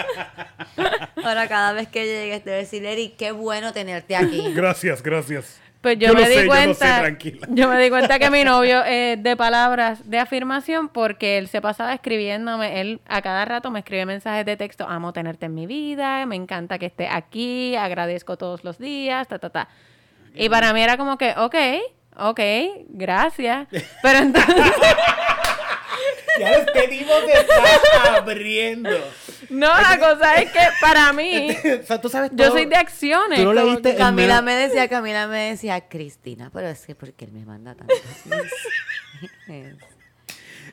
Ahora 1.24 1.48
cada 1.48 1.72
vez 1.72 1.88
que 1.88 2.04
llegues 2.06 2.42
te 2.44 2.50
voy 2.50 2.54
a 2.56 2.58
decir, 2.60 2.84
Eric, 2.84 3.16
qué 3.16 3.32
bueno 3.32 3.72
tenerte 3.72 4.16
aquí. 4.16 4.42
Gracias, 4.54 5.02
gracias. 5.02 5.60
Pues 5.80 5.98
yo, 5.98 6.08
Yo 6.08 6.14
me 6.14 6.20
lo 6.20 6.28
di 6.28 6.34
sé, 6.34 6.40
yo 6.40 6.46
lo 6.46 6.52
sé, 6.52 6.64
cuenta, 6.66 6.98
tranquila. 7.00 7.46
yo 7.48 7.68
me 7.68 7.82
di 7.82 7.88
cuenta 7.88 8.18
que 8.18 8.30
mi 8.30 8.44
novio 8.44 8.84
es 8.84 9.22
de 9.22 9.34
palabras 9.34 10.10
de 10.10 10.18
afirmación 10.18 10.88
porque 10.90 11.38
él 11.38 11.48
se 11.48 11.62
pasaba 11.62 11.94
escribiéndome, 11.94 12.82
él 12.82 13.00
a 13.08 13.22
cada 13.22 13.46
rato 13.46 13.70
me 13.70 13.78
escribe 13.78 14.04
mensajes 14.04 14.44
de 14.44 14.58
texto, 14.58 14.86
amo 14.86 15.14
tenerte 15.14 15.46
en 15.46 15.54
mi 15.54 15.66
vida, 15.66 16.26
me 16.26 16.36
encanta 16.36 16.78
que 16.78 16.84
esté 16.84 17.08
aquí, 17.08 17.76
agradezco 17.76 18.36
todos 18.36 18.62
los 18.62 18.78
días, 18.78 19.26
ta, 19.26 19.38
ta, 19.38 19.48
ta. 19.48 19.68
Y 20.34 20.48
para 20.48 20.72
mí 20.72 20.82
era 20.82 20.96
como 20.96 21.18
que, 21.18 21.34
ok, 21.36 21.56
ok, 22.16 22.40
gracias. 22.88 23.68
Pero 24.02 24.18
entonces, 24.18 24.54
Ya 26.38 26.52
este 26.52 26.88
tipo 26.88 27.12
te 27.26 27.40
está 27.40 28.16
abriendo. 28.16 28.90
no, 29.50 29.66
la 29.68 29.98
cosa 29.98 30.36
es 30.36 30.50
que 30.50 30.60
para 30.80 31.12
mí, 31.12 31.50
o 31.82 31.86
sea, 31.86 32.00
tú 32.00 32.08
sabes 32.08 32.30
yo 32.34 32.50
soy 32.50 32.66
de 32.66 32.76
acciones. 32.76 33.40
Tú 33.40 33.52
Camila 33.96 34.40
me 34.42 34.54
decía, 34.54 34.88
Camila 34.88 35.26
me 35.26 35.50
decía, 35.50 35.88
Cristina, 35.88 36.50
pero 36.52 36.68
es 36.68 36.86
que 36.86 36.94
porque 36.94 37.26
él 37.26 37.32
me 37.32 37.44
manda 37.44 37.74
mensajes?" 37.74 38.52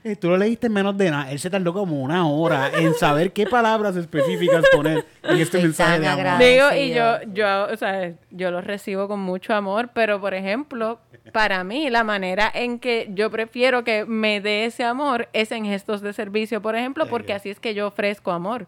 Eh, 0.03 0.15
Tú 0.15 0.29
lo 0.29 0.37
leíste 0.37 0.67
en 0.67 0.73
menos 0.73 0.97
de 0.97 1.11
nada. 1.11 1.31
Él 1.31 1.39
se 1.39 1.49
tardó 1.49 1.73
como 1.73 2.01
una 2.01 2.27
hora 2.27 2.71
en 2.73 2.93
saber 2.93 3.31
qué 3.33 3.45
palabras 3.45 3.95
específicas 3.95 4.63
poner 4.71 5.05
en 5.23 5.31
este 5.31 5.41
Estoy 5.43 5.63
mensaje 5.63 5.99
de 5.99 6.07
amor. 6.07 6.39
Digo, 6.39 6.71
y 6.73 6.93
yo, 6.93 7.17
yo, 7.33 7.65
o 7.71 7.77
sea, 7.77 8.13
yo 8.31 8.51
los 8.51 8.63
recibo 8.63 9.07
con 9.07 9.19
mucho 9.19 9.53
amor, 9.53 9.89
pero 9.93 10.19
por 10.19 10.33
ejemplo, 10.33 10.99
para 11.33 11.63
mí, 11.63 11.89
la 11.89 12.03
manera 12.03 12.51
en 12.53 12.79
que 12.79 13.09
yo 13.11 13.29
prefiero 13.29 13.83
que 13.83 14.05
me 14.05 14.41
dé 14.41 14.65
ese 14.65 14.83
amor 14.83 15.29
es 15.33 15.51
en 15.51 15.65
gestos 15.65 16.01
de 16.01 16.13
servicio, 16.13 16.61
por 16.61 16.75
ejemplo, 16.75 17.07
porque 17.07 17.33
así 17.33 17.49
es 17.49 17.59
que 17.59 17.73
yo 17.73 17.87
ofrezco 17.87 18.31
amor. 18.31 18.67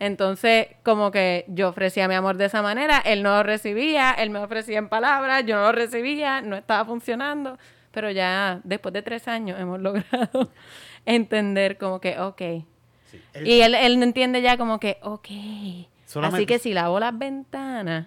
Entonces, 0.00 0.68
como 0.82 1.10
que 1.10 1.44
yo 1.48 1.68
ofrecía 1.68 2.08
mi 2.08 2.14
amor 2.14 2.36
de 2.36 2.46
esa 2.46 2.62
manera, 2.62 3.02
él 3.04 3.22
no 3.22 3.36
lo 3.36 3.42
recibía, 3.42 4.12
él 4.12 4.30
me 4.30 4.38
ofrecía 4.38 4.78
en 4.78 4.88
palabras, 4.88 5.44
yo 5.46 5.56
no 5.56 5.62
lo 5.62 5.72
recibía, 5.72 6.40
no 6.40 6.56
estaba 6.56 6.84
funcionando, 6.84 7.58
pero 7.94 8.10
ya 8.10 8.60
después 8.64 8.92
de 8.92 9.02
tres 9.02 9.26
años 9.28 9.58
hemos 9.60 9.80
logrado 9.80 10.50
entender 11.06 11.78
como 11.78 12.00
que, 12.00 12.18
ok. 12.18 12.40
Él- 12.40 13.46
Y 13.46 13.60
él, 13.62 13.74
él 13.74 14.02
entiende 14.02 14.42
ya 14.42 14.56
como 14.58 14.78
que, 14.80 14.98
ok. 15.02 15.28
Así 16.26 16.46
que 16.46 16.58
si 16.58 16.74
lavo 16.74 16.98
las 17.00 17.16
ventanas, 17.16 18.06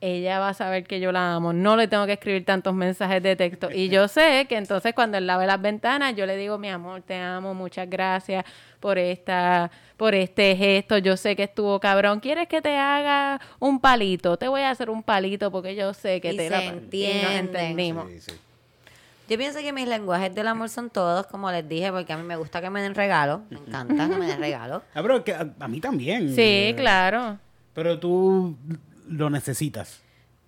ella 0.00 0.38
va 0.38 0.50
a 0.50 0.54
saber 0.54 0.84
que 0.84 1.00
yo 1.00 1.10
la 1.10 1.34
amo. 1.34 1.52
No 1.52 1.74
le 1.76 1.88
tengo 1.88 2.06
que 2.06 2.12
escribir 2.12 2.44
tantos 2.44 2.72
mensajes 2.72 3.20
de 3.20 3.34
texto. 3.34 3.68
Y 3.72 3.88
yo 3.88 4.06
sé 4.08 4.46
que 4.48 4.56
entonces 4.56 4.94
cuando 4.94 5.18
él 5.18 5.26
lave 5.26 5.46
las 5.46 5.60
ventanas, 5.60 6.14
yo 6.14 6.24
le 6.26 6.36
digo, 6.36 6.56
mi 6.58 6.68
amor, 6.68 7.02
te 7.02 7.16
amo, 7.16 7.52
muchas 7.54 7.90
gracias 7.90 8.44
por 8.78 8.96
esta, 8.98 9.70
por 9.96 10.14
este 10.14 10.54
gesto. 10.54 10.98
Yo 10.98 11.16
sé 11.16 11.34
que 11.34 11.44
estuvo 11.44 11.80
cabrón. 11.80 12.20
¿Quieres 12.20 12.46
que 12.46 12.62
te 12.62 12.76
haga 12.76 13.40
un 13.58 13.80
palito? 13.80 14.36
Te 14.36 14.46
voy 14.46 14.60
a 14.60 14.70
hacer 14.70 14.88
un 14.88 15.02
palito 15.02 15.50
porque 15.50 15.74
yo 15.74 15.92
sé 15.94 16.20
que 16.20 16.32
Y 16.32 16.36
te 16.36 16.44
se 16.44 16.50
la 16.50 16.62
y 16.62 16.66
nos 16.66 16.74
entienden. 16.74 17.34
entendimos. 17.34 18.08
Sí, 18.08 18.20
sí. 18.20 18.32
Yo 19.28 19.36
pienso 19.36 19.58
que 19.60 19.72
mis 19.72 19.86
lenguajes 19.86 20.34
del 20.34 20.48
amor 20.48 20.68
son 20.70 20.88
todos, 20.90 21.26
como 21.26 21.50
les 21.52 21.68
dije, 21.68 21.92
porque 21.92 22.12
a 22.12 22.16
mí 22.16 22.22
me 22.22 22.36
gusta 22.36 22.60
que 22.60 22.70
me 22.70 22.80
den 22.82 22.94
regalos. 22.94 23.40
Me 23.50 23.58
encanta 23.58 24.08
que 24.08 24.16
me 24.16 24.26
den 24.26 24.40
regalos. 24.40 24.82
Ah, 24.94 25.02
pero 25.02 25.22
que 25.22 25.34
a, 25.34 25.46
a 25.60 25.68
mí 25.68 25.80
también. 25.80 26.34
Sí, 26.34 26.40
Eh, 26.40 26.74
claro. 26.76 27.38
Pero 27.74 27.98
tú 28.00 28.56
lo 29.08 29.30
necesitas. 29.30 30.00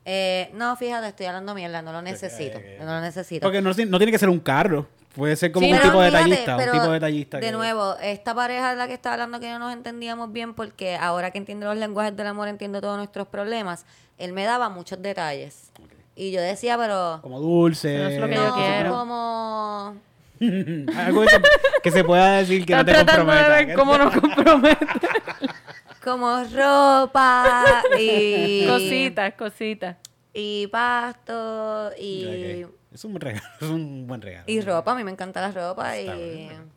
Eh, 0.05 0.51
no, 0.55 0.75
fíjate, 0.77 1.09
estoy 1.09 1.27
hablando 1.27 1.55
mierda, 1.55 1.83
no 1.83 1.93
lo 1.93 2.01
necesito. 2.03 2.59
No 2.81 2.87
lo 2.87 3.01
necesito. 3.01 3.43
Porque 3.47 3.61
no, 3.61 3.71
no 3.71 3.99
tiene 3.99 4.11
que 4.11 4.19
ser 4.19 4.29
un 4.31 4.41
carro. 4.41 4.89
Puede 5.15 5.37
ser 5.37 5.51
como 5.53 5.67
Sí, 5.67 5.73
un 5.73 5.79
pero 5.79 5.91
tipo 5.91 6.01
de 6.03 6.09
fíjate, 6.11 6.25
detallista. 6.31 6.57
pero 6.57 6.73
un 6.73 6.79
tipo 6.79 6.87
de 6.89 6.95
detallista. 6.95 7.37
De 7.39 7.47
que- 7.47 7.53
nuevo, 7.53 7.97
esta 8.01 8.35
pareja 8.35 8.71
de 8.71 8.77
la 8.77 8.87
que 8.87 8.95
estaba 8.95 9.15
hablando 9.15 9.41
que 9.41 9.51
no 9.51 9.59
nos 9.59 9.73
entendíamos 9.73 10.33
bien 10.33 10.55
porque 10.55 10.97
ahora 10.97 11.31
que 11.33 11.39
entiendo 11.39 11.67
los 11.67 11.77
lenguajes 11.77 12.17
del 12.17 12.29
amor, 12.29 12.49
entiendo 12.49 12.81
todos 12.81 12.97
nuestros 12.97 13.27
problemas, 13.29 13.85
él 14.19 14.33
me 14.33 14.45
daba 14.45 14.69
muchos 14.69 15.03
detalles. 15.03 15.71
Y 16.21 16.33
yo 16.33 16.43
decía, 16.43 16.77
pero... 16.77 17.19
Como 17.23 17.41
dulce. 17.41 18.15
Es 18.15 18.21
lo 18.21 18.29
que 18.29 18.35
yo 18.35 18.55
quiero. 18.55 18.93
como... 18.93 19.97
Algo 20.99 21.23
que 21.23 21.29
se, 21.31 21.41
que 21.83 21.91
se 21.91 22.05
pueda 22.05 22.37
decir 22.37 22.67
que 22.67 22.77
no 22.77 22.85
te 22.85 22.93
tratando 22.93 23.33
de 23.33 23.39
comprometa. 23.39 23.67
ver 23.67 23.75
cómo 23.75 23.97
nos 23.97 24.15
compromete. 24.15 24.87
Como 26.05 26.45
ropa 26.45 27.83
y... 27.99 28.67
cositas, 28.67 29.33
cositas. 29.33 29.97
Y 30.35 30.67
pasto 30.67 31.91
y... 31.99 32.67
Es 32.93 33.03
un 33.07 33.19
regalo, 33.19 33.47
es 33.63 33.69
un 33.69 34.07
buen 34.07 34.21
regalo. 34.21 34.45
Y 34.47 34.61
ropa, 34.61 34.93
a 34.93 34.95
mí 34.97 35.05
me 35.05 35.13
encanta 35.13 35.41
la 35.41 35.53
ropa 35.53 35.97
Está 35.97 36.19
y... 36.19 36.37
bien. 36.37 36.71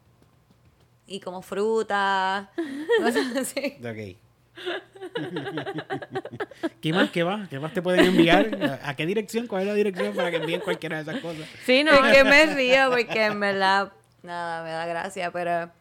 Y 1.05 1.19
como 1.19 1.41
fruta, 1.41 2.49
cosas 3.03 3.35
así. 3.35 3.75
Ok. 3.79 4.17
¿Qué 6.81 6.93
más? 6.93 7.09
¿Qué 7.11 7.23
más? 7.23 7.47
¿Qué 7.49 7.59
más 7.59 7.73
te 7.73 7.81
pueden 7.81 8.05
enviar? 8.05 8.79
¿A, 8.83 8.95
qué 8.95 9.05
dirección? 9.05 9.47
¿Cuál 9.47 9.63
es 9.63 9.67
la 9.69 9.73
dirección 9.73 10.15
para 10.15 10.31
que 10.31 10.37
envíen 10.37 10.61
cualquiera 10.61 10.97
de 10.97 11.03
esas 11.03 11.21
cosas? 11.21 11.47
Sí, 11.65 11.83
no. 11.83 11.91
Es 11.91 12.15
que 12.15 12.23
me 12.23 12.45
río 12.47 12.89
porque 12.89 13.25
en 13.25 13.39
verdad, 13.39 13.91
nada, 14.21 14.63
me 14.63 14.71
da 14.71 14.85
gracia, 14.85 15.31
pero 15.31 15.71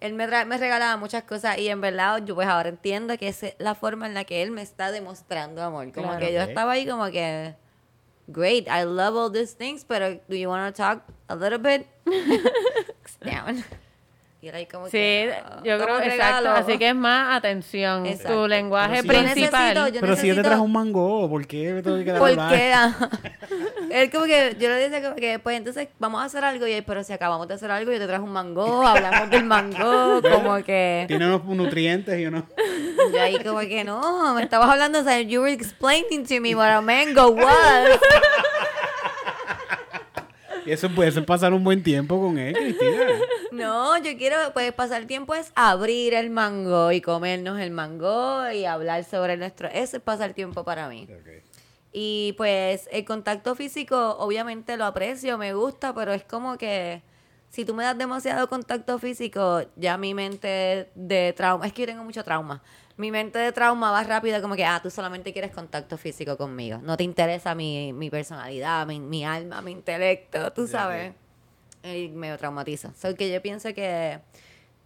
él 0.00 0.12
me, 0.14 0.26
me 0.26 0.58
regalaba 0.58 0.96
muchas 0.96 1.24
cosas 1.24 1.58
y 1.58 1.68
en 1.68 1.80
verdad 1.80 2.22
yo 2.24 2.34
pues 2.34 2.48
ahora 2.48 2.68
entiendo 2.68 3.16
que 3.18 3.28
es 3.28 3.54
la 3.58 3.74
forma 3.74 4.06
en 4.06 4.14
la 4.14 4.24
que 4.24 4.42
él 4.42 4.50
me 4.50 4.62
está 4.62 4.92
demostrando 4.92 5.62
amor. 5.62 5.92
Como 5.92 6.08
Claro. 6.08 6.20
que 6.26 6.32
yo 6.32 6.42
Ok. 6.42 6.48
estaba 6.48 6.72
ahí 6.72 6.86
como 6.86 7.06
que, 7.10 7.54
great, 8.26 8.66
I 8.68 8.84
love 8.84 9.16
all 9.16 9.32
these 9.32 9.56
things, 9.56 9.84
pero 9.84 10.14
do 10.28 10.36
you 10.36 10.48
want 10.48 10.74
to 10.74 10.82
talk 10.82 11.02
a 11.28 11.34
little 11.34 11.58
bit? 11.58 11.86
Down. 13.24 13.64
Y 14.44 14.48
era 14.48 14.58
ahí 14.58 14.66
como 14.66 14.84
Sí, 14.86 14.90
que, 14.92 15.32
ah, 15.42 15.60
yo 15.64 15.78
toma 15.78 16.00
creo 16.00 16.12
exacto. 16.12 16.50
Así 16.50 16.76
que 16.76 16.88
es 16.90 16.94
más 16.94 17.34
atención. 17.34 18.04
Exacto. 18.04 18.42
Tu 18.42 18.46
lenguaje 18.48 19.02
Pero 19.02 19.20
si- 19.20 19.24
principal. 19.24 19.74
Yo 19.74 19.80
necesito- 19.80 19.94
yo 19.94 20.00
Pero 20.02 20.16
si 20.16 20.26
yo 20.28 20.34
te 20.34 20.40
necesito- 20.42 20.42
traje 20.48 20.60
un 20.60 20.72
mango, 20.72 21.30
¿por 21.30 21.46
qué 21.46 21.72
me 21.72 21.82
tengo 21.82 22.04
que 22.04 22.10
hablar? 22.10 22.36
Porque 22.36 22.72
ah, 22.74 23.08
él 23.90 24.10
como 24.10 24.24
que 24.26 24.54
yo 24.60 24.68
le 24.68 24.74
decía 24.74 25.02
como 25.02 25.16
que 25.16 25.38
pues 25.38 25.56
entonces 25.56 25.88
vamos 25.98 26.20
a 26.20 26.24
hacer 26.26 26.44
algo 26.44 26.66
y 26.66 26.72
él, 26.72 26.84
pero 26.86 27.02
si 27.04 27.14
acabamos 27.14 27.48
de 27.48 27.54
hacer 27.54 27.70
algo 27.70 27.90
yo 27.90 27.98
te 27.98 28.06
traje 28.06 28.22
un 28.22 28.32
mango, 28.32 28.86
hablamos 28.86 29.30
del 29.30 29.44
mango, 29.44 30.20
como 30.30 30.62
que 30.62 31.06
Tiene 31.08 31.26
unos 31.26 31.42
nutrientes 31.46 32.20
y 32.20 32.26
unos... 32.26 32.44
yo 33.14 33.22
ahí 33.22 33.42
como 33.42 33.60
que 33.60 33.82
no, 33.82 34.34
me 34.34 34.42
estabas 34.42 34.68
hablando, 34.68 35.00
o 35.00 35.04
sea, 35.04 35.22
you 35.22 35.40
were 35.40 35.52
explaining 35.54 36.26
to 36.26 36.38
me 36.42 36.54
what 36.54 36.68
a 36.68 36.82
mango 36.82 37.28
was. 37.30 37.88
Y 40.66 40.72
eso 40.72 40.88
puede 40.90 41.12
ser 41.12 41.24
pasar 41.26 41.52
un 41.52 41.62
buen 41.62 41.82
tiempo 41.82 42.20
con 42.20 42.38
él, 42.38 42.54
Cristina. 42.54 43.06
No, 43.52 43.96
yo 43.98 44.16
quiero 44.16 44.36
pues 44.52 44.72
pasar 44.72 45.04
tiempo 45.04 45.34
es 45.34 45.52
abrir 45.54 46.14
el 46.14 46.30
mango 46.30 46.90
y 46.90 47.00
comernos 47.00 47.60
el 47.60 47.70
mango 47.70 48.50
y 48.50 48.64
hablar 48.64 49.04
sobre 49.04 49.36
nuestro, 49.36 49.68
eso 49.68 49.96
es 49.96 50.02
pasar 50.02 50.32
tiempo 50.32 50.64
para 50.64 50.88
mí. 50.88 51.06
Y 51.92 52.34
pues 52.36 52.88
el 52.90 53.04
contacto 53.04 53.54
físico, 53.54 54.16
obviamente 54.18 54.76
lo 54.76 54.84
aprecio, 54.84 55.38
me 55.38 55.54
gusta, 55.54 55.94
pero 55.94 56.12
es 56.12 56.24
como 56.24 56.58
que 56.58 57.02
si 57.50 57.64
tú 57.64 57.72
me 57.72 57.84
das 57.84 57.96
demasiado 57.96 58.48
contacto 58.48 58.98
físico, 58.98 59.62
ya 59.76 59.96
mi 59.96 60.12
mente 60.12 60.90
de 60.96 61.32
trauma, 61.36 61.68
es 61.68 61.72
que 61.72 61.82
yo 61.82 61.86
tengo 61.86 62.02
mucho 62.02 62.24
trauma. 62.24 62.60
Mi 62.96 63.10
mente 63.10 63.38
de 63.40 63.50
trauma 63.50 63.90
va 63.90 64.04
rápido 64.04 64.40
como 64.40 64.54
que, 64.54 64.64
ah, 64.64 64.78
tú 64.82 64.88
solamente 64.90 65.32
quieres 65.32 65.50
contacto 65.50 65.98
físico 65.98 66.36
conmigo. 66.36 66.78
No 66.82 66.96
te 66.96 67.02
interesa 67.02 67.54
mi, 67.54 67.92
mi 67.92 68.08
personalidad, 68.08 68.86
mi, 68.86 69.00
mi 69.00 69.24
alma, 69.24 69.60
mi 69.62 69.72
intelecto, 69.72 70.52
tú 70.52 70.66
sabes. 70.68 71.12
Y 71.82 72.08
me 72.08 72.36
traumatiza. 72.38 72.92
Sea, 72.94 73.12
que 73.14 73.30
yo 73.32 73.42
pienso 73.42 73.74
que... 73.74 74.20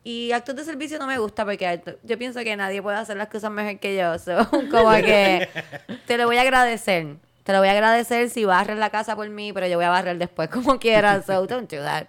Y 0.05 0.33
actos 0.33 0.57
de 0.57 0.65
servicio 0.65 0.99
no 0.99 1.07
me 1.07 1.19
gusta 1.19 1.45
porque 1.45 1.83
yo 2.03 2.17
pienso 2.19 2.41
que 2.41 2.57
nadie 2.57 2.81
puede 2.81 2.97
hacer 2.97 3.17
las 3.19 3.29
cosas 3.29 3.51
mejor 3.51 3.79
que 3.79 3.95
yo. 3.97 4.19
So, 4.19 4.49
como 4.71 4.91
que 4.93 5.49
te 6.07 6.17
lo 6.17 6.25
voy 6.27 6.39
a 6.39 6.43
agradecer. 6.43 7.17
Te 7.45 7.53
lo 7.53 7.59
voy 7.59 7.69
a 7.69 7.73
agradecer 7.73 8.31
si 8.31 8.45
barres 8.47 8.79
la 8.79 8.89
casa 8.91 9.17
por 9.17 9.29
mí, 9.29 9.53
pero 9.53 9.67
yo 9.67 9.77
voy 9.77 9.85
a 9.85 9.91
barrer 9.91 10.17
después 10.17 10.49
como 10.49 10.79
quiera. 10.79 11.21
So 11.23 11.47
don't 11.47 11.71
do 11.71 11.83
that. 11.83 12.07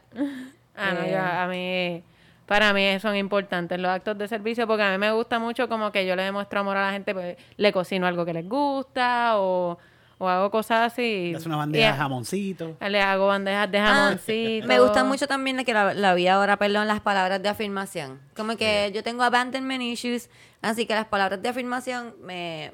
Ah, 0.76 0.94
no, 0.94 1.02
Eh. 1.04 1.12
yo- 1.12 1.20
a 1.20 1.48
mí, 1.48 2.04
para 2.50 2.74
mí 2.74 3.00
son 3.00 3.16
importantes 3.16 3.80
los 3.80 3.92
actos 3.92 4.18
de 4.18 4.28
servicio 4.28 4.66
porque 4.66 4.82
a 4.82 4.92
mí 4.92 4.98
me 4.98 5.12
gusta 5.12 5.38
mucho 5.38 5.70
como 5.70 5.92
que 5.92 6.04
yo 6.08 6.16
le 6.16 6.24
demuestro 6.24 6.62
amor 6.62 6.78
a 6.78 6.88
la 6.88 6.92
gente, 6.92 7.14
pues 7.14 7.38
le 7.58 7.72
cocino 7.72 8.08
algo 8.08 8.26
que 8.26 8.34
les 8.34 8.50
gusta 8.50 9.34
o, 9.38 9.78
o 10.18 10.28
hago 10.28 10.50
cosas 10.50 10.92
así. 10.92 11.32
Es 11.36 11.46
una 11.46 11.58
bandeja 11.58 11.92
de 11.92 11.98
jamoncito. 12.00 12.76
Le 12.82 13.02
hago 13.02 13.28
bandejas 13.28 13.70
de 13.72 13.78
Ah, 13.78 13.86
jamoncito. 13.86 14.68
me 14.68 14.80
gusta 14.80 15.04
mucho 15.04 15.28
también 15.28 15.58
la 15.58 15.64
que 15.64 15.76
la, 15.76 15.94
la 15.94 16.16
vi 16.16 16.28
ahora, 16.28 16.58
perdón, 16.58 16.88
las 16.88 17.02
palabras 17.02 17.40
de 17.42 17.50
afirmación. 17.50 18.20
Como 18.36 18.58
que 18.58 18.92
yo 18.96 19.04
tengo 19.04 19.22
abandonment 19.22 19.84
issues, 19.84 20.28
así 20.64 20.88
que 20.88 20.96
las 20.96 21.06
palabras 21.06 21.40
de 21.42 21.50
afirmación 21.50 22.16
me, 22.24 22.72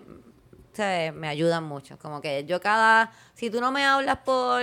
o 0.71 0.75
sea, 0.75 1.11
me 1.11 1.27
ayudan 1.27 1.65
mucho. 1.65 1.99
Como 1.99 2.21
que 2.21 2.45
yo 2.45 2.61
cada, 2.61 3.11
si 3.33 3.49
tú 3.49 3.59
no 3.59 3.73
me 3.73 3.83
hablas 3.85 4.19
por, 4.19 4.61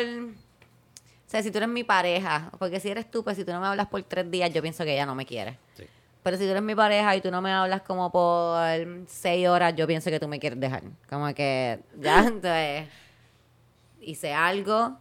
sea, 1.33 1.43
si 1.43 1.51
tú 1.51 1.59
eres 1.59 1.68
mi 1.70 1.83
pareja, 1.83 2.51
porque 2.59 2.78
si 2.78 2.91
eres 2.91 3.11
tú, 3.11 3.24
pues 3.24 3.37
si 3.37 3.45
tú 3.45 3.53
no 3.53 3.61
me 3.61 3.66
hablas 3.66 3.87
por 3.89 4.03
tres 4.03 4.30
días, 4.30 4.53
yo 4.53 4.61
pienso 4.61 4.85
que 4.85 4.93
ella 4.93 5.07
no 5.07 5.14
me 5.14 5.24
quiere. 5.24 5.59
Sí. 5.74 5.85
Pero 6.22 6.37
si 6.37 6.45
tú 6.45 6.51
eres 6.51 6.62
mi 6.62 6.74
pareja 6.74 7.16
y 7.16 7.20
tú 7.20 7.30
no 7.30 7.41
me 7.41 7.51
hablas 7.51 7.83
como 7.83 8.12
por 8.12 8.61
seis 9.09 9.49
horas, 9.49 9.74
yo 9.74 9.87
pienso 9.87 10.11
que 10.11 10.20
tú 10.20 10.28
me 10.28 10.39
quieres 10.39 10.61
dejar. 10.61 10.83
Como 11.09 11.33
que 11.35 11.80
ya, 11.99 12.20
entonces, 12.26 12.87
hice 14.01 14.33
algo, 14.33 14.99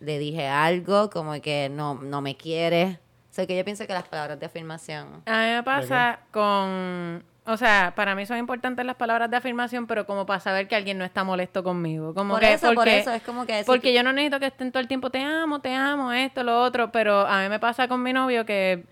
le 0.00 0.18
dije 0.18 0.46
algo, 0.46 1.10
como 1.10 1.40
que 1.42 1.68
no, 1.68 1.94
no 1.94 2.20
me 2.20 2.36
quiere. 2.36 3.00
O 3.30 3.34
sea, 3.34 3.46
que 3.46 3.56
yo 3.56 3.64
pienso 3.64 3.86
que 3.86 3.92
las 3.92 4.08
palabras 4.08 4.38
de 4.38 4.46
afirmación... 4.46 5.22
A 5.26 5.42
mí 5.42 5.50
me 5.56 5.62
pasa 5.64 6.20
con... 6.30 7.24
O 7.46 7.58
sea, 7.58 7.92
para 7.94 8.14
mí 8.14 8.24
son 8.24 8.38
importantes 8.38 8.86
las 8.86 8.96
palabras 8.96 9.30
de 9.30 9.36
afirmación, 9.36 9.86
pero 9.86 10.06
como 10.06 10.24
para 10.24 10.40
saber 10.40 10.66
que 10.66 10.76
alguien 10.76 10.96
no 10.96 11.04
está 11.04 11.24
molesto 11.24 11.62
conmigo. 11.62 12.14
Como 12.14 12.34
Por 12.34 12.40
que 12.40 12.54
eso, 12.54 12.68
por 12.68 12.76
porque- 12.76 12.98
eso, 13.00 13.12
es 13.12 13.22
como 13.22 13.44
que... 13.44 13.62
Porque 13.66 13.92
yo 13.92 14.02
no 14.02 14.12
necesito 14.14 14.40
que 14.40 14.46
estén 14.46 14.72
todo 14.72 14.80
el 14.80 14.88
tiempo, 14.88 15.10
te 15.10 15.20
amo, 15.22 15.60
te 15.60 15.74
amo, 15.74 16.10
esto, 16.12 16.42
lo 16.42 16.62
otro, 16.62 16.90
pero 16.90 17.26
a 17.26 17.42
mí 17.42 17.48
me 17.50 17.58
pasa 17.58 17.86
con 17.86 18.02
mi 18.02 18.14
novio 18.14 18.46
que, 18.46 18.84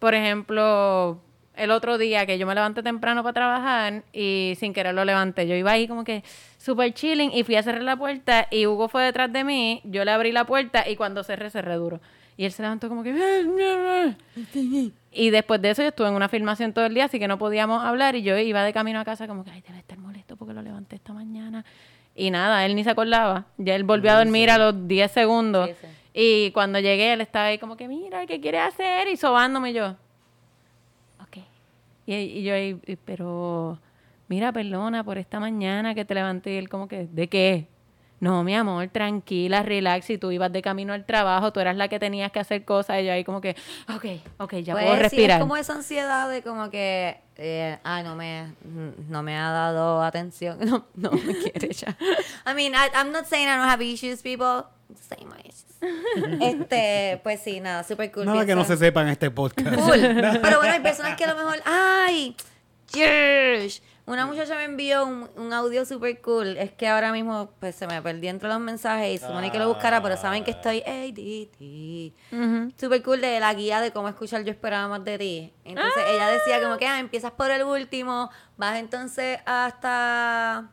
por 0.00 0.14
ejemplo, 0.14 1.20
el 1.54 1.70
otro 1.70 1.96
día 1.96 2.26
que 2.26 2.38
yo 2.38 2.46
me 2.46 2.56
levanté 2.56 2.82
temprano 2.82 3.22
para 3.22 3.34
trabajar 3.34 4.02
y 4.12 4.54
sin 4.58 4.72
querer 4.72 4.94
lo 4.94 5.04
levanté, 5.04 5.46
yo 5.46 5.54
iba 5.54 5.70
ahí 5.70 5.86
como 5.86 6.02
que 6.02 6.24
súper 6.58 6.92
chilling 6.94 7.30
y 7.32 7.44
fui 7.44 7.54
a 7.54 7.62
cerrar 7.62 7.82
la 7.82 7.96
puerta 7.96 8.48
y 8.50 8.66
Hugo 8.66 8.88
fue 8.88 9.04
detrás 9.04 9.32
de 9.32 9.44
mí, 9.44 9.80
yo 9.84 10.04
le 10.04 10.10
abrí 10.10 10.32
la 10.32 10.44
puerta 10.44 10.88
y 10.88 10.96
cuando 10.96 11.22
cerré, 11.22 11.50
cerré 11.50 11.76
duro. 11.76 12.00
Y 12.36 12.46
él 12.46 12.52
se 12.52 12.62
levantó 12.62 12.88
como 12.88 13.04
que... 13.04 13.12
Y 15.12 15.30
después 15.30 15.60
de 15.60 15.70
eso 15.70 15.82
yo 15.82 15.88
estuve 15.88 16.08
en 16.08 16.14
una 16.14 16.28
filmación 16.28 16.72
todo 16.72 16.86
el 16.86 16.94
día, 16.94 17.04
así 17.04 17.18
que 17.18 17.28
no 17.28 17.38
podíamos 17.38 17.84
hablar 17.84 18.16
y 18.16 18.22
yo 18.22 18.36
iba 18.38 18.64
de 18.64 18.72
camino 18.72 18.98
a 18.98 19.04
casa 19.04 19.26
como 19.26 19.44
que, 19.44 19.50
ay, 19.50 19.60
debe 19.60 19.78
estar 19.78 19.98
molesto 19.98 20.36
porque 20.36 20.54
lo 20.54 20.62
levanté 20.62 20.96
esta 20.96 21.12
mañana. 21.12 21.64
Y 22.14 22.30
nada, 22.30 22.64
él 22.64 22.74
ni 22.74 22.82
se 22.82 22.90
acordaba. 22.90 23.46
Ya 23.58 23.74
él 23.74 23.84
volvió 23.84 24.12
a 24.12 24.16
dormir 24.16 24.50
a 24.50 24.58
los 24.58 24.88
10 24.88 25.10
segundos. 25.10 25.68
Sí, 25.68 25.74
sí. 25.80 25.86
Y 26.14 26.50
cuando 26.52 26.78
llegué, 26.78 27.12
él 27.12 27.20
estaba 27.20 27.46
ahí 27.46 27.58
como 27.58 27.76
que, 27.76 27.88
mira, 27.88 28.26
¿qué 28.26 28.40
quiere 28.40 28.58
hacer? 28.58 29.08
Y 29.08 29.16
sobándome 29.16 29.72
yo. 29.72 29.96
Ok. 31.20 31.38
Y, 32.06 32.14
y 32.14 32.42
yo 32.42 32.54
ahí, 32.54 32.74
pero, 33.04 33.78
mira, 34.28 34.52
perdona 34.52 35.04
por 35.04 35.18
esta 35.18 35.40
mañana 35.40 35.94
que 35.94 36.04
te 36.04 36.14
levanté. 36.14 36.54
Y 36.54 36.56
él 36.56 36.68
como 36.68 36.88
que, 36.88 37.06
¿de 37.06 37.28
qué? 37.28 37.66
No, 38.22 38.44
mi 38.44 38.54
amor, 38.54 38.86
tranquila, 38.86 39.64
relax. 39.64 40.06
Si 40.06 40.16
tú 40.16 40.30
ibas 40.30 40.52
de 40.52 40.62
camino 40.62 40.92
al 40.92 41.04
trabajo, 41.04 41.52
tú 41.52 41.58
eras 41.58 41.74
la 41.76 41.88
que 41.88 41.98
tenías 41.98 42.30
que 42.30 42.38
hacer 42.38 42.64
cosas. 42.64 43.00
Y 43.00 43.06
yo 43.06 43.12
ahí 43.12 43.24
como 43.24 43.40
que, 43.40 43.56
ok, 43.92 44.04
ok, 44.38 44.54
ya 44.58 44.74
Pues 44.74 44.84
puedo 44.84 44.94
sí, 44.96 45.02
respirar. 45.02 45.38
es 45.38 45.42
como 45.42 45.56
esa 45.56 45.72
ansiedad 45.74 46.30
de 46.30 46.40
como 46.42 46.70
que, 46.70 47.18
eh, 47.36 47.78
ay, 47.82 48.04
no 48.04 48.14
me, 48.14 48.52
no 49.08 49.24
me 49.24 49.36
ha 49.36 49.50
dado 49.50 50.02
atención, 50.04 50.56
no, 50.64 50.86
no 50.94 51.10
me 51.10 51.34
quiere 51.42 51.72
ya. 51.74 51.96
I 52.46 52.54
mean, 52.54 52.74
I, 52.74 52.88
I'm 52.94 53.10
not 53.10 53.26
saying 53.26 53.48
I 53.48 53.56
don't 53.56 53.68
have 53.68 53.82
issues, 53.84 54.22
people. 54.22 54.66
Say 54.94 55.24
my 55.24 55.40
issues. 55.40 55.72
Este, 56.40 57.18
pues 57.24 57.40
sí, 57.40 57.58
nada, 57.58 57.82
super 57.82 58.12
cool. 58.12 58.24
Nada 58.26 58.46
que 58.46 58.54
no 58.54 58.62
pienso- 58.62 58.74
se 58.78 58.84
sepa 58.84 59.02
en 59.02 59.08
este 59.08 59.32
podcast. 59.32 59.74
Cool. 59.74 60.00
Pero 60.40 60.58
bueno, 60.58 60.72
hay 60.74 60.80
personas 60.80 61.16
que 61.16 61.24
a 61.24 61.34
lo 61.34 61.36
mejor, 61.36 61.60
ay, 61.64 62.36
yes. 62.94 63.82
Una 64.04 64.26
muchacha 64.26 64.56
me 64.56 64.64
envió 64.64 65.06
un, 65.06 65.30
un 65.36 65.52
audio 65.52 65.84
super 65.84 66.20
cool. 66.22 66.56
Es 66.56 66.72
que 66.72 66.88
ahora 66.88 67.12
mismo 67.12 67.52
pues 67.60 67.76
se 67.76 67.86
me 67.86 68.02
perdió 68.02 68.30
entre 68.30 68.48
los 68.48 68.58
mensajes 68.58 69.14
y 69.14 69.18
supone 69.18 69.52
que 69.52 69.58
lo 69.58 69.68
buscara, 69.68 70.02
pero 70.02 70.16
saben 70.16 70.42
que 70.42 70.50
estoy 70.50 70.82
ADD. 70.82 72.12
Ujú. 72.32 72.72
Super 72.78 73.02
cool 73.04 73.20
de 73.20 73.38
la 73.38 73.54
guía 73.54 73.80
de 73.80 73.92
cómo 73.92 74.08
escuchar 74.08 74.42
Yo 74.42 74.50
esperaba 74.50 74.88
más 74.88 75.04
de 75.04 75.18
ti. 75.18 75.52
Entonces 75.64 76.02
ella 76.14 76.28
decía 76.28 76.60
como 76.60 76.78
que 76.78 76.86
ah, 76.86 76.98
empiezas 76.98 77.30
por 77.30 77.50
el 77.52 77.62
último, 77.62 78.28
vas 78.56 78.78
entonces 78.80 79.38
hasta 79.46 80.68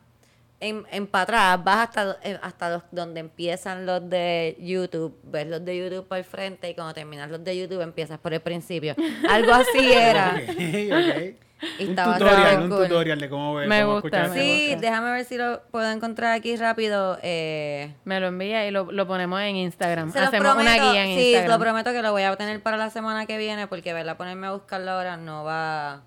en, 0.58 0.84
en 0.90 1.06
para 1.06 1.22
atrás, 1.22 1.64
vas 1.64 1.88
hasta, 1.88 2.18
eh, 2.22 2.38
hasta 2.42 2.68
los- 2.70 2.82
donde 2.90 3.20
empiezan 3.20 3.86
los 3.86 4.10
de 4.10 4.56
YouTube, 4.60 5.18
ves 5.22 5.46
los 5.46 5.64
de 5.64 5.78
YouTube 5.78 6.06
por 6.06 6.18
el 6.18 6.24
frente 6.24 6.68
y 6.68 6.74
cuando 6.74 6.92
terminas 6.92 7.30
los 7.30 7.42
de 7.42 7.56
YouTube 7.56 7.80
empiezas 7.80 8.18
por 8.18 8.34
el 8.34 8.40
principio. 8.40 8.94
Algo 9.28 9.54
así 9.54 9.78
era. 9.92 10.34
Ok, 10.48 10.50
ok. 10.92 11.49
Un 11.80 11.94
tutorial, 11.96 12.62
un 12.62 12.68
cool. 12.70 12.88
tutorial 12.88 13.20
de 13.20 13.28
cómo 13.28 13.54
ver. 13.54 13.68
Me 13.68 13.82
cómo 13.82 14.00
gusta, 14.00 14.32
Sí, 14.32 14.68
gusta. 14.70 14.80
déjame 14.80 15.12
ver 15.12 15.24
si 15.26 15.36
lo 15.36 15.62
puedo 15.70 15.90
encontrar 15.90 16.32
aquí 16.32 16.56
rápido. 16.56 17.18
Eh, 17.22 17.94
Me 18.04 18.18
lo 18.20 18.28
envía 18.28 18.66
y 18.66 18.70
lo, 18.70 18.90
lo 18.90 19.06
ponemos 19.06 19.40
en 19.42 19.56
Instagram. 19.56 20.10
se 20.12 20.18
Hacemos 20.20 20.54
una 20.54 20.64
prometo- 20.76 20.90
guía 20.92 21.04
en 21.04 21.18
sí, 21.18 21.26
Instagram. 21.32 21.50
lo 21.58 21.62
prometo 21.62 21.92
que 21.92 22.02
lo 22.02 22.12
voy 22.12 22.22
a 22.22 22.34
tener 22.36 22.62
para 22.62 22.76
la 22.76 22.88
semana 22.90 23.26
que 23.26 23.36
viene 23.38 23.66
porque 23.66 23.92
verla 23.92 24.16
ponerme 24.16 24.46
a 24.46 24.52
buscarlo 24.52 24.90
ahora 24.92 25.16
no 25.16 25.44
va 25.44 26.02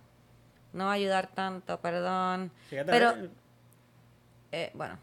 no 0.73 0.85
va 0.85 0.91
a 0.91 0.95
ayudar 0.95 1.27
tanto, 1.27 1.79
perdón. 1.79 2.49
Fíjate, 2.69 2.91
Pero 2.91 3.13
eh, 4.51 4.71
bueno, 4.73 4.97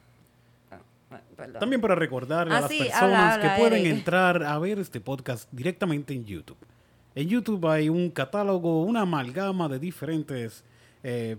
perdón. 1.37 1.61
También 1.61 1.81
para 1.81 1.95
recordarle 1.95 2.55
Ah, 2.55 2.59
a 2.59 2.61
las 2.63 2.71
sí, 2.71 2.79
personas 2.79 3.03
habla, 3.03 3.33
habla, 3.35 3.55
que 3.55 3.61
pueden 3.61 3.81
Eric. 3.87 3.93
entrar 3.99 4.43
a 4.43 4.59
ver 4.59 4.79
este 4.81 5.01
podcast 5.01 5.49
directamente 5.53 6.13
en 6.13 6.25
YouTube. 6.25 6.59
En 7.15 7.29
YouTube 7.29 7.67
hay 7.67 7.89
un 7.89 8.11
catálogo, 8.11 8.83
una 8.85 9.01
amalgama 9.01 9.69
de 9.69 9.79
diferentes 9.79 10.65
eh, 11.03 11.37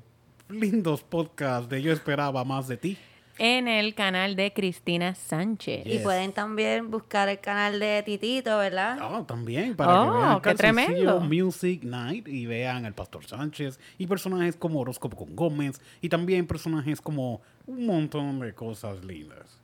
lindos 0.49 1.01
podcasts 1.01 1.69
de 1.69 1.82
Yo 1.82 1.93
Esperaba 1.93 2.43
Más 2.43 2.67
de 2.67 2.78
Ti. 2.78 2.97
En 3.38 3.67
el 3.67 3.95
canal 3.95 4.36
de 4.36 4.51
Cristina 4.53 5.15
Sánchez. 5.15 5.88
Y 5.88 5.99
pueden 5.99 6.34
también 6.34 6.91
buscar 6.91 7.30
el 7.30 7.39
canal 7.39 7.80
de 7.80 8.03
Titito, 8.03 8.55
¿verdad? 8.57 8.97
Ah, 9.01 9.24
también, 9.26 9.76
para 9.76 10.03
Oh, 10.03 10.11
que 10.11 10.17
vean 10.19 10.41
qué 10.41 10.55
tremendo. 10.55 11.19
Music 11.22 11.84
Night 11.84 12.28
y 12.28 12.45
vean 12.45 12.86
al 12.86 12.93
Pastor 12.93 13.26
Sánchez 13.26 13.80
y 13.97 14.05
personajes 14.05 14.57
como 14.57 14.82
Horóscopo 14.82 15.17
con 15.17 15.36
Gómez 15.36 15.82
y 16.01 16.09
también 16.09 16.45
personajes 16.45 17.01
como 17.01 17.41
un 17.65 17.86
montón 17.88 18.41
de 18.41 18.53
cosas 18.53 19.03
lindas. 19.03 19.61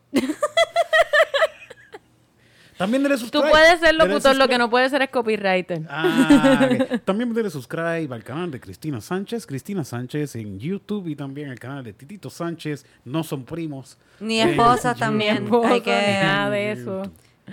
También 2.77 3.03
dele 3.03 3.15
Tú 3.15 3.21
subscribe. 3.21 3.49
puedes 3.49 3.79
ser 3.79 3.95
locutor, 3.95 4.35
lo 4.35 4.47
que 4.47 4.57
no 4.57 4.69
puedes 4.69 4.91
ser 4.91 5.01
es 5.01 5.09
copywriter. 5.09 5.81
Ah. 5.89 6.67
También 7.05 7.33
dele 7.33 7.49
subscribe 7.49 8.07
al 8.13 8.23
canal 8.23 8.51
de 8.51 8.59
Cristina 8.59 9.01
Sánchez, 9.01 9.45
Cristina 9.47 9.83
Sánchez 9.83 10.35
en 10.35 10.59
YouTube 10.59 11.07
y 11.07 11.15
también 11.15 11.49
el 11.49 11.59
canal 11.59 11.83
de 11.83 11.93
Titito 11.93 12.29
Sánchez, 12.29 12.85
no 13.05 13.23
son 13.23 13.43
primos. 13.45 13.97
Ni 14.19 14.39
en 14.39 14.49
esposas 14.49 14.97
también. 14.97 15.49
Hay 15.65 15.81
que- 15.81 16.19
nada 16.21 16.49
de 16.49 16.71
eso. 16.71 17.01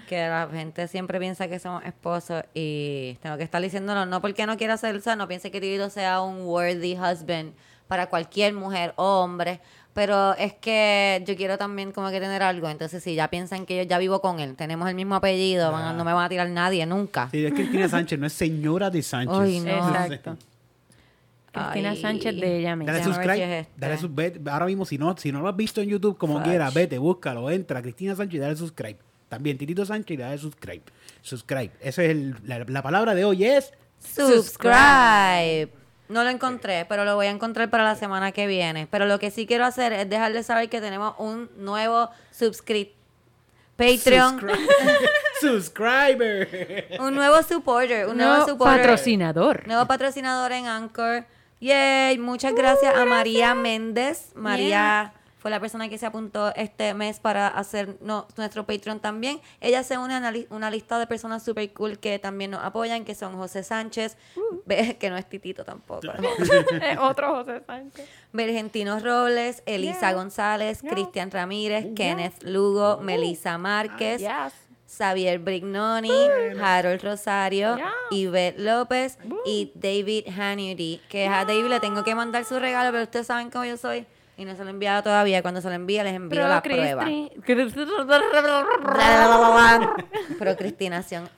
Que 0.08 0.26
la 0.28 0.48
gente 0.52 0.88
siempre 0.88 1.20
piensa 1.20 1.46
que 1.46 1.58
somos 1.60 1.84
esposos 1.84 2.42
y 2.52 3.16
tengo 3.22 3.36
que 3.36 3.44
estar 3.44 3.62
diciéndolo, 3.62 4.06
no 4.06 4.20
porque 4.20 4.44
no 4.44 4.56
quiera 4.56 4.76
ser, 4.76 4.96
o 4.96 5.00
sea, 5.00 5.14
no 5.14 5.28
piense 5.28 5.50
que 5.52 5.60
Titito 5.60 5.88
sea 5.88 6.20
un 6.20 6.42
worthy 6.42 6.94
husband 6.98 7.52
para 7.86 8.08
cualquier 8.08 8.54
mujer 8.54 8.92
o 8.96 9.20
hombre, 9.20 9.60
pero 9.94 10.34
es 10.34 10.52
que 10.52 11.22
yo 11.26 11.34
quiero 11.36 11.56
también 11.56 11.92
como 11.92 12.10
que 12.10 12.20
tener 12.20 12.42
algo, 12.42 12.68
entonces 12.68 13.02
si 13.02 13.14
ya 13.14 13.28
piensan 13.30 13.64
que 13.64 13.76
yo 13.78 13.82
ya 13.84 13.96
vivo 13.98 14.20
con 14.20 14.40
él, 14.40 14.56
tenemos 14.56 14.88
el 14.88 14.94
mismo 14.94 15.14
apellido, 15.14 15.72
van 15.72 15.84
a- 15.84 15.92
no 15.92 16.04
me 16.04 16.12
van 16.12 16.24
a 16.24 16.28
tirar 16.28 16.48
nadie 16.50 16.84
nunca. 16.84 17.28
Sí, 17.30 17.44
es 17.46 17.52
Cristina 17.54 17.88
Sánchez, 17.88 18.18
no 18.18 18.26
es 18.26 18.32
señora 18.32 18.90
de 18.90 19.02
Sánchez. 19.02 19.38
Ay, 19.38 19.60
no. 19.60 19.70
Exacto. 20.04 20.36
Cristina 21.52 21.90
Ay. 21.90 21.96
Sánchez 22.02 22.34
de 22.40 22.58
ella 22.58 22.74
misma. 22.74 22.92
Dale 22.92 23.04
subscribe. 23.04 23.34
es 23.60 23.66
este. 23.66 23.72
Dale 23.80 23.96
sub- 23.98 24.12
ve- 24.14 24.40
ahora 24.50 24.66
mismo, 24.66 24.84
si 24.84 24.98
no, 24.98 25.16
si 25.16 25.30
no 25.30 25.40
lo 25.40 25.48
has 25.48 25.56
visto 25.56 25.80
en 25.80 25.88
YouTube, 25.88 26.18
como 26.18 26.34
Fudge. 26.38 26.48
quiera, 26.48 26.68
vete, 26.70 26.98
búscalo, 26.98 27.48
entra. 27.48 27.80
Cristina 27.80 28.16
Sánchez 28.16 28.34
y 28.34 28.38
dale 28.40 28.56
subscribe. 28.56 28.98
También 29.28 29.56
Titito 29.56 29.86
Sánchez 29.86 30.14
y 30.14 30.16
dale 30.20 30.38
subscribe. 30.38 30.82
Subscribe. 31.22 31.70
Esa 31.80 32.02
es 32.02 32.10
el- 32.10 32.34
la, 32.44 32.64
la 32.66 32.82
palabra 32.82 33.14
de 33.14 33.24
hoy 33.24 33.44
es. 33.44 33.72
Subscribe. 34.00 35.68
No 36.08 36.22
lo 36.22 36.30
encontré, 36.30 36.84
pero 36.88 37.04
lo 37.04 37.14
voy 37.16 37.26
a 37.26 37.30
encontrar 37.30 37.70
para 37.70 37.84
la 37.84 37.94
semana 37.94 38.32
que 38.32 38.46
viene. 38.46 38.86
Pero 38.90 39.06
lo 39.06 39.18
que 39.18 39.30
sí 39.30 39.46
quiero 39.46 39.64
hacer 39.64 39.92
es 39.92 40.08
dejarles 40.08 40.46
saber 40.46 40.68
que 40.68 40.80
tenemos 40.80 41.14
un 41.18 41.50
nuevo 41.56 42.10
subscript 42.30 42.94
Patreon, 43.76 44.40
Subscriber. 45.40 46.88
un 47.00 47.14
nuevo 47.14 47.42
supporter, 47.42 48.06
un 48.06 48.16
nuevo 48.18 48.46
supporter, 48.46 48.80
patrocinador. 48.82 49.66
nuevo 49.66 49.86
patrocinador 49.86 50.52
en 50.52 50.66
Anchor. 50.66 51.24
Yay, 51.60 52.18
muchas 52.18 52.54
gracias 52.54 52.94
a 52.94 53.04
María 53.04 53.54
Méndez. 53.54 54.30
María 54.34 55.12
fue 55.44 55.50
la 55.50 55.60
persona 55.60 55.90
que 55.90 55.98
se 55.98 56.06
apuntó 56.06 56.54
este 56.56 56.94
mes 56.94 57.20
para 57.20 57.48
hacer 57.48 57.98
no, 58.00 58.26
nuestro 58.38 58.64
Patreon 58.64 58.98
también. 58.98 59.42
Ella 59.60 59.82
se 59.82 59.98
une 59.98 60.14
a 60.14 60.18
una, 60.18 60.30
li- 60.30 60.46
una 60.48 60.70
lista 60.70 60.98
de 60.98 61.06
personas 61.06 61.42
super 61.42 61.70
cool 61.74 61.98
que 61.98 62.18
también 62.18 62.52
nos 62.52 62.64
apoyan, 62.64 63.04
que 63.04 63.14
son 63.14 63.36
José 63.36 63.62
Sánchez, 63.62 64.16
ve- 64.64 64.96
que 64.98 65.10
no 65.10 65.18
es 65.18 65.28
Titito 65.28 65.62
tampoco. 65.66 66.00
Eh, 66.80 66.96
Otro 66.98 67.34
José 67.34 67.60
Sánchez. 67.66 68.08
Vergentino 68.32 68.98
Robles, 69.00 69.62
Elisa 69.66 70.00
Yeah. 70.00 70.12
González, 70.14 70.80
Yeah. 70.80 70.90
Cristian 70.92 71.30
Ramírez, 71.30 71.88
Kenneth 71.94 72.42
Lugo, 72.44 72.96
Melissa 73.02 73.58
Márquez, 73.58 74.22
Yes. 74.22 74.54
Xavier 74.86 75.40
Brignoni, 75.40 76.10
Harold 76.62 77.02
Rosario, 77.02 77.76
Yeah. 77.76 77.92
Yvette 78.12 78.58
López 78.60 79.18
y 79.44 79.72
David 79.74 80.28
Hannity. 80.38 81.02
Que 81.10 81.26
a 81.26 81.44
David 81.44 81.66
le 81.66 81.80
tengo 81.80 82.02
que 82.02 82.14
mandar 82.14 82.46
su 82.46 82.58
regalo, 82.58 82.92
pero 82.92 83.02
ustedes 83.02 83.26
saben 83.26 83.50
cómo 83.50 83.66
yo 83.66 83.76
soy. 83.76 84.06
Y 84.36 84.44
no 84.44 84.56
se 84.56 84.62
lo 84.62 84.68
he 84.68 84.70
enviado 84.70 85.02
todavía. 85.02 85.42
Cuando 85.42 85.60
se 85.60 85.68
lo 85.68 85.74
envíe, 85.74 86.02
les 86.02 86.14
envío 86.14 86.40
Pero 86.40 86.48
la 86.48 86.62
prueba. 86.62 87.06
Procrastinación. 90.38 91.28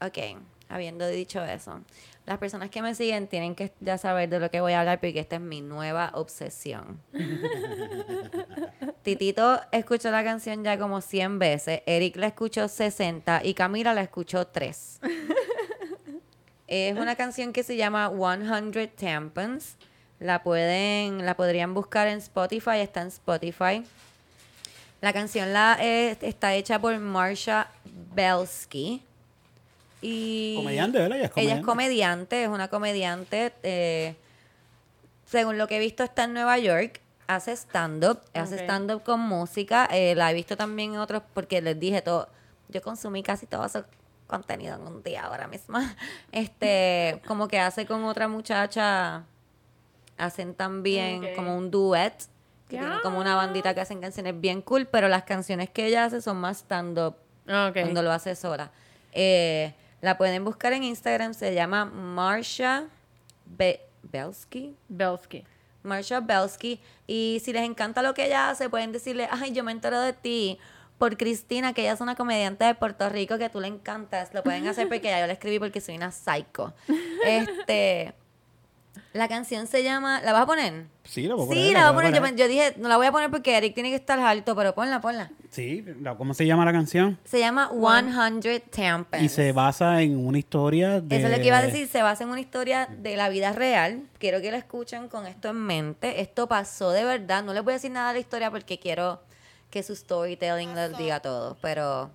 Ok, 0.00 0.18
habiendo 0.68 1.06
dicho 1.06 1.42
eso, 1.44 1.80
las 2.26 2.38
personas 2.38 2.70
que 2.70 2.80
me 2.82 2.94
siguen 2.94 3.28
tienen 3.28 3.54
que 3.54 3.72
ya 3.80 3.98
saber 3.98 4.28
de 4.28 4.40
lo 4.40 4.50
que 4.50 4.60
voy 4.60 4.72
a 4.72 4.80
hablar 4.80 4.98
porque 4.98 5.20
esta 5.20 5.36
es 5.36 5.42
mi 5.42 5.60
nueva 5.60 6.10
obsesión. 6.14 7.00
Titito 9.02 9.60
escuchó 9.72 10.10
la 10.10 10.24
canción 10.24 10.64
ya 10.64 10.78
como 10.78 11.00
100 11.00 11.38
veces, 11.38 11.82
Eric 11.86 12.16
la 12.16 12.28
escuchó 12.28 12.66
60 12.68 13.42
y 13.44 13.54
Camila 13.54 13.92
la 13.92 14.00
escuchó 14.00 14.46
3. 14.46 15.00
es 16.66 16.98
una 16.98 17.14
canción 17.14 17.52
que 17.52 17.62
se 17.62 17.76
llama 17.76 18.10
100 18.10 18.90
Tampons. 18.96 19.76
La 20.24 20.42
pueden, 20.42 21.26
la 21.26 21.34
podrían 21.36 21.74
buscar 21.74 22.08
en 22.08 22.16
Spotify, 22.16 22.78
está 22.78 23.02
en 23.02 23.08
Spotify. 23.08 23.84
La 25.02 25.12
canción 25.12 25.52
la, 25.52 25.76
eh, 25.78 26.16
está 26.22 26.54
hecha 26.54 26.78
por 26.78 26.98
Marsha 26.98 27.68
Belsky. 28.14 29.02
Y 30.00 30.54
Comediante, 30.56 30.98
¿verdad? 30.98 31.18
Ella 31.18 31.26
es 31.26 31.32
Ella 31.36 31.54
es 31.56 31.60
comediante. 31.60 31.66
comediante, 31.66 32.42
es 32.44 32.48
una 32.48 32.68
comediante. 32.68 33.52
eh, 33.62 34.16
según 35.26 35.58
lo 35.58 35.66
que 35.66 35.76
he 35.76 35.78
visto, 35.78 36.02
está 36.04 36.24
en 36.24 36.32
Nueva 36.32 36.56
York. 36.58 37.02
Hace 37.26 37.52
stand-up, 37.52 38.20
hace 38.32 38.56
stand-up 38.56 39.02
con 39.02 39.20
música. 39.20 39.86
eh, 39.90 40.14
la 40.14 40.30
he 40.30 40.34
visto 40.34 40.56
también 40.56 40.94
en 40.94 41.00
otros, 41.00 41.22
porque 41.34 41.60
les 41.60 41.78
dije 41.78 42.00
todo. 42.00 42.30
Yo 42.70 42.80
consumí 42.80 43.22
casi 43.22 43.46
todo 43.46 43.68
su 43.68 43.84
contenido 44.26 44.76
en 44.76 44.82
un 44.86 45.02
día 45.02 45.24
ahora 45.24 45.48
mismo. 45.48 45.78
Este, 46.32 47.20
como 47.26 47.46
que 47.46 47.58
hace 47.58 47.84
con 47.84 48.04
otra 48.04 48.26
muchacha. 48.26 49.24
Hacen 50.18 50.54
también 50.54 51.34
como 51.34 51.56
un 51.56 51.70
duet. 51.70 52.14
Que 52.68 52.78
tienen 52.78 52.98
como 53.02 53.18
una 53.20 53.34
bandita 53.36 53.74
que 53.74 53.80
hacen 53.82 54.00
canciones 54.00 54.40
bien 54.40 54.62
cool, 54.62 54.86
pero 54.86 55.08
las 55.08 55.24
canciones 55.24 55.68
que 55.68 55.86
ella 55.86 56.04
hace 56.06 56.22
son 56.22 56.38
más 56.38 56.58
stand-up 56.58 57.14
cuando 57.46 58.02
lo 58.02 58.10
hace 58.10 58.34
sola. 58.36 58.70
Eh, 59.12 59.74
la 60.00 60.16
pueden 60.16 60.44
buscar 60.44 60.72
en 60.72 60.82
Instagram, 60.82 61.34
se 61.34 61.54
llama 61.54 61.84
Marsha 61.84 62.84
Be- 63.44 63.80
Belsky. 64.02 64.74
Belsky. 64.88 65.44
Marsha 65.82 66.20
Belsky. 66.20 66.80
Y 67.06 67.40
si 67.44 67.52
les 67.52 67.62
encanta 67.64 68.02
lo 68.02 68.14
que 68.14 68.26
ella 68.26 68.48
hace, 68.50 68.70
pueden 68.70 68.92
decirle, 68.92 69.28
ay, 69.30 69.52
yo 69.52 69.62
me 69.62 69.72
entero 69.72 70.00
de 70.00 70.12
ti 70.14 70.58
por 70.98 71.16
Cristina, 71.18 71.74
que 71.74 71.82
ella 71.82 71.92
es 71.92 72.00
una 72.00 72.14
comediante 72.14 72.64
de 72.64 72.74
Puerto 72.74 73.08
Rico 73.10 73.36
que 73.36 73.50
tú 73.50 73.60
le 73.60 73.68
encantas. 73.68 74.32
Lo 74.32 74.42
pueden 74.42 74.66
hacer 74.68 74.88
porque 74.88 75.08
ya 75.08 75.20
yo 75.20 75.26
le 75.26 75.34
escribí 75.34 75.58
porque 75.58 75.80
soy 75.82 75.96
una 75.96 76.10
psycho. 76.10 76.72
Este, 77.26 78.14
la 79.12 79.28
canción 79.28 79.66
se 79.66 79.82
llama, 79.82 80.20
¿la 80.22 80.32
vas 80.32 80.42
a 80.42 80.46
poner? 80.46 80.86
Sí, 81.04 81.26
la 81.28 81.34
voy 81.34 81.44
a 81.44 81.46
Sí, 81.48 81.54
poner, 81.54 81.72
la 81.74 81.90
voy 81.92 82.04
a 82.06 82.10
poner. 82.20 82.36
Yo, 82.36 82.48
dije, 82.48 82.74
no 82.78 82.88
la 82.88 82.96
voy 82.96 83.06
a 83.06 83.12
poner 83.12 83.30
porque 83.30 83.56
Eric 83.56 83.74
tiene 83.74 83.90
que 83.90 83.96
estar 83.96 84.18
alto, 84.18 84.56
pero 84.56 84.74
ponla, 84.74 85.00
ponla. 85.00 85.30
Sí, 85.50 85.84
la- 86.00 86.16
¿cómo 86.16 86.34
se 86.34 86.46
llama 86.46 86.64
la 86.64 86.72
canción? 86.72 87.18
Se 87.24 87.38
llama 87.38 87.70
100 87.70 88.62
Tampons. 88.70 89.22
Y 89.22 89.28
se 89.28 89.52
basa 89.52 90.00
en 90.02 90.16
una 90.26 90.38
historia 90.38 91.00
de... 91.00 91.16
Eso 91.16 91.26
es 91.26 91.32
lo 91.32 91.38
que 91.40 91.46
iba 91.46 91.58
a 91.58 91.62
decir, 91.62 91.86
se 91.88 92.02
basa 92.02 92.24
en 92.24 92.30
una 92.30 92.40
historia 92.40 92.88
de 92.90 93.16
la 93.16 93.28
vida 93.28 93.52
real. 93.52 94.02
Quiero 94.18 94.40
que 94.40 94.50
la 94.50 94.58
escuchen 94.58 95.08
con 95.08 95.26
esto 95.26 95.48
en 95.50 95.56
mente. 95.56 96.20
Esto 96.20 96.48
pasó 96.48 96.90
de 96.90 97.04
verdad. 97.04 97.44
No 97.44 97.52
les 97.52 97.62
voy 97.62 97.72
a 97.72 97.76
decir 97.76 97.90
nada 97.90 98.08
de 98.08 98.14
la 98.14 98.20
historia 98.20 98.50
porque 98.50 98.78
quiero 98.78 99.20
que 99.70 99.82
su 99.82 99.94
storytelling 99.94 100.74
les 100.74 100.96
diga 100.96 101.20
todo. 101.20 101.56
Pero 101.60 102.10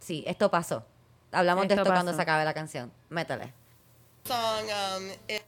sí, 0.00 0.24
esto 0.26 0.50
pasó. 0.50 0.84
Hablamos 1.32 1.68
de 1.68 1.74
Esto 1.74 1.84
cuando 1.86 2.12
se 2.14 2.22
acabe 2.22 2.44
la 2.44 2.54
canción. 2.54 2.90
Métele. 3.08 3.52
Song 4.24 4.70
um, 4.70 5.10
is, 5.28 5.40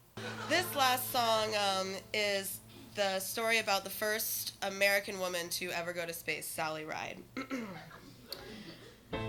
this 0.48 0.74
last 0.74 1.10
song 1.12 1.48
um, 1.54 1.94
is 2.12 2.60
the 2.94 3.18
story 3.20 3.58
about 3.58 3.84
the 3.84 3.90
first 3.90 4.54
American 4.62 5.18
woman 5.18 5.48
to 5.50 5.70
ever 5.70 5.92
go 5.92 6.04
to 6.06 6.12
space, 6.12 6.46
Sally 6.46 6.84
Ride. 6.84 7.18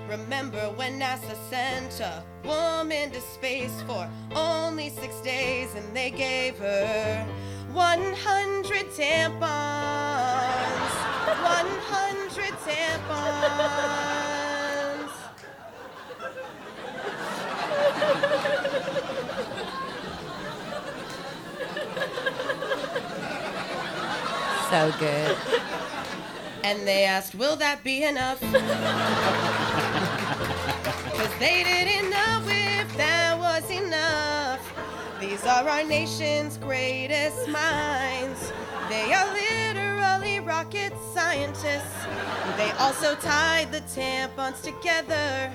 Remember 0.07 0.69
when 0.75 0.99
NASA 0.99 1.35
sent 1.49 1.99
a 1.99 2.23
woman 2.43 3.11
to 3.11 3.21
space 3.21 3.81
for 3.83 4.09
only 4.35 4.89
six 4.89 5.19
days 5.21 5.73
and 5.75 5.95
they 5.95 6.11
gave 6.11 6.57
her 6.57 7.25
100 7.71 8.85
tampons? 8.91 9.39
100 11.41 12.53
tampons. 12.65 14.42
So 24.73 24.91
good. 24.97 25.37
And 26.63 26.87
they 26.87 27.05
asked, 27.05 27.35
Will 27.35 27.55
that 27.57 27.83
be 27.83 28.05
enough? 28.05 28.41
Because 28.41 28.57
they 31.37 31.63
didn't 31.63 32.09
know 32.09 32.41
if 32.47 32.97
that 32.97 33.37
was 33.37 33.69
enough. 33.69 34.59
These 35.21 35.45
are 35.45 35.69
our 35.69 35.83
nation's 35.83 36.57
greatest 36.57 37.47
minds. 37.49 38.51
They 38.89 39.13
are 39.13 39.31
literally 39.31 40.39
rocket 40.39 40.93
scientists. 41.13 42.07
They 42.57 42.71
also 42.79 43.13
tied 43.13 43.71
the 43.71 43.81
tampons 43.81 44.63
together 44.63 45.51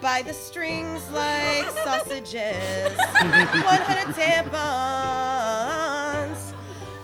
by 0.00 0.22
the 0.22 0.32
strings 0.32 1.06
like 1.10 1.68
sausages. 1.84 2.96
100 2.96 4.14
tampons. 4.16 5.76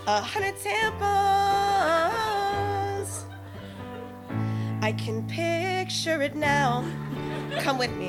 A 0.05 0.21
hundred 0.21 0.57
tampons. 0.57 1.03
I 4.83 4.91
can 4.91 5.25
picture 5.29 6.21
it 6.23 6.35
now. 6.35 6.85
Come 7.61 7.79
with 7.79 7.93
me. 7.93 8.09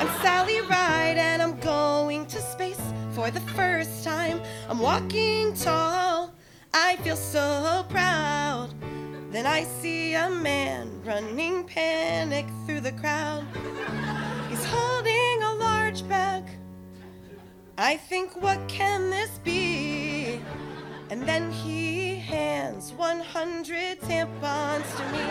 I'm 0.00 0.08
Sally 0.20 0.60
Ride 0.62 1.18
and 1.18 1.40
I'm 1.40 1.56
going 1.60 2.26
to 2.26 2.40
space 2.40 2.80
for 3.12 3.30
the 3.30 3.38
first 3.54 4.02
time. 4.02 4.40
I'm 4.68 4.80
walking 4.80 5.54
tall. 5.54 6.34
I 6.74 6.96
feel 6.96 7.14
so 7.14 7.86
proud. 7.88 8.74
Then 9.30 9.46
I 9.46 9.62
see 9.62 10.14
a 10.14 10.28
man 10.28 11.00
running 11.04 11.62
panic 11.62 12.46
through 12.66 12.80
the 12.80 12.90
crowd. 12.90 13.46
He's 14.50 14.64
holding 14.64 15.42
a 15.44 15.54
large 15.60 16.08
bag. 16.08 16.42
I 17.78 17.96
think, 17.96 18.34
what 18.42 18.66
can 18.66 19.10
this 19.10 19.38
be? 19.44 20.15
And 21.10 21.22
then 21.26 21.50
he 21.52 22.16
hands 22.18 22.92
100 22.92 24.00
tampons 24.00 24.86
to 24.96 25.02
me. 25.12 25.24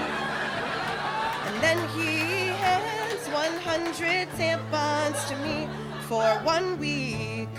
And 1.48 1.62
then 1.62 1.78
he 1.96 2.48
hands 2.64 3.28
100 3.30 4.30
tampons 4.38 5.28
to 5.30 5.36
me 5.44 5.68
for 6.08 6.24
one 6.46 6.78
week. 6.80 7.50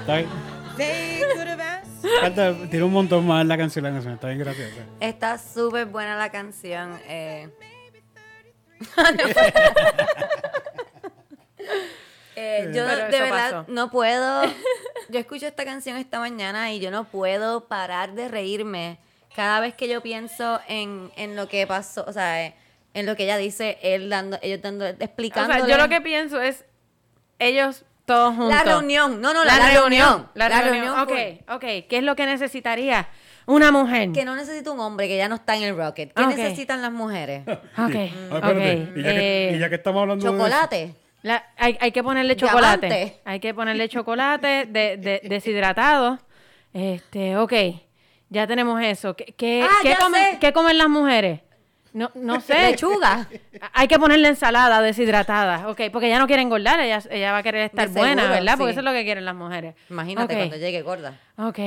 Está 0.00 0.16
bien. 0.16 0.28
They 0.76 1.22
could 1.36 1.46
have 1.46 1.60
asked. 1.60 2.02
Falta- 2.20 2.54
tiene 2.68 2.84
un 2.84 2.92
montón 2.92 3.24
más 3.26 3.46
la 3.46 3.56
canción, 3.56 3.84
la 3.84 3.90
canción. 3.92 4.14
Está 4.14 4.26
bien 4.28 4.38
graciosa. 4.40 4.82
Está 5.00 5.38
súper 5.38 5.86
buena 5.86 6.16
la 6.16 6.30
canción. 6.30 6.98
eh. 7.06 7.48
Eh, 12.36 12.70
yo 12.74 12.84
Pero 12.86 13.06
de 13.10 13.20
verdad 13.20 13.50
pasó. 13.50 13.64
no 13.68 13.90
puedo. 13.90 14.42
Yo 15.08 15.18
escucho 15.18 15.46
esta 15.46 15.64
canción 15.64 15.96
esta 15.98 16.18
mañana 16.20 16.72
y 16.72 16.80
yo 16.80 16.90
no 16.90 17.04
puedo 17.04 17.66
parar 17.68 18.14
de 18.14 18.28
reírme 18.28 18.98
cada 19.36 19.60
vez 19.60 19.74
que 19.74 19.86
yo 19.88 20.00
pienso 20.00 20.58
en, 20.68 21.10
en 21.16 21.36
lo 21.36 21.48
que 21.48 21.66
pasó, 21.66 22.04
o 22.06 22.12
sea, 22.14 22.46
en 22.94 23.06
lo 23.06 23.14
que 23.16 23.24
ella 23.24 23.36
dice, 23.36 23.78
él 23.82 24.08
dando, 24.08 24.38
ellos 24.40 24.62
dando, 24.62 24.86
O 24.86 24.88
explicando. 24.88 25.52
sea, 25.54 25.66
yo 25.66 25.76
lo 25.76 25.88
que 25.90 26.00
pienso 26.00 26.40
es 26.40 26.64
ellos 27.38 27.84
todos 28.06 28.34
juntos. 28.36 28.54
La 28.54 28.62
reunión, 28.64 29.20
no, 29.20 29.34
no, 29.34 29.44
la, 29.44 29.58
la 29.58 29.68
reunión. 29.70 30.28
La, 30.34 30.48
reunión. 30.48 30.98
Ok, 31.00 31.08
fue 31.08 31.42
ok. 31.48 31.60
¿Qué 31.88 31.98
es 31.98 32.02
lo 32.04 32.16
que 32.16 32.24
necesitaría 32.24 33.08
una 33.46 33.70
mujer? 33.70 34.12
Que 34.12 34.24
no 34.24 34.34
necesita 34.34 34.70
un 34.70 34.80
hombre 34.80 35.08
que 35.08 35.16
ya 35.18 35.28
no 35.28 35.34
está 35.34 35.56
en 35.56 35.64
el 35.64 35.76
Rocket. 35.76 36.12
¿Qué 36.14 36.22
Ok. 36.22 36.28
necesitan 36.36 36.80
las 36.80 36.92
mujeres? 36.92 37.42
Ok, 37.46 37.60
Ah, 37.76 37.86
ok. 37.86 37.94
espérate. 37.94 38.92
Y, 38.96 39.02
ya 39.02 39.10
que, 39.12 39.48
eh, 39.50 39.52
y 39.56 39.58
ya 39.58 39.68
que 39.68 39.74
estamos 39.74 40.00
hablando 40.02 40.24
de 40.24 40.30
Chocolate. 40.38 40.94
La- 41.22 41.44
hay, 41.56 41.76
hay 41.80 41.92
que 41.92 42.02
ponerle 42.02 42.36
chocolate. 42.36 42.86
Diamante. 42.88 43.20
Hay 43.24 43.40
que 43.40 43.54
ponerle 43.54 43.88
chocolate 43.88 44.66
de, 44.66 44.96
de- 44.96 45.20
deshidratado. 45.24 46.18
Este, 46.72 47.36
ok. 47.36 47.52
Ya 48.28 48.46
tenemos 48.46 48.80
eso. 48.82 49.14
¿Qué, 49.14 49.26
qué, 49.36 49.66
Ah, 49.68 49.74
qué 49.82 49.90
ya 49.90 49.98
comen, 49.98 50.24
sé. 50.32 50.38
qué 50.40 50.52
comen 50.52 50.78
las 50.78 50.88
mujeres? 50.88 51.40
No, 51.92 52.10
no 52.14 52.40
sé. 52.40 52.70
Lechuga. 52.70 53.28
Hay 53.74 53.86
que 53.86 53.98
ponerle 53.98 54.28
ensalada 54.28 54.80
deshidratada, 54.80 55.68
ok, 55.68 55.82
porque 55.92 56.06
ella 56.06 56.18
no 56.18 56.26
quiere 56.26 56.40
engordar, 56.40 56.80
ella, 56.80 57.00
ella 57.10 57.32
va 57.32 57.38
a 57.38 57.42
querer 57.42 57.64
estar 57.66 57.88
buena, 57.90 58.30
¿verdad? 58.30 58.54
Porque 58.56 58.72
sí. 58.72 58.78
eso 58.78 58.80
es 58.80 58.84
lo 58.86 58.92
que 58.92 59.04
quieren 59.04 59.26
las 59.26 59.34
mujeres. 59.34 59.74
Imagínate 59.90 60.32
Ok, 60.34 60.38
cuando 60.40 60.56
llegue 60.56 60.80
gorda. 60.80 61.20
Ok, 61.36 61.58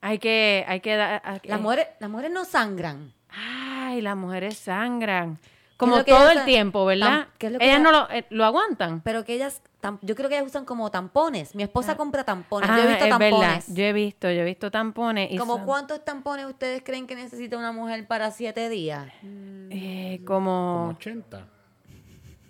hay 0.00 0.18
que, 0.18 0.64
hay 0.66 0.80
que 0.80 0.96
dar... 0.96 1.20
hay 1.22 1.38
Las 1.44 1.60
mujeres, 1.60 1.88
las 2.00 2.08
mujeres 2.08 2.32
no 2.32 2.46
sangran. 2.46 3.12
Ay, 3.28 4.00
las 4.00 4.16
mujeres 4.16 4.56
sangran. 4.56 5.38
Como 5.76 6.04
todo 6.04 6.30
ellas 6.30 6.36
el 6.36 6.44
tiempo, 6.44 6.84
¿verdad? 6.86 7.26
tam- 7.26 7.26
qué 7.38 7.46
es 7.48 7.52
lo 7.52 7.58
que 7.58 7.64
ellas 7.64 7.78
ellas- 7.80 7.92
no 7.92 7.98
lo, 8.00 8.10
eh, 8.10 8.26
lo 8.30 8.44
aguantan. 8.44 9.00
Pero 9.02 9.24
que 9.24 9.34
ellas, 9.34 9.60
tam- 9.82 9.98
yo 10.02 10.14
creo 10.14 10.28
que 10.28 10.36
ellas 10.36 10.48
usan 10.48 10.64
como 10.64 10.90
tampones. 10.90 11.54
Mi 11.54 11.62
esposa 11.64 11.96
compra 11.96 12.24
tampones. 12.24 12.70
Ah, 12.70 12.76
yo 12.76 12.84
he 12.84 12.86
visto 12.88 13.04
es 13.04 13.10
tampones. 13.10 13.48
verdad. 13.48 13.62
Yo 13.68 13.84
he 13.84 13.92
visto, 13.92 14.30
yo 14.30 14.40
he 14.40 14.44
visto 14.44 14.70
tampones. 14.70 15.30
Y 15.32 15.36
¿Como 15.38 15.56
son, 15.56 15.66
cuántos 15.66 16.04
tampones 16.04 16.46
ustedes 16.46 16.82
creen 16.84 17.06
que 17.06 17.14
necesita 17.16 17.58
una 17.58 17.72
mujer 17.72 18.06
para 18.06 18.30
siete 18.30 18.68
días? 18.68 19.08
eh, 19.22 20.20
como 20.26 20.44
como, 20.84 20.88
80. 20.90 21.48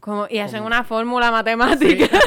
Como, 0.04 0.26
y 0.28 0.38
hacen 0.38 0.62
una 0.64 0.84
fórmula 0.84 1.30
matemática. 1.30 2.06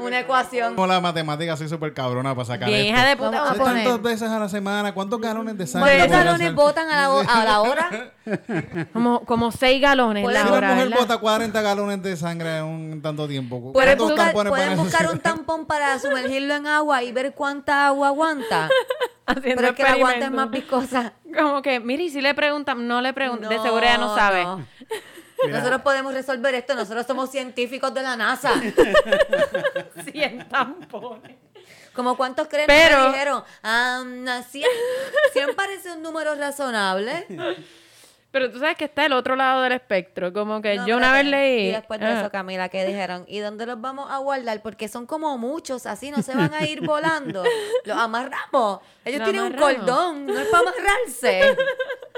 Una 0.00 0.20
ecuación. 0.20 0.74
Como 0.74 0.88
la 0.88 1.00
matemática 1.00 1.56
soy 1.56 1.68
súper 1.68 1.94
cabrona 1.94 2.34
para 2.34 2.44
sacar 2.44 2.68
Bien, 2.68 2.80
esto. 2.80 2.92
hija 2.92 3.06
de 3.06 3.16
puta. 3.16 3.30
Vamos 3.30 3.48
a 3.48 3.50
Hace 3.52 3.60
poner. 3.60 3.84
tantas 3.84 4.02
veces 4.02 4.28
a 4.30 4.38
la 4.40 4.48
semana, 4.48 4.92
¿cuántos 4.92 5.20
galones 5.20 5.56
de 5.56 5.66
sangre? 5.68 5.96
¿Cuántos 5.96 6.16
podrá 6.16 6.24
galones 6.24 6.54
botan 6.54 6.88
a 6.90 6.96
la, 6.96 7.20
a 7.20 7.44
la 7.44 7.60
hora? 7.60 8.12
como, 8.92 9.20
como 9.20 9.52
seis 9.52 9.80
galones 9.80 10.26
la 10.26 10.42
Si 10.42 10.48
hora, 10.48 10.68
mujer 10.70 10.88
¿verdad? 10.88 11.00
bota 11.00 11.18
40 11.18 11.62
galones 11.62 12.02
de 12.02 12.16
sangre 12.16 12.58
en 12.58 12.64
un 12.64 13.00
tanto 13.02 13.28
tiempo, 13.28 13.72
Pueden 13.72 13.96
¿cuántos 13.98 14.16
buscar, 14.32 14.48
pueden 14.48 14.76
buscar 14.76 15.10
un 15.12 15.20
tampón 15.20 15.66
para 15.66 15.96
sumergirlo 16.00 16.56
en 16.56 16.66
agua 16.66 17.04
y 17.04 17.12
ver 17.12 17.32
cuánta 17.34 17.86
agua 17.86 18.08
aguanta. 18.08 18.68
Haciendo 19.26 19.56
Pero 19.56 19.68
es 19.68 19.74
que 19.74 19.82
la 19.84 19.90
aguanta 19.92 20.24
es 20.24 20.32
más 20.32 20.50
viscosa. 20.50 21.12
Como 21.36 21.62
que, 21.62 21.78
mire, 21.78 22.04
y 22.04 22.10
si 22.10 22.20
le 22.20 22.34
preguntan, 22.34 22.88
no 22.88 23.00
le 23.00 23.12
preguntan, 23.12 23.50
de 23.50 23.58
seguro 23.60 23.82
ella 23.82 23.98
no 23.98 24.14
sabe. 24.16 24.44
Mira. 25.44 25.58
Nosotros 25.58 25.82
podemos 25.82 26.12
resolver 26.14 26.54
esto. 26.54 26.74
Nosotros 26.74 27.06
somos 27.06 27.30
científicos 27.30 27.92
de 27.94 28.02
la 28.02 28.16
NASA. 28.16 28.50
100 30.12 30.48
tampones. 30.48 31.36
¿Como 31.94 32.16
cuántos 32.16 32.48
creen 32.48 32.66
Pero- 32.66 33.02
que 33.02 33.08
dijeron? 33.08 33.44
Ah, 33.62 34.02
no, 34.06 34.42
100, 34.42 34.66
100 35.32 35.54
parece 35.56 35.92
un 35.92 36.02
número 36.02 36.34
razonable. 36.34 37.26
Pero 38.30 38.50
tú 38.52 38.58
sabes 38.58 38.76
que 38.76 38.84
está 38.84 39.06
el 39.06 39.14
otro 39.14 39.36
lado 39.36 39.62
del 39.62 39.72
espectro, 39.72 40.32
como 40.32 40.60
que 40.60 40.76
No, 40.76 40.86
yo 40.86 40.96
una 40.98 41.12
vez 41.12 41.24
leí... 41.24 41.68
Y 41.68 41.72
después 41.72 41.98
de 41.98 42.06
Ah. 42.06 42.20
eso, 42.20 42.30
Camila, 42.30 42.68
que 42.68 42.84
dijeron? 42.84 43.24
¿Y 43.26 43.38
dónde 43.38 43.64
los 43.64 43.80
vamos 43.80 44.10
a 44.10 44.18
guardar? 44.18 44.60
Porque 44.62 44.86
son 44.86 45.06
como 45.06 45.36
muchos, 45.38 45.86
así 45.86 46.10
no 46.10 46.22
se 46.22 46.34
van 46.36 46.52
a 46.52 46.64
ir 46.66 46.82
volando. 46.86 47.42
Los 47.84 47.96
amarramos. 47.96 48.80
Ellos 49.04 49.20
Los 49.20 49.30
tienen 49.30 49.50
un 49.50 49.54
amarramos. 49.58 49.76
cordón, 49.86 50.26
no 50.26 50.38
es 50.38 50.46
para 50.48 50.62
amarrarse. 50.68 51.56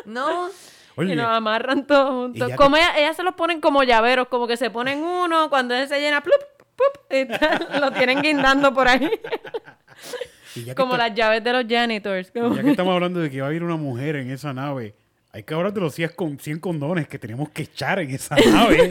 No. 0.05 0.51
Oye, 0.97 1.12
Y 1.12 1.16
nos 1.16 1.26
amarran 1.26 1.86
todos 1.86 2.11
juntos. 2.11 2.51
Como 2.57 2.76
ellas, 2.76 2.91
ellas 2.97 3.16
se 3.16 3.22
los 3.22 3.34
ponen 3.34 3.61
como 3.61 3.82
llaveros, 3.84 4.28
como 4.28 4.47
que 4.47 4.57
se 4.57 4.70
ponen 4.70 4.99
uno, 5.03 5.49
cuando 5.49 5.74
él 5.74 5.88
se 5.88 6.01
llena, 6.01 6.22
plup, 6.22 6.34
plup, 6.76 7.12
y 7.12 7.26
tal, 7.38 7.80
lo 7.80 7.91
tienen 7.93 8.20
guindando 8.22 8.72
por 8.74 8.88
ahí. 8.88 9.09
como 10.76 10.95
está- 10.95 11.09
las 11.09 11.16
llaves 11.16 11.45
de 11.45 11.53
los 11.53 11.64
janitors. 11.68 12.30
como- 12.32 12.55
Ya 12.57 12.62
que 12.62 12.70
estamos 12.70 12.93
hablando 12.95 13.20
de 13.20 13.30
que 13.30 13.41
va 13.41 13.49
a 13.49 13.55
ir 13.55 13.62
una 13.62 13.76
mujer 13.76 14.16
en 14.16 14.30
esa 14.30 14.53
nave, 14.53 14.95
hay 15.32 15.45
que 15.45 15.55
hablar 15.55 15.72
de 15.72 15.80
los 15.80 15.95
100, 15.95 16.11
con, 16.16 16.38
100 16.38 16.59
condones 16.59 17.07
que 17.07 17.18
tenemos 17.18 17.51
que 17.51 17.62
echar 17.62 18.01
en 18.01 18.11
esa 18.11 18.34
nave. 18.53 18.91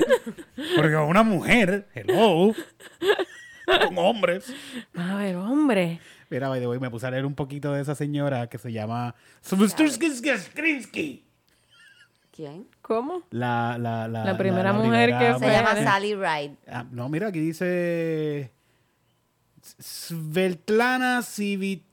Porque 0.76 0.96
una 0.96 1.24
mujer, 1.24 1.88
hello, 1.94 2.54
con 3.88 3.98
hombres. 3.98 4.54
A 4.96 5.16
ver, 5.16 5.36
hombre. 5.36 6.00
Mira, 6.30 6.48
by 6.48 6.60
the 6.60 6.68
way, 6.68 6.80
me 6.80 6.90
puse 6.90 7.08
a 7.08 7.12
leer 7.12 7.26
un 7.26 7.34
poquito 7.36 7.74
de 7.74 7.82
esa 7.82 7.94
señora 7.96 8.48
que 8.48 8.58
se 8.58 8.72
llama 8.72 9.16
Svustursky. 9.44 11.24
¿Quién? 12.40 12.68
¿Cócómo? 12.82 13.24
La, 13.32 13.76
la, 13.78 14.08
la, 14.08 14.24
La 14.24 14.38
primera 14.38 14.72
mujer 14.72 15.10
primera 15.10 15.34
que 15.38 15.46
Se 15.46 15.52
llama. 15.52 15.76
Sally 15.76 16.16
Ride. 16.16 16.56
Ah, 16.70 16.86
no, 16.90 17.10
mira, 17.10 17.28
aquí 17.28 17.40
dice 17.42 18.54
Svetlana 19.78 21.22
Civit. 21.22 21.84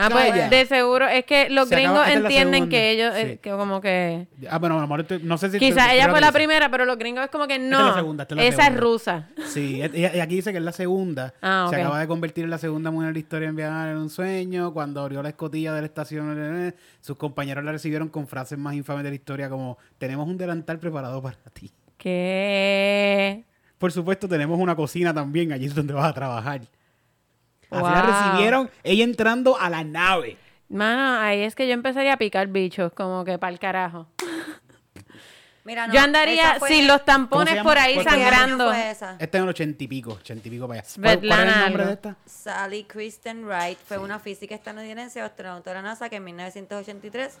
Ah, 0.00 0.08
pues 0.10 0.50
de 0.50 0.66
seguro, 0.66 1.06
es 1.08 1.24
que 1.24 1.50
los 1.50 1.68
Se 1.68 1.74
acaba- 1.76 2.04
gringos 2.04 2.06
esta 2.06 2.12
es 2.16 2.22
la 2.22 2.28
entienden 2.28 2.54
segunda. 2.54 2.70
que 2.70 2.90
ellos, 2.90 3.14
eh, 3.16 3.30
Sí. 3.32 3.38
que 3.42 3.50
como 3.50 3.80
que... 3.80 4.28
Ah, 4.48 4.58
bueno, 4.58 4.76
a 4.78 4.80
lo 4.82 4.86
mejor 4.86 5.00
estoy- 5.00 5.20
no 5.24 5.36
sé 5.38 5.50
si... 5.50 5.58
Quizás 5.58 5.92
ella 5.92 6.04
que 6.06 6.10
fue 6.12 6.20
la 6.20 6.28
dice. 6.28 6.38
primera, 6.38 6.70
pero 6.70 6.84
los 6.84 6.96
gringos 6.98 7.24
es 7.24 7.30
como 7.30 7.46
que 7.46 7.56
es 7.56 7.60
no. 7.60 7.88
la 7.88 7.94
segunda, 7.94 8.22
esta 8.22 8.34
es 8.34 8.36
la 8.40 8.44
esa 8.46 8.66
es 8.68 8.76
rusa. 8.80 9.28
Sí, 9.48 9.82
y 9.82 9.98
y 10.00 10.04
aquí 10.20 10.36
dice 10.36 10.52
que 10.52 10.58
es 10.58 10.64
la 10.64 10.72
segunda. 10.72 11.34
Ah, 11.42 11.66
Se 11.70 11.76
acaba 11.76 11.98
de 12.00 12.06
convertir 12.06 12.44
en 12.44 12.50
la 12.50 12.58
segunda 12.58 12.90
mujer 12.90 13.08
en 13.08 13.14
la 13.14 13.18
historia 13.20 13.48
en 13.48 13.56
viajar 13.56 13.88
en 13.88 13.96
un 13.96 14.08
sueño. 14.10 14.72
Cuando 14.72 15.00
abrió 15.02 15.22
la 15.22 15.30
escotilla 15.30 15.72
de 15.74 15.80
la 15.80 15.86
estación, 15.86 16.36
eh, 16.38 16.74
sus 17.00 17.16
compañeros 17.16 17.64
la 17.64 17.72
recibieron 17.72 18.08
con 18.08 18.26
frases 18.28 18.58
más 18.58 18.74
infames 18.74 19.02
de 19.04 19.10
la 19.10 19.14
historia 19.16 19.48
como 19.50 19.78
tenemos 19.98 20.26
un 20.28 20.36
delantal 20.38 20.78
preparado 20.78 21.20
para 21.20 21.36
ti. 21.52 21.70
¿Qué? 21.96 23.44
Por 23.78 23.92
supuesto, 23.92 24.28
tenemos 24.28 24.58
una 24.58 24.74
cocina 24.74 25.14
también, 25.14 25.52
allí 25.52 25.66
es 25.66 25.74
donde 25.74 25.92
vas 25.94 26.06
a 26.06 26.12
trabajar. 26.12 26.62
Así 27.70 27.82
la 27.82 28.02
recibieron 28.02 28.70
ella 28.82 29.04
entrando 29.04 29.58
a 29.58 29.68
la 29.68 29.84
nave. 29.84 30.36
Mano, 30.68 31.20
ahí 31.20 31.40
es 31.40 31.54
que 31.54 31.66
yo 31.66 31.74
empezaría 31.74 32.14
a 32.14 32.16
picar 32.16 32.48
bichos, 32.48 32.92
como 32.92 33.24
que 33.24 33.38
para 33.38 33.52
el 33.52 33.58
carajo. 33.58 34.06
Mira, 35.64 35.86
no, 35.86 35.92
yo 35.92 36.00
andaría 36.00 36.58
sin 36.66 36.86
los 36.86 37.02
¿Cómo 37.02 37.04
tampones 37.04 37.62
por 37.62 37.76
ahí 37.76 37.94
¿Cuál 37.94 38.06
¿Qué 38.06 38.12
año 38.14 38.30
sangrando. 38.30 38.72
Esta 38.72 39.18
en 39.18 39.42
el 39.42 39.48
ochenta 39.50 39.84
y 39.84 39.86
pico, 39.86 40.12
ochenta 40.12 40.48
y 40.48 40.50
pico 40.50 40.66
para 40.66 40.80
allá. 40.80 40.88
¿Cuál, 40.94 41.18
cuál 41.18 41.48
es 41.48 41.54
el 41.54 41.60
nombre 41.60 41.82
algo. 41.82 41.84
de 41.84 41.92
esta? 41.92 42.16
Sally 42.24 42.84
Kristen 42.84 43.44
Wright 43.44 43.78
fue 43.86 43.98
una 43.98 44.18
física 44.18 44.54
estadounidense 44.54 45.20
astronauta 45.20 45.70
de 45.70 45.74
la 45.74 45.82
NASA 45.82 46.08
que 46.08 46.16
en 46.16 46.24
1983 46.24 47.38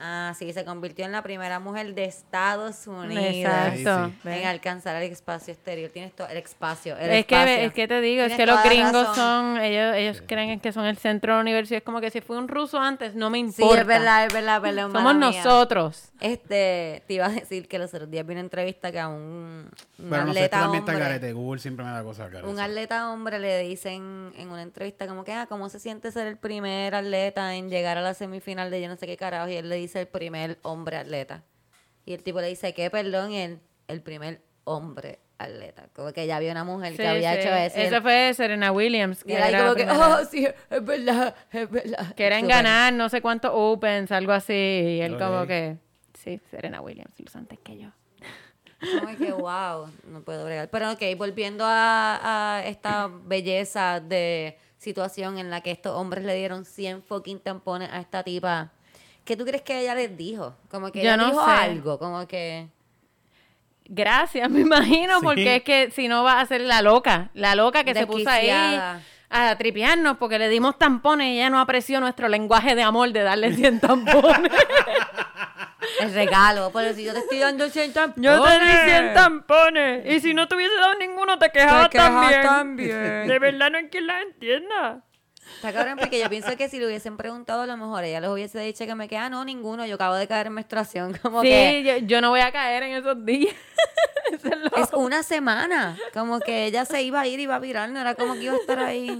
ah, 0.00 0.32
sí, 0.38 0.52
se 0.52 0.64
convirtió 0.64 1.04
en 1.04 1.12
la 1.12 1.22
primera 1.22 1.58
mujer 1.60 1.94
de 1.94 2.04
Estados 2.04 2.86
Unidos 2.86 3.24
Exacto. 3.26 4.06
Sí, 4.06 4.18
sí. 4.22 4.28
en 4.28 4.46
alcanzar 4.46 4.96
el 5.02 5.10
espacio 5.12 5.52
exterior. 5.54 5.90
Tienes 5.90 6.12
todo 6.14 6.28
el 6.28 6.36
espacio. 6.36 6.96
El 6.98 7.10
Es 7.10 7.26
que, 7.26 7.64
es 7.64 7.72
que 7.72 7.88
te 7.88 8.00
digo, 8.00 8.22
es 8.24 8.34
que 8.34 8.46
los 8.46 8.56
la 8.56 8.62
gringos 8.64 8.92
razón. 8.92 9.14
son, 9.14 9.60
ellos, 9.60 9.94
ellos 9.96 10.22
creen 10.26 10.60
que 10.60 10.72
son 10.72 10.84
el 10.86 10.96
centro 10.98 11.34
del 11.34 11.42
universo 11.42 11.74
y 11.74 11.76
es 11.78 11.82
como 11.82 12.00
que 12.00 12.10
si 12.10 12.20
fue 12.20 12.36
un 12.38 12.48
ruso 12.48 12.78
antes, 12.80 13.14
no 13.14 13.30
me 13.30 13.38
Sí, 13.38 13.62
importa. 13.62 13.80
es 13.82 13.86
verdad, 13.86 14.26
es 14.26 14.32
verdad, 14.32 14.56
es 14.56 14.62
verdad. 14.62 14.90
Somos 14.90 15.14
mía. 15.14 15.26
nosotros. 15.30 16.10
Este, 16.20 17.02
te 17.06 17.14
iba 17.14 17.26
a 17.26 17.30
decir 17.30 17.68
que 17.68 17.78
los 17.78 17.92
otros 17.94 18.10
días 18.10 18.26
vi 18.26 18.32
una 18.32 18.40
entrevista 18.40 18.90
que 18.90 18.98
a 19.00 19.08
un, 19.08 19.68
un 19.98 20.10
Pero 20.10 20.24
no 20.24 20.32
sé, 20.32 20.44
atleta 20.44 20.70
hombre, 20.70 20.98
carete. 20.98 21.32
Google 21.32 21.60
siempre 21.60 21.84
me 21.84 21.92
da 21.92 22.02
cosas 22.02 22.24
un 22.44 22.58
atleta 22.58 23.10
hombre 23.10 23.38
le 23.38 23.58
dicen 23.60 24.32
en 24.36 24.50
una 24.50 24.62
entrevista 24.62 25.06
como 25.06 25.24
que, 25.24 25.32
ah, 25.32 25.46
¿cómo 25.46 25.68
se 25.68 25.78
siente 25.78 26.10
ser 26.10 26.26
el 26.26 26.36
primer 26.36 26.94
atleta 26.94 27.54
en 27.54 27.68
llegar 27.70 27.98
a 27.98 28.00
la 28.00 28.14
semifinal 28.14 28.70
de 28.70 28.80
yo 28.82 28.88
no 28.88 28.96
sé 28.96 29.06
qué 29.06 29.16
carajo? 29.16 29.48
Y 29.48 29.54
él 29.56 29.68
le 29.68 29.76
dice 29.76 29.83
el 29.94 30.06
primer 30.08 30.58
hombre 30.62 30.96
atleta. 30.96 31.42
Y 32.06 32.12
el 32.14 32.22
tipo 32.22 32.40
le 32.40 32.48
dice, 32.48 32.74
¿qué? 32.74 32.90
Perdón, 32.90 33.32
y 33.32 33.38
él, 33.40 33.60
el 33.88 34.02
primer 34.02 34.40
hombre 34.64 35.20
atleta. 35.38 35.88
Como 35.94 36.12
que 36.12 36.26
ya 36.26 36.36
había 36.36 36.52
una 36.52 36.64
mujer 36.64 36.92
Sí, 36.92 36.98
que 36.98 37.06
había 37.08 37.32
sí. 37.34 37.38
hecho 37.40 37.48
eso. 37.54 37.78
y 37.78 37.82
Eso 37.82 37.96
él- 37.96 38.02
fue 38.02 38.34
Serena 38.34 38.72
Williams. 38.72 39.22
y 39.22 39.28
Que 39.28 39.36
él 39.36 39.42
ahí 39.42 39.54
era 39.54 39.62
como 39.64 39.74
que, 39.74 39.86
oh, 39.90 40.24
sí, 40.30 40.46
es 40.70 40.84
verdad, 40.84 41.34
es 41.52 41.70
verdad. 41.70 42.14
Quieren 42.16 42.46
ganar 42.48 42.92
no 42.92 43.08
sé 43.08 43.20
cuántos 43.22 43.50
Opens, 43.54 44.12
algo 44.12 44.32
así. 44.32 44.52
Y 44.52 45.00
él 45.00 45.16
como 45.18 45.40
Ok. 45.42 45.48
que, 45.48 45.76
sí, 46.22 46.40
Serena 46.50 46.80
Williams, 46.80 47.14
los 47.18 47.34
antes 47.36 47.58
que 47.60 47.78
yo. 47.78 47.88
Como 49.00 49.16
que, 49.16 49.32
wow, 49.32 49.88
no 50.08 50.22
puedo 50.22 50.44
bregar. 50.44 50.68
Pero 50.68 50.92
ok, 50.92 51.02
volviendo 51.16 51.64
a, 51.66 52.56
a 52.58 52.66
esta 52.66 53.08
belleza 53.08 53.98
de 54.00 54.58
situación 54.76 55.38
en 55.38 55.48
la 55.48 55.62
que 55.62 55.70
estos 55.70 55.94
hombres 55.96 56.24
le 56.24 56.34
dieron 56.34 56.66
100 56.66 57.02
fucking 57.02 57.40
tampones 57.40 57.88
a 57.90 58.00
esta 58.00 58.22
tipa. 58.22 58.72
¿Qué 59.24 59.36
tú 59.36 59.44
crees 59.44 59.62
que 59.62 59.80
ella 59.80 59.94
les 59.94 60.16
dijo? 60.16 60.54
Como 60.70 60.92
que 60.92 60.98
Yo 61.00 61.04
ella 61.04 61.16
no 61.16 61.26
dijo 61.30 61.44
sé. 61.44 61.50
algo, 61.50 61.98
como 61.98 62.26
que... 62.26 62.68
Gracias, 63.86 64.48
me 64.50 64.60
imagino, 64.60 65.18
Sí. 65.20 65.24
porque 65.24 65.56
es 65.56 65.62
que 65.62 65.90
si 65.90 66.08
no 66.08 66.22
va 66.24 66.40
a 66.40 66.46
ser 66.46 66.60
la 66.62 66.82
loca, 66.82 67.30
la 67.34 67.54
loca 67.54 67.84
que 67.84 67.94
se 67.94 68.06
puso 68.06 68.28
ahí 68.28 68.50
a 68.50 69.56
tripearnos 69.58 70.16
porque 70.18 70.38
le 70.38 70.48
dimos 70.48 70.78
tampones 70.78 71.26
y 71.28 71.38
ella 71.38 71.50
no 71.50 71.58
apreció 71.58 71.98
nuestro 72.00 72.28
lenguaje 72.28 72.74
de 72.76 72.82
amor 72.84 73.10
de 73.12 73.22
darle 73.22 73.52
100 73.52 73.80
tampones. 73.80 74.52
El 76.00 76.14
regalo, 76.14 76.70
pero 76.72 76.94
si 76.94 77.04
yo 77.04 77.12
te 77.12 77.18
estoy 77.18 77.38
dando 77.38 77.68
100 77.68 77.92
tampones. 77.92 78.24
Yo 78.30 78.42
te 78.42 78.58
di 78.64 78.90
100 78.90 79.14
tampones 79.14 80.06
y 80.12 80.20
si 80.20 80.32
no 80.34 80.48
te 80.48 80.54
hubiese 80.54 80.74
dado 80.76 80.94
ninguno 80.98 81.38
te 81.38 81.50
quejabas 81.50 81.88
quejas 81.88 82.08
también. 82.10 82.42
también. 82.42 83.28
De 83.28 83.38
verdad 83.38 83.70
no 83.70 83.78
hay 83.78 83.88
quien 83.88 84.06
la 84.06 84.22
entienda. 84.22 85.02
Está 85.56 85.72
cabrón 85.72 85.98
porque 85.98 86.18
yo 86.20 86.28
pienso 86.28 86.56
que 86.56 86.68
si 86.68 86.78
le 86.78 86.86
hubiesen 86.86 87.16
preguntado 87.16 87.62
a 87.62 87.66
lo 87.66 87.76
mejor 87.76 88.04
ella 88.04 88.20
les 88.20 88.30
hubiese 88.30 88.58
dicho 88.60 88.84
que 88.86 88.94
me 88.94 89.08
queda, 89.08 89.28
no, 89.30 89.44
ninguno, 89.44 89.86
yo 89.86 89.94
acabo 89.96 90.14
de 90.14 90.26
caer 90.26 90.48
en 90.48 90.54
menstruación. 90.54 91.14
Como 91.22 91.42
Sí, 91.42 91.48
que 91.48 91.82
yo, 92.00 92.06
yo 92.06 92.20
no 92.20 92.30
voy 92.30 92.40
a 92.40 92.50
caer 92.52 92.82
en 92.84 92.92
esos 92.92 93.24
días. 93.24 93.54
Eso 94.32 94.48
es 94.48 94.56
lo- 94.58 94.76
es 94.82 94.92
una 94.94 95.22
semana. 95.22 95.96
Como 96.12 96.40
que 96.40 96.64
ella 96.66 96.84
se 96.84 97.02
iba 97.02 97.20
a 97.20 97.26
ir 97.26 97.38
y 97.40 97.44
iba 97.44 97.54
a 97.56 97.58
virar, 97.60 97.88
no 97.90 98.00
era 98.00 98.14
como 98.14 98.34
que 98.34 98.44
iba 98.44 98.54
a 98.54 98.56
estar 98.56 98.78
ahí. 98.78 99.18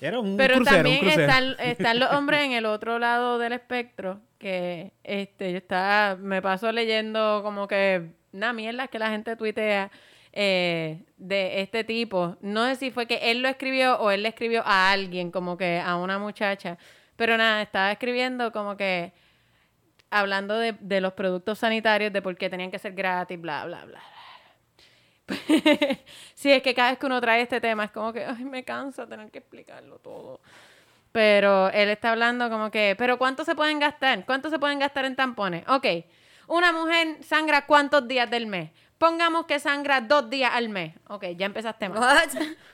Era 0.00 0.20
un 0.20 0.36
Pero 0.36 0.56
crucero, 0.56 0.76
un 0.78 0.82
también 0.84 1.00
crucero. 1.00 1.22
están, 1.22 1.56
están 1.58 1.98
los 2.00 2.10
hombres 2.12 2.42
en 2.44 2.52
el 2.52 2.66
otro 2.66 2.98
lado 2.98 3.38
del 3.38 3.52
espectro 3.52 4.20
que 4.38 4.92
este 5.04 5.52
yo 5.52 5.58
estaba, 5.58 6.16
me 6.16 6.42
paso 6.42 6.70
leyendo 6.72 7.40
como 7.42 7.66
que 7.66 8.10
una 8.32 8.52
mierda 8.52 8.88
que 8.88 8.98
la 8.98 9.08
gente 9.10 9.34
tuitea 9.36 9.90
eh, 10.38 11.02
de 11.16 11.62
este 11.62 11.82
tipo. 11.82 12.36
No 12.42 12.66
sé 12.66 12.76
si 12.76 12.90
fue 12.90 13.06
que 13.06 13.30
él 13.30 13.40
lo 13.40 13.48
escribió 13.48 13.98
o 13.98 14.10
él 14.10 14.22
le 14.22 14.28
escribió 14.28 14.62
a 14.66 14.90
alguien, 14.90 15.30
como 15.30 15.56
que 15.56 15.80
a 15.80 15.96
una 15.96 16.18
muchacha. 16.18 16.76
Pero 17.16 17.38
nada, 17.38 17.62
estaba 17.62 17.90
escribiendo 17.90 18.52
como 18.52 18.76
que 18.76 19.14
hablando 20.10 20.58
de, 20.58 20.76
de 20.78 21.00
los 21.00 21.14
productos 21.14 21.58
sanitarios, 21.60 22.12
de 22.12 22.20
por 22.20 22.36
qué 22.36 22.50
tenían 22.50 22.70
que 22.70 22.78
ser 22.78 22.92
gratis, 22.92 23.40
bla, 23.40 23.64
bla, 23.64 23.86
bla. 23.86 24.02
sí, 26.34 26.52
es 26.52 26.62
que 26.62 26.74
cada 26.74 26.90
vez 26.90 26.98
que 26.98 27.06
uno 27.06 27.18
trae 27.20 27.40
este 27.40 27.60
tema 27.60 27.84
es 27.84 27.90
como 27.90 28.12
que, 28.12 28.26
ay, 28.26 28.44
me 28.44 28.62
cansa 28.62 29.06
tener 29.06 29.30
que 29.30 29.38
explicarlo 29.38 29.98
todo. 30.00 30.40
Pero 31.12 31.70
él 31.70 31.88
está 31.88 32.12
hablando 32.12 32.50
como 32.50 32.70
que, 32.70 32.94
pero 32.98 33.16
¿cuánto 33.16 33.42
se 33.42 33.54
pueden 33.54 33.78
gastar? 33.78 34.26
¿Cuánto 34.26 34.50
se 34.50 34.58
pueden 34.58 34.78
gastar 34.78 35.06
en 35.06 35.16
tampones? 35.16 35.64
Ok, 35.66 35.86
una 36.46 36.72
mujer 36.72 37.22
sangra 37.24 37.66
cuántos 37.66 38.06
días 38.06 38.30
del 38.30 38.46
mes. 38.46 38.70
Pongamos 38.98 39.46
que 39.46 39.58
sangra 39.58 40.00
dos 40.00 40.30
días 40.30 40.50
al 40.54 40.68
mes. 40.68 40.94
Ok, 41.08 41.24
ya 41.36 41.46
empezaste. 41.46 41.88
What? 41.88 42.28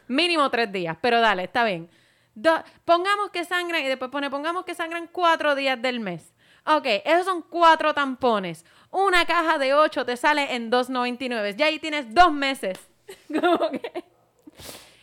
Mínimo 0.09 0.49
tres 0.51 0.70
días, 0.70 0.97
pero 1.01 1.20
dale, 1.20 1.45
está 1.45 1.64
bien. 1.64 1.91
Do- 2.35 2.62
pongamos 2.85 3.31
que 3.31 3.45
sangran, 3.45 3.83
y 3.83 3.89
después 3.89 4.11
pone, 4.11 4.31
pongamos 4.31 4.64
que 4.64 4.75
sangran 4.75 5.09
cuatro 5.11 5.55
días 5.55 5.81
del 5.83 6.01
mes. 6.01 6.33
Ok, 6.64 6.85
esos 7.05 7.25
son 7.27 7.43
cuatro 7.43 7.93
tampones. 7.93 8.64
Una 8.91 9.25
caja 9.27 9.59
de 9.59 9.75
ocho 9.75 10.05
te 10.05 10.16
sale 10.16 10.55
en 10.55 10.70
2.99. 10.70 11.57
Ya 11.57 11.66
ahí 11.66 11.79
tienes 11.79 12.14
dos 12.14 12.33
meses. 12.33 12.79
Como 13.29 13.70
que... 13.70 14.05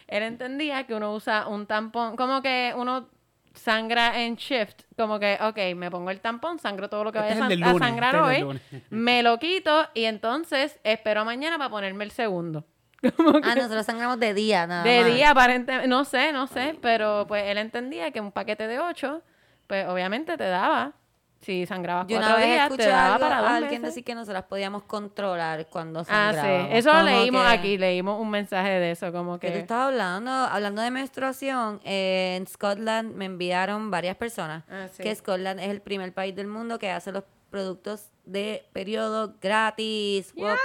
Él 0.07 0.23
entendía 0.23 0.87
que 0.87 0.95
uno 0.95 1.13
usa 1.13 1.47
un 1.47 1.67
tampón, 1.67 2.15
como 2.15 2.41
que 2.41 2.73
uno 2.75 3.07
sangra 3.53 4.21
en 4.21 4.35
shift, 4.35 4.81
como 4.97 5.19
que, 5.19 5.37
ok, 5.41 5.75
me 5.75 5.89
pongo 5.91 6.11
el 6.11 6.21
tampón, 6.21 6.59
sangro 6.59 6.89
todo 6.89 7.03
lo 7.03 7.11
que 7.11 7.19
Este 7.19 7.39
vaya 7.39 7.55
es 7.55 7.61
a, 7.61 7.71
lunes, 7.71 7.79
sangrar 7.79 8.15
este 8.31 8.43
hoy, 8.43 8.59
me 8.89 9.23
lo 9.23 9.37
quito 9.39 9.87
y 9.93 10.05
entonces 10.05 10.79
espero 10.83 11.25
mañana 11.25 11.57
para 11.57 11.69
ponerme 11.69 12.03
el 12.05 12.11
segundo. 12.11 12.65
Como 13.15 13.33
que- 13.41 13.49
Ah, 13.49 13.55
nosotros 13.55 13.85
sangramos 13.85 14.19
de 14.19 14.33
día, 14.33 14.67
nada 14.67 14.83
de 14.83 15.01
más. 15.01 15.13
día, 15.13 15.29
aparentemente, 15.31 15.87
no 15.87 16.03
sé, 16.05 16.31
no 16.33 16.47
sé, 16.47 16.77
pero 16.81 17.25
pues 17.27 17.43
él 17.45 17.57
entendía 17.57 18.11
que 18.11 18.19
un 18.21 18.31
paquete 18.31 18.67
de 18.67 18.79
ocho, 18.79 19.21
pues 19.67 19.87
obviamente 19.87 20.37
te 20.37 20.45
daba. 20.45 20.93
Si 21.41 21.65
sangrabas 21.65 22.05
Yo 22.07 22.17
una 22.17 22.27
cuatro 22.27 22.41
vez 22.41 22.51
días, 22.53 22.63
escuché 22.65 22.83
te 22.83 22.89
daba 22.89 23.15
algo- 23.15 23.19
para 23.29 23.41
dos 23.41 23.49
a 23.49 23.55
alguien 23.55 23.81
meses. 23.81 23.95
decir 23.95 24.03
que 24.03 24.13
nosotras 24.13 24.43
podíamos 24.43 24.83
controlar 24.83 25.67
cuando 25.67 26.01
Ah, 26.01 26.03
sangrábamos. 26.33 26.67
sí, 26.69 26.77
eso 26.77 27.01
leímos 27.03 27.41
que- 27.43 27.47
aquí, 27.53 27.77
leímos 27.77 28.19
un 28.19 28.29
mensaje 28.29 28.69
de 28.71 28.91
eso, 28.91 29.11
como 29.13 29.39
¿Qué 29.39 29.47
te 29.47 29.53
que... 29.53 29.59
estaba 29.59 29.87
hablando? 29.87 30.31
Hablando 30.31 30.81
de 30.81 30.91
menstruación, 30.91 31.79
eh, 31.85 32.35
en 32.37 32.45
Scotland 32.45 33.15
me 33.15 33.23
enviaron 33.25 33.89
varias 33.89 34.17
personas 34.17 34.63
Ah, 34.69 34.87
sí. 34.91 35.01
que 35.01 35.15
Scotland 35.15 35.61
es 35.61 35.69
el 35.69 35.81
primer 35.81 36.13
país 36.13 36.35
del 36.35 36.47
mundo 36.47 36.77
que 36.77 36.91
hace 36.91 37.11
los 37.13 37.23
productos 37.49 38.09
de 38.25 38.65
periodo 38.73 39.35
gratis. 39.41 40.33
Wop, 40.35 40.43
wop. 40.45 40.55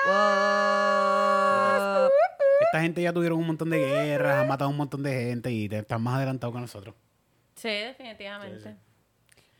Esta 2.61 2.81
gente 2.81 3.01
ya 3.01 3.13
tuvieron 3.13 3.39
un 3.39 3.47
montón 3.47 3.71
de 3.71 3.79
guerras, 3.79 4.43
han 4.43 4.49
matado 4.49 4.71
un 4.71 4.77
montón 4.77 5.03
de 5.03 5.13
gente 5.13 5.51
y 5.51 5.69
te- 5.69 5.79
están 5.79 6.03
más 6.03 6.17
adelantados 6.17 6.55
que 6.55 6.61
nosotros. 6.61 6.95
Sí, 7.55 7.69
definitivamente. 7.69 8.77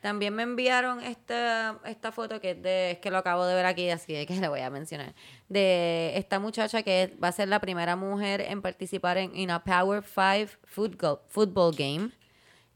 También 0.05 0.35
me 0.35 0.43
enviaron 0.43 1.01
esta, 1.01 1.81
esta 1.87 2.13
foto 2.13 2.39
que 2.39 2.51
es, 2.51 2.63
de, 2.63 2.91
es 2.91 2.99
que 2.99 3.11
lo 3.11 3.17
acabo 3.17 3.47
de 3.47 3.55
ver 3.55 3.65
aquí, 3.65 3.89
así 3.89 4.27
que 4.27 4.35
le 4.39 4.49
voy 4.49 4.61
a 4.61 4.69
mencionar. 4.69 5.15
De 5.49 6.13
esta 6.19 6.39
muchacha 6.39 6.83
que 6.83 7.17
va 7.25 7.29
a 7.29 7.33
ser 7.33 7.49
la 7.49 7.59
primera 7.59 7.97
mujer 7.97 8.43
en 8.43 8.61
participar 8.61 9.17
en, 9.17 9.51
a 9.51 9.65
Power 9.65 10.05
5 10.05 10.59
football, 10.65 11.21
football 11.29 11.75
game. 11.75 12.11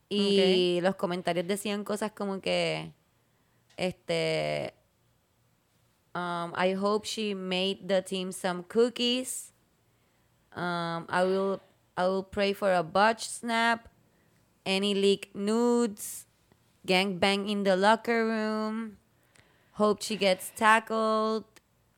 Y 0.08 0.80
los 0.80 0.94
comentarios 0.94 1.46
decían 1.46 1.84
cosas 1.84 2.12
como 2.12 2.40
que, 2.40 2.94
este, 3.76 4.72
um, 6.14 6.54
I 6.56 6.74
hope 6.80 7.06
she 7.06 7.34
made 7.34 7.86
the 7.86 8.00
team 8.00 8.32
some 8.32 8.64
cookies. 8.66 9.52
Um, 10.56 11.04
I 11.10 11.24
will, 11.24 11.60
I 11.94 12.04
will 12.04 12.24
pray 12.24 12.54
for 12.54 12.72
a 12.72 12.82
botch 12.82 13.28
snap. 13.28 13.86
Any 14.64 14.94
leak 14.94 15.34
nudes. 15.34 16.27
Gangbang 16.88 17.48
in 17.48 17.64
the 17.64 17.76
locker 17.76 18.24
room. 18.24 18.96
Hope 19.72 20.02
she 20.02 20.16
gets 20.16 20.50
tackled. 20.56 21.44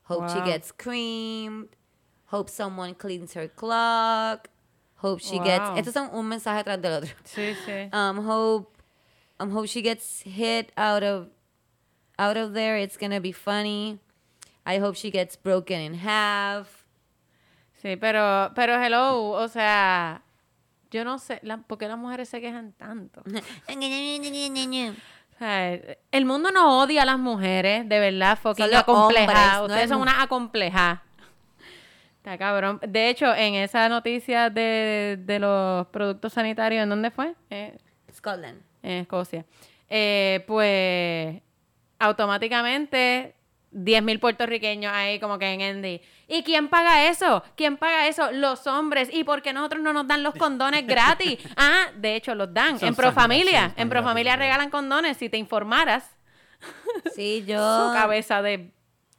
Hope 0.03 0.28
she 0.28 0.41
gets 0.43 0.72
creamed. 0.72 1.68
Hope 2.26 2.51
someone 2.51 2.95
cleans 2.95 3.34
her 3.34 3.47
clock. 3.47 4.49
Hope 4.97 5.20
she 5.20 5.38
gets. 5.38 5.62
Wow. 5.62 5.76
Estos 5.76 5.95
son 5.95 6.11
un 6.12 6.26
mensaje 6.28 6.64
tras 6.64 6.82
del 6.82 6.99
otro. 6.99 7.14
Sí, 7.24 7.55
sí. 7.64 7.88
Um, 7.95 8.24
hope, 8.24 8.76
um, 9.38 9.51
hope 9.51 9.66
she 9.68 9.80
gets 9.80 10.22
hit 10.22 10.72
out 10.76 11.03
of, 11.03 11.28
out 12.18 12.36
of 12.36 12.53
there. 12.53 12.76
It's 12.76 12.97
gonna 12.97 13.20
be 13.20 13.32
funny. 13.32 14.01
I 14.66 14.78
hope 14.78 14.97
she 14.97 15.11
gets 15.11 15.36
broken 15.36 15.80
in 15.80 15.95
half. 15.95 16.84
Sí, 17.82 17.99
pero, 17.99 18.53
pero 18.55 18.78
hello, 18.78 19.32
o 19.32 19.47
sea, 19.47 20.20
yo 20.91 21.05
no 21.05 21.18
sé, 21.18 21.41
la, 21.43 21.59
¿por 21.59 21.78
qué 21.78 21.88
las 21.88 21.99
mujeres 21.99 22.28
se 22.28 22.41
quejan 22.41 22.72
tanto? 22.72 23.22
El 26.12 26.26
mundo 26.26 26.51
no 26.51 26.80
odia 26.80 27.03
a 27.03 27.07
las 27.07 27.18
mujeres, 27.18 27.88
de 27.88 27.99
verdad, 27.99 28.38
fucking 28.38 28.74
acomplejadas. 28.74 29.59
no 29.59 29.64
Ustedes 29.64 29.84
es 29.84 29.88
son 29.91 30.03
unas 30.03 30.22
acomplejadas. 30.22 31.01
Está 32.18 32.36
cabrón. 32.36 32.78
De 32.86 33.09
hecho, 33.09 33.34
en 33.34 33.55
esa 33.55 33.88
noticia 33.88 34.51
de, 34.51 35.18
de 35.18 35.38
los 35.38 35.86
productos 35.86 36.34
sanitarios, 36.34 36.82
¿en 36.82 36.91
dónde 36.91 37.11
fue? 37.11 37.34
Eh, 37.49 37.78
Scotland. 38.12 38.61
en 38.82 38.93
Escocia. 38.99 39.47
Eh, 39.88 40.45
pues 40.47 41.41
automáticamente 41.99 43.34
10.000 43.73 44.18
puertorriqueños 44.18 44.93
ahí 44.93 45.21
como 45.21 45.39
que 45.39 45.47
en 45.53 45.62
Andy. 45.62 46.01
¿Y 46.27 46.43
quién 46.43 46.68
paga 46.68 47.09
eso? 47.09 47.43
¿Quién 47.57 47.77
paga 47.77 48.09
eso? 48.09 48.33
Los 48.33 48.66
hombres. 48.66 49.09
¿Y 49.12 49.25
por 49.25 49.43
qué 49.43 49.53
nosotros 49.53 49.83
no 49.83 49.93
nos 49.93 50.07
dan 50.09 50.23
los 50.23 50.35
condones 50.35 50.87
gratis? 50.87 51.39
Ah, 51.57 51.87
de 51.97 52.16
hecho 52.16 52.35
los 52.35 52.53
dan. 52.53 52.79
Son 52.79 52.89
en 52.89 52.95
Profamilia. 52.95 53.61
sangre, 53.68 53.83
en 53.83 53.89
Profamilia 53.89 54.37
regalan 54.37 54.71
condones. 54.71 55.16
Si 55.16 55.29
te 55.29 55.37
informaras, 55.37 56.05
Sí, 57.14 57.41
su 57.43 57.47
yo. 57.53 57.91
cabeza 57.95 58.43
de 58.43 58.73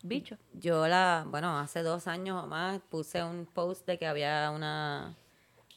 bicho. 0.03 0.37
Yo 0.53 0.87
la, 0.87 1.23
bueno, 1.27 1.57
hace 1.59 1.81
dos 1.83 2.07
años 2.07 2.43
o 2.43 2.47
más 2.47 2.79
puse 2.89 3.23
un 3.23 3.45
post 3.45 3.85
de 3.87 3.97
que 3.97 4.05
había 4.07 4.51
una 4.51 5.15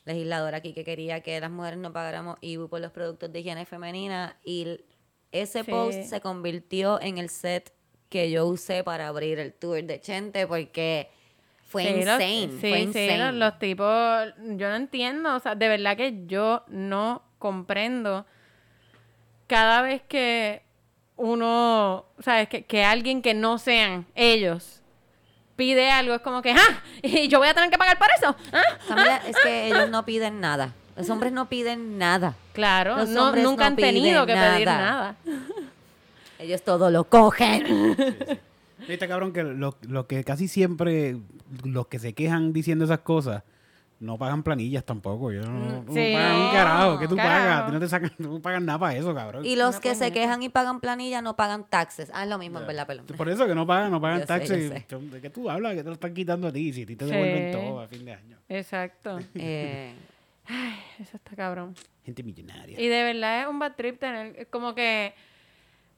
legisladora 0.04 0.58
aquí 0.58 0.72
que 0.74 0.84
quería 0.84 1.20
que 1.22 1.40
las 1.40 1.50
mujeres 1.50 1.78
no 1.78 1.92
pagáramos 1.92 2.36
IBU 2.40 2.68
por 2.68 2.80
los 2.80 2.90
productos 2.92 3.32
de 3.32 3.40
higiene 3.40 3.64
femenina 3.66 4.36
y 4.44 4.80
ese 5.32 5.64
Sí. 5.64 5.70
post 5.70 6.02
se 6.02 6.20
convirtió 6.20 7.00
en 7.00 7.18
el 7.18 7.28
set 7.30 7.72
que 8.08 8.30
yo 8.30 8.46
usé 8.46 8.84
para 8.84 9.08
abrir 9.08 9.38
el 9.38 9.52
tour 9.52 9.82
de 9.82 10.00
Chente 10.00 10.46
porque 10.46 11.10
fue 11.66 11.82
Sí, 11.84 12.04
los- 12.04 12.20
insane, 12.20 12.48
sí, 12.52 12.58
fue 12.60 12.78
sí, 12.78 12.82
insane. 13.00 13.18
los, 13.18 13.34
los 13.34 13.58
tipos, 13.58 13.86
yo 14.56 14.68
no 14.68 14.76
entiendo, 14.76 15.34
o 15.34 15.40
sea, 15.40 15.54
de 15.54 15.68
verdad 15.68 15.96
que 15.96 16.24
yo 16.26 16.62
no 16.68 17.22
comprendo 17.38 18.24
cada 19.46 19.82
vez 19.82 20.02
que 20.08 20.62
uno, 21.16 22.06
sabes, 22.20 22.48
que, 22.48 22.64
que 22.64 22.84
alguien 22.84 23.22
que 23.22 23.34
no 23.34 23.58
sean 23.58 24.06
ellos 24.14 24.80
pide 25.56 25.90
algo, 25.90 26.14
es 26.14 26.20
como 26.22 26.42
que, 26.42 26.50
ah, 26.52 26.82
y 27.02 27.28
yo 27.28 27.38
voy 27.38 27.48
a 27.48 27.54
tener 27.54 27.70
que 27.70 27.78
pagar 27.78 27.98
por 27.98 28.08
eso, 28.18 28.34
ah. 28.52 28.62
Camila, 28.88 29.20
es 29.26 29.36
que 29.42 29.68
ellos 29.68 29.88
no 29.90 30.04
piden 30.04 30.40
nada. 30.40 30.72
Los 30.96 31.10
hombres 31.10 31.32
no 31.32 31.48
piden 31.48 31.98
nada. 31.98 32.36
Claro, 32.52 32.96
Los 32.96 33.08
no, 33.08 33.32
nunca 33.34 33.62
no 33.64 33.66
han 33.66 33.76
tenido 33.76 34.26
que 34.26 34.34
pedir 34.34 34.66
nada. 34.66 35.16
Ellos 36.44 36.62
todo 36.62 36.90
lo 36.90 37.04
cogen. 37.04 37.96
Viste, 38.86 39.08
cabrón, 39.08 39.32
que 39.32 39.42
lo, 39.42 39.76
lo 39.88 40.06
que 40.06 40.22
casi 40.24 40.46
siempre 40.48 41.16
los 41.64 41.86
que 41.86 41.98
se 41.98 42.12
quejan 42.12 42.52
diciendo 42.52 42.84
esas 42.84 42.98
cosas 43.00 43.42
no 44.00 44.18
pagan 44.18 44.42
planillas 44.42 44.84
tampoco. 44.84 45.32
Yo 45.32 45.40
no, 45.42 45.82
no 45.82 45.92
sí, 45.94 46.10
pagan 46.12 46.36
un 46.36 46.50
carajo. 46.52 46.98
¿Qué 46.98 47.08
tú 47.08 47.16
pagas? 47.16 47.72
No 47.72 47.80
te 47.80 47.88
sacan, 47.88 48.12
no 48.18 48.40
pagas 48.40 48.60
nada 48.62 48.78
para 48.78 48.96
eso, 48.98 49.14
cabrón. 49.14 49.46
Y 49.46 49.56
los 49.56 49.80
que 49.80 49.94
se 49.94 50.12
quejan 50.12 50.42
y 50.42 50.50
pagan 50.50 50.80
planilla 50.80 51.22
no 51.22 51.36
pagan 51.36 51.64
taxes. 51.64 52.10
Ah, 52.12 52.24
es 52.24 52.28
lo 52.28 52.36
mismo, 52.36 52.58
en 52.60 52.66
verdad, 52.66 52.86
perdón. 52.86 53.06
Por 53.16 53.28
eso 53.30 53.46
que 53.46 53.54
no 53.54 53.66
pagan, 53.66 53.90
no 53.90 54.00
pagan 54.02 54.20
Yo 54.20 54.26
taxes. 54.26 54.68
sé. 54.88 54.96
¿De 54.98 55.20
qué 55.22 55.30
tú 55.30 55.48
hablas? 55.48 55.72
Que 55.74 55.82
te 55.82 55.88
lo 55.88 55.94
están 55.94 56.12
quitando 56.12 56.48
a 56.48 56.52
ti. 56.52 56.72
Si 56.72 56.82
a 56.82 56.86
ti 56.86 56.96
te 56.96 57.06
Sí. 57.06 57.10
devuelven 57.12 57.52
todo 57.52 57.80
a 57.80 57.86
fin 57.88 58.04
de 58.04 58.12
año. 58.12 58.38
Exacto. 58.48 59.18
Eh, 59.36 59.94
Eso 61.00 61.16
está 61.16 61.34
cabrón. 61.34 61.74
Gente 62.04 62.22
millonaria. 62.22 62.78
Y 62.78 62.86
de 62.86 63.02
verdad 63.02 63.42
es 63.42 63.46
un 63.48 63.58
bad 63.58 63.74
trip 63.76 63.98
tener, 63.98 64.46
como 64.50 64.74
que, 64.74 65.14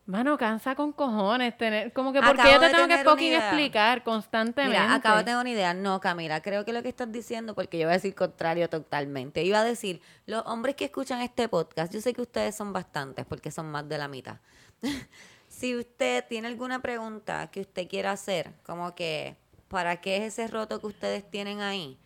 mano, 0.06 0.38
cansa 0.38 0.74
con 0.74 0.92
cojones 0.92 1.56
tener, 1.58 1.92
como 1.92 2.12
que, 2.12 2.20
¿por 2.20 2.36
qué 2.36 2.52
yo 2.52 2.60
te 2.60 2.70
tengo 2.70 2.88
que 2.88 3.04
fucking 3.04 3.32
explicar 3.34 4.04
constantemente? 4.04 4.78
Mira, 4.78 4.94
acabo 4.94 5.18
de 5.18 5.24
tener 5.24 5.40
una 5.40 5.50
idea. 5.50 5.74
No, 5.74 6.00
Camila, 6.00 6.40
creo 6.40 6.64
que 6.64 6.72
lo 6.72 6.82
que 6.82 6.88
estás 6.88 7.10
diciendo, 7.10 7.54
porque 7.54 7.78
yo 7.78 7.86
voy 7.86 7.92
a 7.92 7.96
decir 7.96 8.14
contrario 8.14 8.70
totalmente. 8.70 9.42
Iba 9.42 9.60
a 9.60 9.64
decir, 9.64 10.00
los 10.26 10.44
hombres 10.46 10.76
que 10.76 10.86
escuchan 10.86 11.20
este 11.20 11.48
podcast, 11.48 11.92
yo 11.92 12.00
sé 12.00 12.14
que 12.14 12.22
ustedes 12.22 12.54
son 12.54 12.72
bastantes, 12.72 13.26
porque 13.26 13.50
son 13.50 13.70
más 13.70 13.88
de 13.88 13.98
la 13.98 14.08
mitad. 14.08 14.36
si 15.48 15.76
usted 15.76 16.24
tiene 16.28 16.48
alguna 16.48 16.80
pregunta 16.80 17.50
que 17.50 17.60
usted 17.60 17.88
quiera 17.88 18.12
hacer, 18.12 18.52
como 18.64 18.94
que, 18.94 19.36
¿para 19.68 20.00
qué 20.00 20.18
es 20.18 20.34
ese 20.34 20.46
roto 20.46 20.80
que 20.80 20.86
ustedes 20.86 21.28
tienen 21.28 21.60
ahí? 21.60 21.98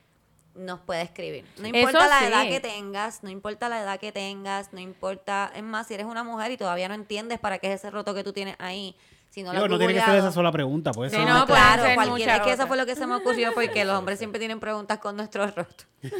Nos 0.61 0.81
puede 0.81 1.03
escribir. 1.03 1.45
No 1.59 1.67
Eso 1.69 1.77
importa 1.79 2.07
la 2.09 2.19
sí. 2.19 2.25
edad 2.27 2.43
que 2.49 2.61
tengas, 2.61 3.23
no 3.23 3.31
importa 3.31 3.69
la 3.69 3.81
edad 3.83 3.99
que 3.99 4.13
tengas, 4.13 4.73
no 4.75 4.81
importa, 4.81 5.51
es 5.55 5.63
más, 5.63 5.87
si 5.87 5.95
eres 5.95 6.07
una 6.07 6.23
mujer 6.23 6.51
y 6.53 6.57
todavía 6.59 6.87
no 6.89 6.95
entiendes 6.95 7.39
para 7.39 7.59
qué 7.59 7.69
es 7.69 7.75
ese 7.81 7.91
roto 7.91 8.13
que 8.15 8.23
tú 8.25 8.33
tienes 8.35 8.57
ahí, 8.59 8.95
si 9.31 9.43
no 9.43 9.53
lo 9.55 9.65
has 9.65 9.71
no 9.71 9.79
tiene 9.79 9.95
que 9.95 10.01
ser 10.03 10.17
esa 10.17 10.33
sola 10.33 10.53
pregunta. 10.53 10.91
Puede 10.93 11.09
Sí, 11.11 11.17
ser 11.17 11.25
no, 11.25 11.31
una- 11.37 11.47
pueden 11.47 11.63
claro, 11.63 11.83
ser 11.85 11.95
cualquiera. 11.95 12.37
Es 12.37 12.43
que 12.43 12.53
eso 12.53 12.67
fue 12.67 12.77
lo 12.77 12.85
que 12.85 12.95
se 12.97 13.07
me 13.07 13.15
ocurrió 13.15 13.53
porque 13.55 13.85
los 13.87 13.97
hombres 13.97 14.19
siempre 14.19 14.39
tienen 14.39 14.61
preguntas 14.61 14.99
con 14.99 15.17
nuestros 15.17 15.55
rostros. 15.55 15.87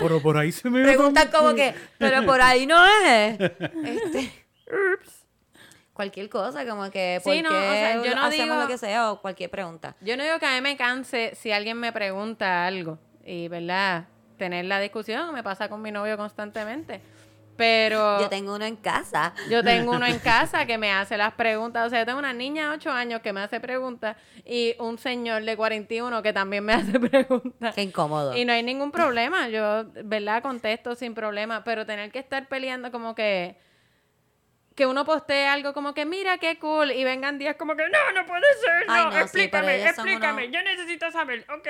Pero 0.00 0.20
por 0.22 0.36
ahí 0.38 0.50
se 0.50 0.68
me 0.70 0.82
Preguntas 0.82 1.26
como 1.26 1.54
que, 1.54 1.74
pero 1.98 2.24
por 2.24 2.40
ahí 2.40 2.66
no 2.66 2.84
es. 2.86 3.38
Este, 3.84 4.32
cualquier 5.92 6.28
cosa, 6.28 6.66
como 6.66 6.90
que, 6.90 7.20
¿por 7.22 7.32
Sí, 7.32 7.42
no, 7.42 7.50
qué 7.50 7.56
o 7.56 7.60
sea, 7.72 7.94
yo 8.04 8.14
no 8.14 8.22
hacemos 8.22 8.32
digo- 8.56 8.60
lo 8.62 8.66
que 8.68 8.78
sea 8.78 9.10
o 9.12 9.20
cualquier 9.20 9.50
pregunta? 9.50 9.96
Yo 10.00 10.16
no 10.16 10.22
digo 10.24 10.38
que 10.38 10.46
a 10.46 10.54
mí 10.54 10.60
me 10.60 10.76
canse 10.76 11.34
si 11.34 11.50
alguien 11.52 11.78
me 11.78 11.92
pregunta 11.92 12.66
algo 12.66 12.98
y, 13.28 13.48
¿verdad? 13.48 14.06
Tener 14.36 14.64
la 14.64 14.80
discusión 14.80 15.34
me 15.34 15.42
pasa 15.42 15.68
con 15.68 15.82
mi 15.82 15.90
novio 15.92 16.16
constantemente. 16.16 17.00
Pero 17.56 18.20
Yo 18.20 18.28
tengo 18.28 18.54
uno 18.54 18.64
en 18.64 18.76
casa. 18.76 19.34
yo 19.50 19.64
tengo 19.64 19.90
uno 19.90 20.06
en 20.06 20.18
casa 20.20 20.64
que 20.64 20.78
me 20.78 20.92
hace 20.92 21.16
las 21.16 21.32
preguntas. 21.34 21.88
O 21.88 21.90
sea, 21.90 21.98
yo 21.98 22.06
tengo 22.06 22.20
una 22.20 22.32
niña 22.32 22.68
de 22.68 22.76
8 22.76 22.90
años 22.92 23.20
que 23.20 23.32
me 23.32 23.40
hace 23.40 23.58
preguntas 23.58 24.16
y 24.46 24.76
un 24.78 24.96
señor 24.96 25.42
de 25.42 25.56
41 25.56 26.22
que 26.22 26.32
también 26.32 26.64
me 26.64 26.72
hace 26.74 27.00
preguntas. 27.00 27.74
Qué 27.74 27.82
incómodo. 27.82 28.36
Y 28.36 28.44
no 28.44 28.52
hay 28.52 28.62
ningún 28.62 28.92
problema, 28.92 29.48
yo, 29.48 29.86
¿verdad? 30.04 30.40
Contesto 30.40 30.94
sin 30.94 31.14
problema, 31.14 31.64
pero 31.64 31.84
tener 31.84 32.12
que 32.12 32.20
estar 32.20 32.46
peleando 32.46 32.92
como 32.92 33.16
que 33.16 33.56
que 34.78 34.86
uno 34.86 35.04
postee 35.04 35.48
algo 35.48 35.72
como 35.72 35.92
que 35.92 36.06
mira 36.06 36.38
qué 36.38 36.56
cool 36.60 36.92
y 36.92 37.02
vengan 37.02 37.36
días 37.36 37.56
como 37.56 37.74
que 37.74 37.82
no, 37.88 38.12
no 38.14 38.24
puede 38.26 38.44
ser, 38.64 38.86
no, 38.86 38.92
Ay, 39.10 39.22
explícame, 39.22 39.82
explícame, 39.84 40.42
unos- 40.46 40.54
yo 40.54 40.62
necesito 40.62 41.10
saber, 41.10 41.44
ok. 41.52 41.66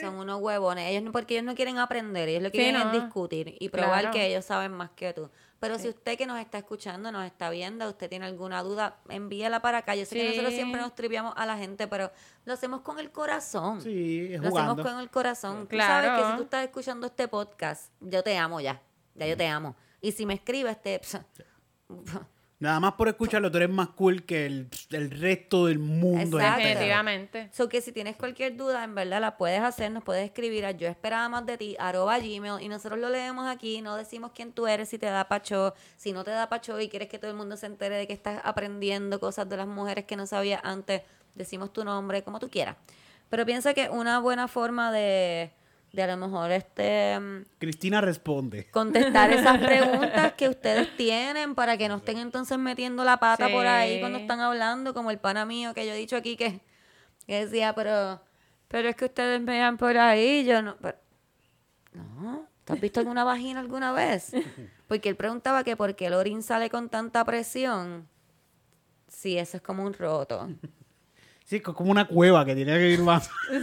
Son 0.00 0.16
unos 0.16 0.40
huevones. 0.40 0.90
Ellos 0.90 1.04
no, 1.04 1.12
porque 1.12 1.34
ellos 1.34 1.44
no 1.44 1.54
quieren 1.54 1.78
aprender. 1.78 2.28
Ellos 2.28 2.42
lo 2.42 2.50
que 2.50 2.58
Sí, 2.58 2.64
quieren 2.64 2.80
no. 2.82 2.92
es 2.92 3.02
discutir 3.02 3.54
y 3.60 3.68
probar 3.68 4.00
Claro. 4.00 4.10
que 4.14 4.26
ellos 4.26 4.44
saben 4.44 4.72
más 4.72 4.90
que 4.96 5.12
tú. 5.12 5.30
Pero 5.60 5.78
si 5.78 5.88
usted 5.88 6.18
que 6.18 6.26
nos 6.26 6.40
está 6.40 6.58
escuchando, 6.58 7.12
nos 7.12 7.24
está 7.24 7.50
viendo, 7.50 7.88
usted 7.88 8.08
tiene 8.08 8.26
alguna 8.26 8.64
duda, 8.64 8.96
envíela 9.08 9.60
para 9.62 9.78
acá. 9.78 9.94
Yo 9.94 10.04
sé 10.04 10.16
que 10.16 10.28
nosotros 10.30 10.54
siempre 10.54 10.80
nos 10.80 10.96
triviamos 10.96 11.34
a 11.36 11.46
la 11.46 11.56
gente, 11.56 11.86
pero 11.86 12.10
lo 12.44 12.52
hacemos 12.52 12.80
con 12.80 12.98
el 12.98 13.12
corazón. 13.12 13.80
Sí, 13.80 14.34
es 14.34 14.40
Lo 14.40 14.48
hacemos 14.48 14.80
con 14.82 14.98
el 14.98 15.08
corazón. 15.08 15.62
Tú 15.62 15.68
Claro. 15.68 16.08
sabes 16.08 16.20
que 16.24 16.30
si 16.32 16.36
tú 16.36 16.42
estás 16.42 16.64
escuchando 16.64 17.06
este 17.06 17.28
podcast, 17.28 17.92
yo 18.00 18.24
te 18.24 18.36
amo 18.36 18.60
ya. 18.60 18.80
Ya 19.14 19.26
yo 19.26 19.36
te 19.36 19.46
amo. 19.46 19.76
Y 20.00 20.10
si 20.10 20.26
me 20.26 20.34
escribes, 20.34 20.80
te... 20.82 21.00
Nada 22.60 22.80
más 22.80 22.94
por 22.94 23.06
escucharlo, 23.06 23.52
tú 23.52 23.58
eres 23.58 23.70
más 23.70 23.90
cool 23.90 24.24
que 24.24 24.44
el, 24.44 24.68
el 24.90 25.12
resto 25.12 25.66
del 25.66 25.78
mundo. 25.78 26.40
Exacto. 26.40 26.60
Definitivamente. 26.60 27.50
So 27.52 27.68
que 27.68 27.80
si 27.80 27.92
tienes 27.92 28.16
cualquier 28.16 28.56
duda, 28.56 28.82
en 28.82 28.96
verdad 28.96 29.20
la 29.20 29.36
puedes 29.36 29.60
hacer, 29.60 29.92
nos 29.92 30.02
puedes 30.02 30.24
escribir 30.24 30.66
a 30.66 30.72
yo 30.72 30.88
esperaba 30.88 31.28
más 31.28 31.46
de 31.46 31.56
ti, 31.56 31.76
arroba 31.78 32.18
gmail, 32.18 32.60
y 32.60 32.68
nosotros 32.68 32.98
lo 32.98 33.10
leemos 33.10 33.46
aquí, 33.46 33.80
no 33.80 33.94
decimos 33.94 34.32
quién 34.34 34.52
tú 34.52 34.66
eres, 34.66 34.88
si 34.88 34.98
te 34.98 35.06
da 35.06 35.28
pacho, 35.28 35.74
si 35.96 36.12
no 36.12 36.24
te 36.24 36.32
da 36.32 36.48
pacho 36.48 36.80
y 36.80 36.88
quieres 36.88 37.08
que 37.08 37.20
todo 37.20 37.30
el 37.30 37.36
mundo 37.36 37.56
se 37.56 37.66
entere 37.66 37.96
de 37.96 38.08
que 38.08 38.12
estás 38.12 38.40
aprendiendo 38.42 39.20
cosas 39.20 39.48
de 39.48 39.56
las 39.56 39.68
mujeres 39.68 40.04
que 40.04 40.16
no 40.16 40.26
sabías 40.26 40.60
antes, 40.64 41.02
decimos 41.36 41.72
tu 41.72 41.84
nombre, 41.84 42.24
como 42.24 42.40
tú 42.40 42.50
quieras. 42.50 42.76
Pero 43.28 43.46
piensa 43.46 43.72
que 43.72 43.88
una 43.88 44.18
buena 44.18 44.48
forma 44.48 44.90
de, 44.90 45.52
de 45.92 46.02
a 46.02 46.06
lo 46.06 46.16
mejor 46.18 46.50
este 46.50 47.18
mm, 47.18 47.44
Cristina 47.58 48.00
responde. 48.00 48.68
contestar 48.70 49.30
esas 49.32 49.58
preguntas 49.66 50.32
que 50.34 50.48
ustedes 50.48 50.94
tienen 50.96 51.54
para 51.54 51.76
que 51.78 51.88
no 51.88 51.96
estén 51.96 52.18
entonces 52.18 52.58
metiendo 52.58 53.04
la 53.04 53.16
pata 53.18 53.48
por 53.48 53.66
ahí 53.66 53.94
Sí. 53.94 54.00
cuando 54.00 54.18
están 54.18 54.40
hablando, 54.40 54.92
como 54.94 55.10
el 55.10 55.18
pana 55.18 55.44
mío 55.46 55.72
que 55.74 55.86
yo 55.86 55.92
he 55.92 55.96
dicho 55.96 56.16
aquí 56.16 56.36
que, 56.36 56.60
que 57.26 57.44
decía, 57.46 57.74
pero, 57.74 58.20
pero 58.68 58.88
es 58.90 58.96
que 58.96 59.06
ustedes 59.06 59.40
me 59.40 59.58
dan 59.58 59.76
por 59.78 59.96
ahí, 59.96 60.44
yo 60.44 60.60
no, 60.62 60.76
pero- 60.76 60.98
no, 61.94 62.46
¿te 62.64 62.74
has 62.74 62.80
visto 62.80 63.00
alguna 63.00 63.24
vagina 63.24 63.60
alguna 63.60 63.92
vez? 63.92 64.32
Porque 64.88 65.08
él 65.10 65.16
preguntaba 65.16 65.64
que 65.64 65.76
por 65.76 65.96
qué 65.96 66.06
el 66.06 66.14
orín 66.14 66.42
sale 66.42 66.70
con 66.70 66.88
tanta 66.88 67.24
presión, 67.24 68.08
si 69.08 69.36
eso 69.38 69.56
es 69.58 69.62
como 69.62 69.84
un 69.84 69.92
roto. 69.94 70.48
Sí, 71.44 71.56
es 71.56 71.62
como 71.62 71.90
una 71.90 72.06
cueva 72.06 72.44
que 72.44 72.54
tiene 72.54 72.72
que 72.78 72.90
ir 72.90 73.00
más. 73.00 73.30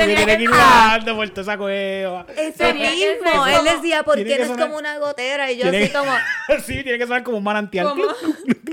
Tenía 0.00 0.16
tiene 0.16 0.36
que- 0.36 0.42
ir 0.44 0.50
por 0.50 1.30
toda 1.30 1.42
esa 1.42 1.58
cueva. 1.58 2.26
Eso 2.36 2.74
mismo, 2.74 3.46
él 3.46 3.64
decía, 3.64 4.02
¿por 4.02 4.16
qué 4.16 4.24
que 4.24 4.36
no 4.38 4.42
es 4.44 4.48
sonar- 4.50 4.66
como 4.66 4.78
una 4.78 4.98
gotera? 4.98 5.50
Y 5.50 5.58
yo 5.58 5.68
así 5.68 5.88
como... 5.90 6.12
sí, 6.66 6.82
tiene 6.82 6.98
que 6.98 7.06
ser 7.06 7.22
como 7.22 7.38
un 7.38 7.44
manantial. 7.44 7.92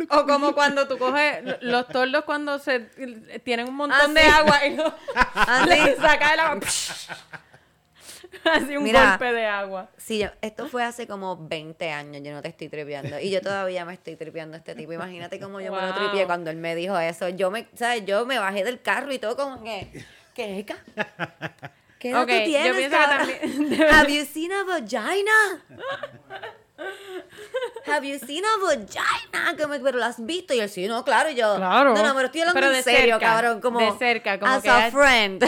O 0.09 0.25
como 0.25 0.53
cuando 0.53 0.87
tú 0.87 0.97
coges 0.97 1.43
lo- 1.43 1.57
los 1.61 1.87
tordos 1.89 2.23
cuando 2.23 2.59
se 2.59 2.79
tienen 3.43 3.67
un 3.67 3.75
montón 3.75 3.99
Ah, 4.17 4.21
de 4.21 4.27
agua 4.27 4.65
y 4.65 4.75
lo, 4.75 4.93
Ah, 5.15 5.65
saca 6.01 6.33
el 6.33 6.39
agua. 6.39 6.59
Así 8.43 8.77
un 8.77 8.83
Mira. 8.83 9.09
golpe 9.11 9.33
de 9.33 9.45
agua. 9.45 9.89
Sí, 9.97 10.19
yo, 10.19 10.27
esto 10.41 10.67
fue 10.67 10.83
hace 10.83 11.07
como 11.07 11.35
20 11.47 11.91
años, 11.91 12.21
yo 12.23 12.31
no 12.31 12.41
te 12.41 12.47
estoy 12.49 12.69
tripeando. 12.69 13.19
Y 13.19 13.29
yo 13.29 13.41
todavía 13.41 13.83
me 13.85 13.93
estoy 13.93 14.15
tripeando 14.15 14.55
a 14.55 14.59
este 14.59 14.75
tipo. 14.75 14.93
Imagínate 14.93 15.39
cómo 15.39 15.59
yo 15.59 15.71
me 15.73 15.81
lo 15.81 15.87
Wow. 15.87 15.95
tripié 15.97 16.25
cuando 16.25 16.49
él 16.49 16.57
me 16.57 16.75
dijo 16.75 16.97
eso. 16.97 17.29
Yo 17.29 17.51
me, 17.51 17.67
¿sabes? 17.75 18.05
Yo 18.05 18.25
me 18.25 18.39
bajé 18.39 18.63
del 18.63 18.81
carro 18.81 19.11
y 19.11 19.19
todo 19.19 19.35
como 19.35 19.61
que, 19.63 19.87
¿qué? 20.37 20.65
¿Qué 21.99 22.09
edad 22.11 22.21
Ok, 22.23 22.27
tú 22.29 22.33
yo 22.35 22.43
tienes, 22.45 22.75
pienso 22.77 22.97
que 22.97 23.03
cabrón? 23.03 23.27
también- 23.41 23.91
Have 23.91 24.13
you 24.15 24.25
seen 24.25 24.51
a 24.53 24.63
vagina? 24.63 25.31
Have 27.87 28.07
you 28.07 28.19
seen 28.19 28.43
a 28.45 28.57
vagina? 28.63 29.55
Como, 29.59 29.73
pero 29.83 29.97
lo 29.97 30.05
has 30.05 30.23
visto. 30.23 30.53
Y 30.53 30.59
él, 30.59 30.69
sí, 30.69 30.87
no, 30.87 31.03
claro. 31.03 31.29
Y 31.31 31.35
yo, 31.35 31.55
Claro. 31.55 31.95
no, 31.95 32.03
no, 32.05 32.13
pero 32.13 32.25
estoy 32.27 32.41
hablando 32.41 32.59
Pero 32.61 32.73
en 32.75 32.83
serio, 32.83 33.15
cerca, 33.15 33.19
cabrón. 33.19 33.61
Como, 33.61 33.79
de 33.79 33.91
cerca, 33.97 34.39
como 34.39 34.51
as 34.51 34.61
que 34.61 34.69
a 34.69 34.85
has 34.85 34.93
friend. 34.93 35.43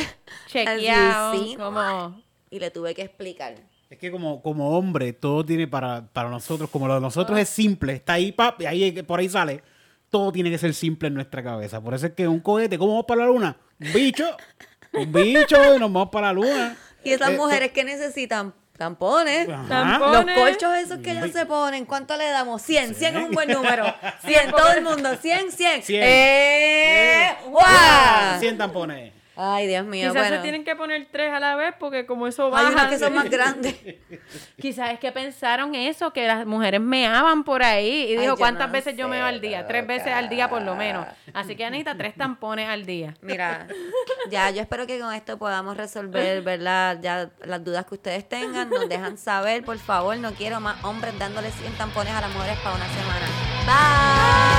chequeado, 0.48 1.34
como-? 1.58 2.24
Y 2.50 2.60
le 2.60 2.72
tuve 2.72 2.96
que 2.96 3.04
explicar. 3.04 3.56
Es 3.90 3.98
que 3.98 4.10
como, 4.12 4.42
como 4.42 4.78
hombre, 4.78 5.14
todo 5.14 5.46
tiene 5.46 5.68
para, 5.68 6.08
para 6.14 6.30
nosotros, 6.30 6.70
como 6.70 6.88
lo 6.88 6.96
de 6.96 7.02
nosotros 7.02 7.38
es 7.40 7.50
simple, 7.50 7.94
está 7.94 8.14
ahí, 8.14 8.32
pap, 8.32 8.62
y 8.62 8.66
ahí, 8.68 8.92
por 9.04 9.20
ahí 9.20 9.28
sale, 9.30 9.64
todo 10.10 10.32
tiene 10.32 10.50
que 10.52 10.58
ser 10.60 10.74
simple 10.76 11.08
en 11.08 11.16
nuestra 11.16 11.44
cabeza. 11.44 11.82
Por 11.82 11.94
eso 11.96 12.06
es 12.08 12.14
que 12.14 12.28
un 12.28 12.40
cohete, 12.40 12.78
¿cómo 12.78 12.92
vamos 12.94 13.06
para 13.08 13.22
la 13.22 13.28
luna? 13.28 13.58
Un 13.80 13.92
bicho, 13.94 14.26
un 14.94 15.12
bicho, 15.12 15.58
y 15.76 15.80
nos 15.80 15.92
vamos 15.92 16.10
para 16.10 16.28
la 16.28 16.34
luna. 16.34 16.78
Y 17.04 17.14
esas 17.14 17.30
Eh, 17.30 17.38
mujeres 17.38 17.72
que 17.72 17.86
necesitan 17.86 18.54
tampones. 18.78 19.48
Los 19.48 20.26
colchos 20.36 20.78
esos 20.78 21.00
que 21.00 21.12
ellas 21.12 21.32
se 21.32 21.46
ponen, 21.46 21.86
¿cuánto 21.86 22.18
le 22.18 22.30
damos? 22.30 22.62
100, 22.62 22.94
100 22.96 23.16
es 23.18 23.24
un 23.24 23.32
buen 23.32 23.50
número. 23.50 23.86
100, 24.26 24.52
todo 24.52 24.72
el 24.74 24.82
mundo, 24.84 25.10
100, 25.22 25.52
100. 25.52 25.84
100. 25.84 26.04
¡Eh! 26.04 27.36
¡Guau! 27.48 28.40
100 28.40 28.58
tampones. 28.58 29.14
Ay, 29.42 29.68
Dios 29.68 29.86
mío, 29.86 30.10
Quizás 30.10 30.22
bueno. 30.28 30.36
se 30.36 30.42
tienen 30.42 30.66
que 30.66 30.76
poner 30.76 31.08
tres 31.10 31.32
a 31.32 31.40
la 31.40 31.56
vez 31.56 31.74
porque 31.80 32.06
como 32.06 32.28
eso 32.28 32.48
Hay 32.48 32.52
baja. 32.52 32.68
unos 32.74 32.86
que 32.88 33.00
son 33.00 33.14
más 33.16 33.30
grandes. 33.30 33.74
Quizás 34.60 34.92
es 34.92 35.00
que 35.00 35.14
pensaron 35.14 35.76
eso, 35.76 36.12
que 36.12 36.28
las 36.28 36.46
mujeres 36.46 36.82
meaban 36.82 37.46
por 37.46 37.64
ahí. 37.64 38.04
Y 38.10 38.12
dijo, 38.18 38.24
yo 38.24 38.36
¿cuántas 38.36 38.68
no 38.68 38.74
veces 38.74 38.98
yo 38.98 39.06
sé, 39.06 39.12
meo 39.12 39.26
al 39.26 39.40
día? 39.40 39.66
Tres 39.66 39.88
veces 39.88 40.12
al 40.12 40.28
día 40.28 40.50
por 40.50 40.62
lo 40.62 40.76
menos. 40.76 41.08
Así 41.34 41.56
que 41.56 41.64
Anita, 41.64 41.96
tres 41.96 42.16
tampones 42.16 42.68
al 42.68 42.86
día. 42.86 43.14
Mira, 43.22 43.66
ya 44.30 44.50
yo 44.50 44.62
espero 44.62 44.86
que 44.86 45.00
con 45.00 45.14
esto 45.14 45.38
podamos 45.38 45.78
resolver, 45.78 46.42
¿verdad? 46.42 46.98
Ya 47.02 47.30
las 47.46 47.64
dudas 47.64 47.86
que 47.86 47.96
ustedes 47.96 48.28
tengan, 48.28 48.70
nos 48.70 48.90
dejan 48.90 49.18
saber, 49.18 49.64
por 49.64 49.78
favor. 49.78 50.18
No 50.18 50.34
quiero 50.34 50.60
más 50.60 50.84
hombres 50.84 51.18
dándole 51.18 51.50
100 51.52 51.74
tampones 51.78 52.12
a 52.14 52.20
las 52.20 52.34
mujeres 52.34 52.58
para 52.60 52.76
una 52.76 52.88
semana. 52.90 53.26
Bye. 53.66 54.59